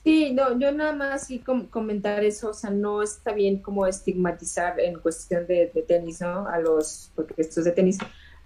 Sí, 0.09 0.33
no, 0.33 0.59
yo 0.59 0.73
nada 0.73 0.95
más 0.95 1.27
sí 1.27 1.41
comentar 1.71 2.25
eso, 2.25 2.49
o 2.49 2.55
sea, 2.55 2.71
no 2.71 3.03
está 3.03 3.35
bien 3.35 3.59
como 3.59 3.87
estigmatizar 3.87 4.81
en 4.81 4.99
cuestión 5.01 5.47
de, 5.47 5.67
tenis, 5.87 6.23
¿no? 6.23 6.49
A 6.49 6.59
los, 6.61 7.13
porque 7.15 7.35
esto 7.37 7.61
es 7.61 7.67
de 7.67 7.73
tenis, 7.73 7.99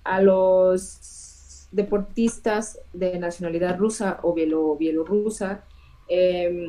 a 0.02 0.20
los 0.20 1.68
deportistas 1.70 2.80
de 2.92 3.16
nacionalidad 3.16 3.78
rusa 3.78 4.18
o 4.24 4.34
bielorrusa, 4.34 5.62
eh, 6.08 6.66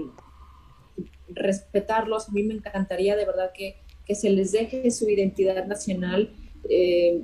respetarlos. 1.28 2.30
A 2.30 2.32
mí 2.32 2.44
me 2.44 2.54
encantaría 2.54 3.16
de 3.16 3.26
verdad 3.26 3.52
que, 3.52 3.78
se 4.14 4.30
les 4.30 4.52
deje 4.52 4.92
su 4.92 5.10
identidad 5.10 5.66
nacional. 5.66 6.32
Eh, 6.70 7.24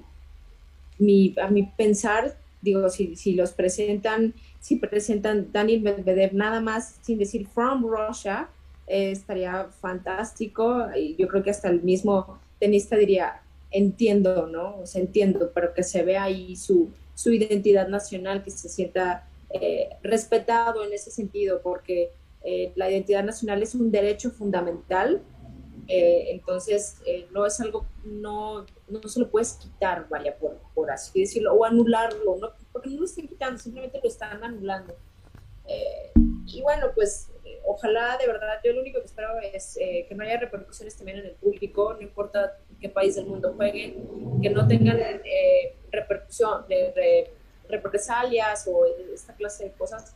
a 1.39 1.49
mi 1.51 1.63
pensar, 1.77 2.35
digo, 2.63 2.89
si, 2.89 3.15
si 3.15 3.33
los 3.33 3.51
presentan, 3.51 4.33
si 4.59 4.75
presentan 4.75 5.51
Daniel 5.51 5.81
Medvedev 5.81 6.33
nada 6.33 6.61
más 6.61 6.99
sin 7.01 7.17
decir 7.17 7.47
from 7.47 7.85
Russia, 7.85 8.49
eh, 8.87 9.11
estaría 9.11 9.65
fantástico. 9.79 10.87
Y 10.95 11.15
yo 11.15 11.27
creo 11.27 11.43
que 11.43 11.51
hasta 11.51 11.69
el 11.69 11.81
mismo 11.81 12.39
tenista 12.59 12.95
diría, 12.95 13.41
entiendo, 13.71 14.47
¿no? 14.47 14.77
O 14.77 14.85
sea, 14.85 15.01
entiendo, 15.01 15.51
pero 15.53 15.73
que 15.73 15.83
se 15.83 16.03
vea 16.03 16.23
ahí 16.23 16.55
su, 16.55 16.89
su 17.15 17.31
identidad 17.31 17.87
nacional, 17.87 18.43
que 18.43 18.51
se 18.51 18.67
sienta 18.67 19.27
eh, 19.51 19.89
respetado 20.03 20.83
en 20.83 20.93
ese 20.93 21.11
sentido, 21.11 21.61
porque 21.61 22.11
eh, 22.43 22.71
la 22.75 22.89
identidad 22.89 23.23
nacional 23.23 23.61
es 23.61 23.75
un 23.75 23.91
derecho 23.91 24.31
fundamental, 24.31 25.21
eh, 25.91 26.29
entonces 26.29 27.01
eh, 27.07 27.27
no 27.31 27.47
es 27.47 27.59
algo, 27.59 27.87
no, 28.03 28.63
no 28.87 29.09
se 29.09 29.19
lo 29.19 29.29
puedes 29.29 29.53
quitar, 29.53 30.07
vaya, 30.07 30.37
por, 30.37 30.59
por 30.75 30.91
así 30.91 31.21
decirlo, 31.21 31.51
o 31.53 31.65
anularlo, 31.65 32.37
¿no? 32.37 32.51
porque 32.71 32.91
no 32.91 32.99
lo 32.99 33.05
están 33.05 33.27
quitando, 33.27 33.57
simplemente 33.57 33.99
lo 34.01 34.07
están 34.07 34.43
anulando. 34.43 34.95
y 36.45 36.61
bueno, 36.61 36.91
pues 36.93 37.31
ojalá 37.65 38.17
de 38.17 38.27
verdad, 38.27 38.59
yo 38.63 38.73
lo 38.73 38.81
único 38.81 38.99
que 38.99 39.07
espero 39.07 39.29
es 39.41 39.75
que 39.77 40.15
no 40.15 40.23
haya 40.23 40.39
repercusiones 40.39 40.95
también 40.95 41.17
en 41.17 41.25
el 41.25 41.35
público, 41.35 41.93
no 41.95 42.01
importa 42.01 42.57
qué 42.79 42.89
país 42.89 43.15
del 43.15 43.25
mundo 43.25 43.53
jueguen, 43.55 44.41
que 44.43 44.49
no 44.51 44.67
tengan 44.67 44.99
repercusión, 45.91 46.67
de, 46.67 47.31
represalias 47.67 48.67
o 48.67 48.85
esta 49.13 49.33
clase 49.35 49.65
de 49.65 49.71
cosas 49.73 50.15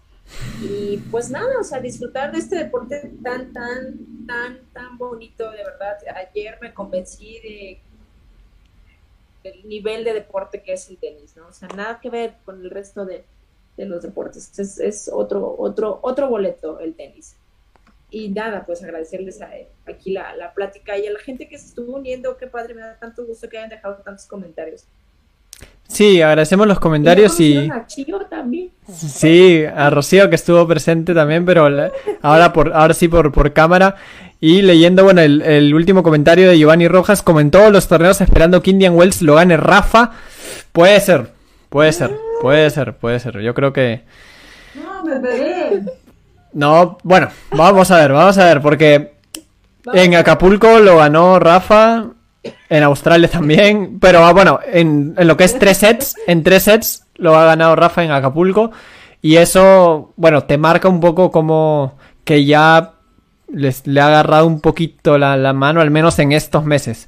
y 0.62 0.98
pues 1.12 1.30
nada, 1.30 1.60
o 1.60 1.64
sea, 1.64 1.80
disfrutar 1.80 2.32
de 2.32 2.40
este 2.40 2.56
deporte 2.56 3.12
tan, 3.24 3.52
tan, 3.54 4.26
tan, 4.26 4.60
tan 4.72 4.98
bonito, 4.98 5.52
de 5.52 5.64
verdad. 5.64 5.98
Ayer 6.16 6.58
me 6.62 6.74
convencí 6.74 7.40
de 7.40 7.82
el 9.44 9.68
nivel 9.68 10.04
de 10.04 10.14
deporte 10.14 10.64
que 10.64 10.74
es 10.74 10.90
el 10.90 10.98
tenis, 10.98 11.36
¿no? 11.36 11.48
O 11.48 11.52
sea, 11.52 11.68
nada 11.70 12.00
que 12.00 12.10
ver 12.10 12.36
con 12.46 12.62
el 12.62 12.70
resto 12.70 13.06
de, 13.06 13.26
los 13.78 14.04
deportes. 14.04 14.58
Es, 14.58 14.80
es, 14.80 15.10
otro, 15.12 15.56
otro, 15.58 16.00
otro 16.02 16.30
boleto 16.30 16.80
el 16.80 16.96
tenis. 16.96 17.36
Y 18.10 18.30
nada, 18.30 18.66
pues 18.66 18.84
agradecerles 18.84 19.42
a, 19.42 19.52
aquí 19.86 20.12
la, 20.12 20.36
la 20.36 20.54
plática 20.54 20.98
y 20.98 21.08
a 21.08 21.12
la 21.12 21.20
gente 21.20 21.50
que 21.50 21.58
se 21.58 21.68
estuvo 21.68 21.96
uniendo. 21.96 22.38
Qué 22.38 22.48
padre, 22.48 22.74
me 22.74 22.82
da 22.82 22.98
tanto 23.00 23.26
gusto 23.26 23.50
que 23.50 23.58
hayan 23.58 23.70
dejado 23.70 23.98
tantos 23.98 24.26
comentarios. 24.28 24.86
Sí, 25.94 26.24
agradecemos 26.24 26.66
los 26.66 26.80
comentarios 26.80 27.40
y... 27.40 27.70
A 27.70 27.86
también. 28.28 28.72
Sí, 28.92 29.64
a 29.64 29.92
Rocío 29.92 30.28
que 30.28 30.36
estuvo 30.36 30.68
presente 30.68 31.14
también, 31.14 31.46
pero 31.46 31.70
ahora 32.24 32.52
por 32.52 32.74
ahora 32.74 32.96
sí 32.96 33.08
por, 33.08 33.32
por 33.32 33.54
cámara. 33.54 33.96
Y 34.42 34.64
leyendo, 34.64 35.04
bueno, 35.04 35.22
el, 35.22 35.74
último 35.74 36.02
comentario 36.02 36.50
de 36.50 36.58
Giovanni 36.58 36.88
Rojas, 36.88 37.22
comentó 37.22 37.70
los 37.70 37.88
torneos 37.88 38.22
esperando 38.22 38.64
que 38.64 38.72
Indian 38.72 38.96
Wells 38.96 39.22
lo 39.22 39.36
gane 39.36 39.56
Rafa. 39.56 40.12
Puede 40.72 41.00
ser, 41.00 41.32
puede 41.70 41.94
ser, 41.94 42.12
puede 42.42 42.72
ser, 42.72 42.96
puede 42.96 43.20
ser. 43.20 43.40
Yo 43.40 43.54
creo 43.54 43.72
que... 43.72 44.02
No, 44.74 45.04
me 45.04 45.20
pegué. 45.20 45.84
No, 46.54 46.98
bueno, 47.04 47.30
vamos 47.52 47.92
a 47.92 47.98
ver, 47.98 48.12
vamos 48.14 48.38
a 48.40 48.46
ver, 48.46 48.62
porque 48.62 49.14
en 49.94 50.16
Acapulco 50.16 50.80
lo 50.80 50.98
ganó 50.98 51.38
Rafa 51.40 52.08
en 52.70 52.84
Australia 52.84 53.30
también. 53.30 54.00
Pero 54.00 54.26
ah, 54.26 54.34
bueno, 54.34 54.60
en, 54.66 55.16
lo 55.18 55.38
que 55.38 55.44
es 55.44 55.58
tres 55.58 55.78
sets, 55.78 56.16
en 56.28 56.44
tres 56.44 56.64
sets 56.64 57.06
lo 57.16 57.36
ha 57.38 57.46
ganado 57.46 57.76
Rafa 57.76 58.04
en 58.04 58.12
Acapulco. 58.12 58.72
Y 59.22 59.38
eso, 59.38 60.14
bueno, 60.16 60.44
te 60.44 60.58
marca 60.58 60.90
un 60.90 61.00
poco 61.00 61.32
como 61.32 61.98
que 62.26 62.46
ya 62.46 62.94
les, 63.48 63.88
le 63.88 64.02
ha 64.02 64.08
agarrado 64.08 64.48
un 64.48 64.60
poquito 64.60 65.18
la, 65.18 65.54
mano, 65.54 65.82
al 65.82 65.92
menos 65.92 66.20
en 66.20 66.34
estos 66.34 66.66
meses. 66.66 67.08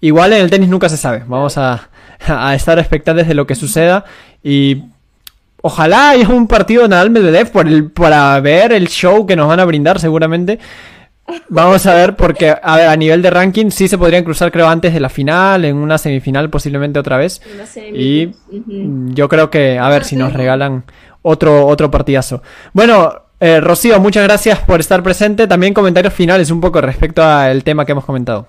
Igual 0.00 0.32
en 0.32 0.40
el 0.40 0.50
tenis 0.50 0.68
nunca 0.68 0.88
se 0.88 0.96
sabe. 0.96 1.22
Vamos 1.26 1.58
a, 1.58 1.90
a 2.26 2.54
estar 2.54 2.78
expectantes 2.78 3.28
de 3.28 3.34
lo 3.34 3.46
que 3.46 3.54
suceda. 3.54 4.04
Y 4.42 4.84
ojalá 5.60 6.10
haya 6.10 6.28
un 6.28 6.48
partido 6.48 6.88
Nadal 6.88 7.10
Medvedev 7.10 7.50
por 7.50 7.66
el, 7.68 7.90
para 7.90 8.38
ver 8.40 8.72
el 8.72 8.88
show 8.88 9.26
que 9.26 9.36
nos 9.36 9.48
van 9.48 9.60
a 9.60 9.64
brindar 9.64 10.00
seguramente. 10.00 10.58
Vamos 11.48 11.86
a 11.86 11.94
ver, 11.94 12.16
porque 12.16 12.50
a, 12.50 12.76
ver, 12.76 12.88
a 12.88 12.96
nivel 12.96 13.22
de 13.22 13.30
ranking 13.30 13.70
sí 13.70 13.88
se 13.88 13.96
podrían 13.96 14.24
cruzar, 14.24 14.50
creo, 14.50 14.68
antes 14.68 14.92
de 14.92 15.00
la 15.00 15.08
final, 15.08 15.64
en 15.64 15.76
una 15.76 15.96
semifinal 15.96 16.50
posiblemente 16.50 16.98
otra 16.98 17.16
vez. 17.16 17.40
Y 17.94 18.30
yo 19.14 19.28
creo 19.28 19.50
que, 19.50 19.78
a 19.78 19.88
ver 19.88 20.04
si 20.04 20.16
nos 20.16 20.32
regalan 20.32 20.84
otro, 21.22 21.66
otro 21.66 21.90
partidazo. 21.90 22.42
Bueno, 22.72 23.12
eh, 23.40 23.60
Rocío, 23.60 23.98
muchas 24.00 24.24
gracias 24.24 24.58
por 24.60 24.80
estar 24.80 25.02
presente. 25.02 25.46
También 25.46 25.74
comentarios 25.74 26.12
finales 26.12 26.50
un 26.50 26.60
poco 26.60 26.80
respecto 26.80 27.22
al 27.22 27.64
tema 27.64 27.84
que 27.84 27.92
hemos 27.92 28.04
comentado. 28.04 28.46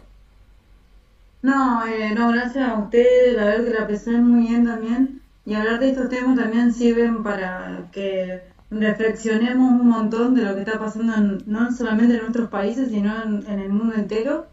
No, 1.42 1.86
eh, 1.86 2.12
no, 2.16 2.32
gracias 2.32 2.70
a 2.70 2.76
ustedes, 2.76 3.36
la 3.36 3.46
verdad 3.46 3.66
que 3.66 3.74
la 3.74 3.88
pasé 3.88 4.12
muy 4.12 4.48
bien 4.48 4.66
también. 4.66 5.22
Y 5.46 5.56
hablar 5.56 5.80
de 5.80 5.90
estos 5.90 6.10
temas 6.10 6.38
también 6.38 6.74
sirven 6.74 7.22
para 7.22 7.82
que 7.92 8.53
reflexionemos 8.80 9.72
un 9.82 9.88
montón 9.90 10.36
de 10.36 10.44
lo 10.44 10.54
que 10.56 10.62
está 10.62 10.80
pasando 10.80 11.38
no 11.46 11.72
solamente 11.72 12.16
en 12.16 12.22
nuestros 12.22 12.50
países, 12.50 12.90
sino 12.90 13.24
en, 13.24 13.60
el 13.60 13.70
mundo 13.70 13.96
entero. 13.96 14.48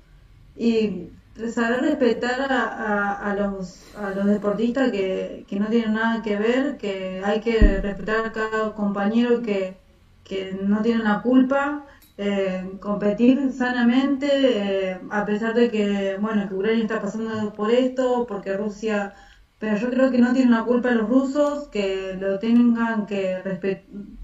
Y 0.56 1.08
saber 1.52 1.80
respetar 1.82 2.52
a, 2.52 3.34
los, 3.34 3.94
a 3.96 4.10
los 4.10 4.26
deportistas 4.26 4.90
que, 4.90 5.46
no 5.58 5.66
tienen 5.66 5.94
nada 5.94 6.22
que 6.22 6.36
ver, 6.36 6.76
que 6.76 7.22
hay 7.24 7.40
que 7.40 7.58
respetar 7.80 8.26
a 8.26 8.32
cada 8.32 8.74
compañero 8.74 9.42
que, 9.42 9.78
no 10.62 10.80
tiene 10.82 11.02
la 11.02 11.22
culpa, 11.22 11.86
eh, 12.16 12.70
competir 12.80 13.52
sanamente, 13.52 14.90
eh, 14.90 15.00
a 15.10 15.24
pesar 15.24 15.54
de 15.54 15.70
que, 15.70 16.18
bueno, 16.20 16.48
que 16.48 16.54
Ucrania 16.54 16.82
está 16.84 17.00
pasando 17.00 17.52
por 17.52 17.70
esto, 17.70 18.26
porque 18.28 18.56
Rusia 18.56 19.14
pero 19.60 19.76
yo 19.76 19.90
creo 19.90 20.10
que 20.10 20.18
no 20.18 20.32
tienen 20.32 20.52
la 20.52 20.64
culpa 20.64 20.90
los 20.92 21.08
rusos, 21.08 21.68
que 21.68 22.16
lo 22.18 22.38
tengan 22.38 23.04
que 23.04 23.42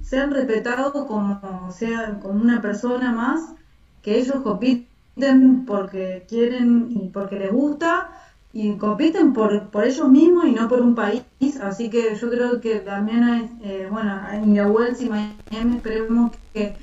sean 0.01 0.30
respetados 0.30 0.93
como 1.07 1.70
sean 1.70 2.20
como 2.20 2.41
una 2.41 2.62
persona 2.62 3.12
más, 3.12 3.55
que 4.03 4.18
ellos 4.18 4.37
compiten 4.43 5.66
porque 5.66 6.24
quieren 6.26 6.87
y 6.91 7.11
porque 7.11 7.39
les 7.39 7.53
gusta 7.53 8.09
y 8.55 8.76
compiten 8.76 9.34
por, 9.34 9.68
por 9.68 9.84
ellos 9.84 10.09
mismos 10.09 10.47
y 10.47 10.53
no 10.53 10.68
por 10.68 10.80
un 10.80 10.95
país. 10.95 11.22
Así 11.62 11.91
que 11.91 12.16
yo 12.16 12.30
creo 12.30 12.59
que 12.62 12.76
también 12.76 13.22
hay, 13.22 13.51
eh, 13.62 13.89
bueno, 13.91 14.18
en 14.32 14.59
Wells 14.70 15.03
y 15.03 15.11
Miami 15.11 15.76
esperemos 15.76 16.32
que, 16.55 16.76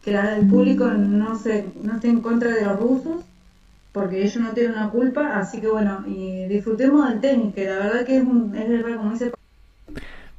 que 0.00 0.14
el 0.14 0.46
público 0.46 0.86
no 0.86 1.36
se 1.36 1.66
no 1.82 1.94
esté 1.94 2.08
en 2.08 2.20
contra 2.20 2.52
de 2.52 2.64
los 2.64 2.78
rusos 2.78 3.24
porque 3.92 4.22
ellos 4.22 4.36
no 4.36 4.50
tienen 4.50 4.72
una 4.72 4.90
culpa, 4.90 5.38
así 5.38 5.60
que 5.60 5.68
bueno, 5.68 6.04
y 6.06 6.44
disfrutemos 6.46 7.08
del 7.08 7.20
tenis, 7.20 7.54
que 7.54 7.64
la 7.64 7.76
verdad 7.76 8.04
que 8.04 8.16
es, 8.16 8.22
un, 8.22 8.54
es 8.56 8.68
verdad, 8.68 8.96
como 8.96 9.12
dice... 9.12 9.32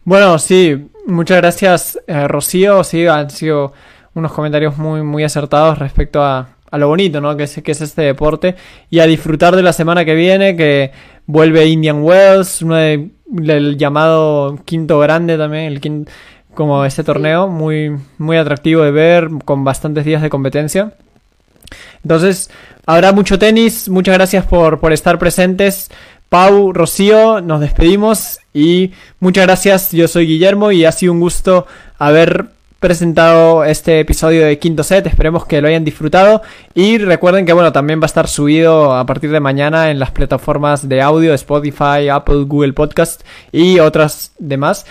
Bueno, 0.04 0.40
sí, 0.40 0.90
muchas 1.06 1.38
gracias 1.38 2.00
eh, 2.08 2.28
Rocío, 2.28 2.84
sí, 2.84 3.06
han 3.06 3.30
sido 3.30 3.74
unos 4.14 4.32
comentarios 4.32 4.78
muy, 4.78 5.04
muy 5.04 5.24
acertados 5.24 5.78
respecto 5.78 6.24
a, 6.24 6.50
a 6.72 6.78
lo 6.78 6.88
bonito, 6.88 7.22
¿no? 7.22 7.36
Que 7.38 7.44
es, 7.44 7.62
que 7.62 7.72
es 7.72 7.82
este 7.82 8.02
deporte 8.02 8.56
y 8.90 9.00
a 9.00 9.06
disfrutar 9.06 9.56
de 9.56 9.62
la 9.62 9.74
semana 9.74 10.06
que 10.06 10.16
viene, 10.16 10.56
que 10.56 10.92
vuelve 11.28 11.68
Indian 11.68 12.02
Wells, 12.02 12.62
uno 12.62 12.76
de, 12.76 13.10
el 13.38 13.78
llamado 13.78 14.58
quinto 14.66 14.98
grande 15.00 15.38
también, 15.38 15.66
el 15.66 15.82
quinto, 15.82 16.12
como 16.54 16.84
este 16.86 17.04
torneo, 17.04 17.48
muy, 17.48 17.98
muy 18.18 18.38
atractivo 18.38 18.84
de 18.84 18.92
ver, 18.92 19.30
con 19.46 19.64
bastantes 19.64 20.06
días 20.06 20.22
de 20.22 20.30
competencia. 20.30 20.94
Entonces, 22.04 22.50
habrá 22.86 23.12
mucho 23.12 23.40
tenis, 23.40 23.90
muchas 23.90 24.16
gracias 24.16 24.46
por, 24.46 24.80
por 24.80 24.94
estar 24.94 25.18
presentes. 25.20 25.90
Pau, 26.30 26.72
Rocío, 26.72 27.42
nos 27.42 27.60
despedimos 27.60 28.40
y 28.54 28.92
muchas 29.20 29.46
gracias. 29.46 29.92
Yo 29.92 30.08
soy 30.08 30.28
Guillermo 30.28 30.72
y 30.72 30.86
ha 30.86 30.92
sido 30.92 31.12
un 31.12 31.20
gusto 31.20 31.68
haber 31.98 32.48
presentado 32.82 33.64
este 33.64 34.00
episodio 34.00 34.44
de 34.44 34.58
Quinto 34.58 34.84
Set. 34.84 35.06
Esperemos 35.06 35.46
que 35.46 35.62
lo 35.62 35.68
hayan 35.68 35.86
disfrutado. 35.86 36.42
Y 36.74 36.98
recuerden 36.98 37.46
que, 37.46 37.54
bueno, 37.54 37.72
también 37.72 38.00
va 38.00 38.06
a 38.06 38.08
estar 38.08 38.28
subido 38.28 38.96
a 38.96 39.06
partir 39.06 39.30
de 39.30 39.40
mañana 39.40 39.92
en 39.92 40.00
las 40.00 40.10
plataformas 40.10 40.90
de 40.90 41.00
audio, 41.00 41.34
Spotify, 41.36 42.10
Apple, 42.12 42.46
Google 42.48 42.74
Podcast 42.74 43.22
y 43.52 43.78
otras 43.80 44.32
demás. 44.40 44.88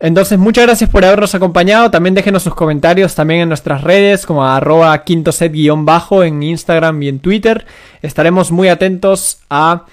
Entonces, 0.00 0.38
muchas 0.38 0.64
gracias 0.66 0.90
por 0.90 1.04
habernos 1.04 1.34
acompañado. 1.34 1.90
También 1.90 2.14
déjenos 2.14 2.44
sus 2.44 2.54
comentarios 2.54 3.14
también 3.14 3.40
en 3.40 3.48
nuestras 3.48 3.82
redes, 3.82 4.26
como 4.26 4.44
arroba 4.44 5.04
quintoset-bajo 5.04 6.22
en 6.22 6.42
Instagram 6.42 7.02
y 7.02 7.08
en 7.08 7.18
Twitter. 7.18 7.66
Estaremos 8.00 8.52
muy 8.52 8.68
atentos 8.68 9.40
a 9.50 9.86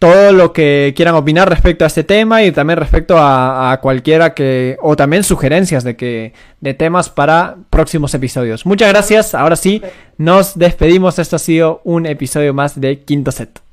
todo 0.00 0.32
lo 0.32 0.52
que 0.52 0.92
quieran 0.94 1.14
opinar 1.14 1.48
respecto 1.48 1.84
a 1.84 1.86
este 1.86 2.04
tema 2.04 2.42
y 2.42 2.52
también 2.52 2.78
respecto 2.78 3.16
a, 3.16 3.78
cualquiera 3.80 4.34
que 4.34 4.76
o 4.82 4.96
también 4.96 5.24
sugerencias 5.24 5.82
de 5.84 5.96
que 5.96 6.34
de 6.60 6.74
temas 6.74 7.08
para 7.08 7.56
próximos 7.70 8.12
episodios. 8.12 8.66
Muchas 8.66 8.88
gracias. 8.90 9.34
Ahora 9.34 9.56
sí, 9.56 9.82
nos 10.18 10.58
despedimos. 10.58 11.18
Esto 11.18 11.36
ha 11.36 11.38
sido 11.38 11.80
un 11.84 12.06
episodio 12.06 12.52
más 12.52 12.78
de 12.78 13.00
Quinto 13.00 13.32
Set. 13.32 13.63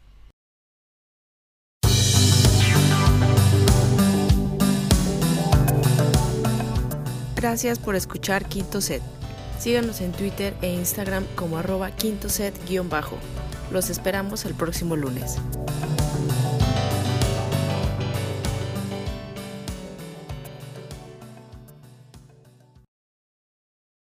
Gracias 7.41 7.79
por 7.79 7.95
escuchar 7.95 8.45
Quinto 8.45 8.81
Set. 8.81 9.01
Síganos 9.57 9.99
en 10.01 10.11
Twitter 10.11 10.53
e 10.61 10.71
Instagram 10.75 11.25
como 11.35 11.57
arroba 11.57 11.89
quinto 11.89 12.29
set-bajo. 12.29 13.17
Los 13.71 13.89
esperamos 13.89 14.45
el 14.45 14.53
próximo 14.53 14.95
lunes. 14.95 15.37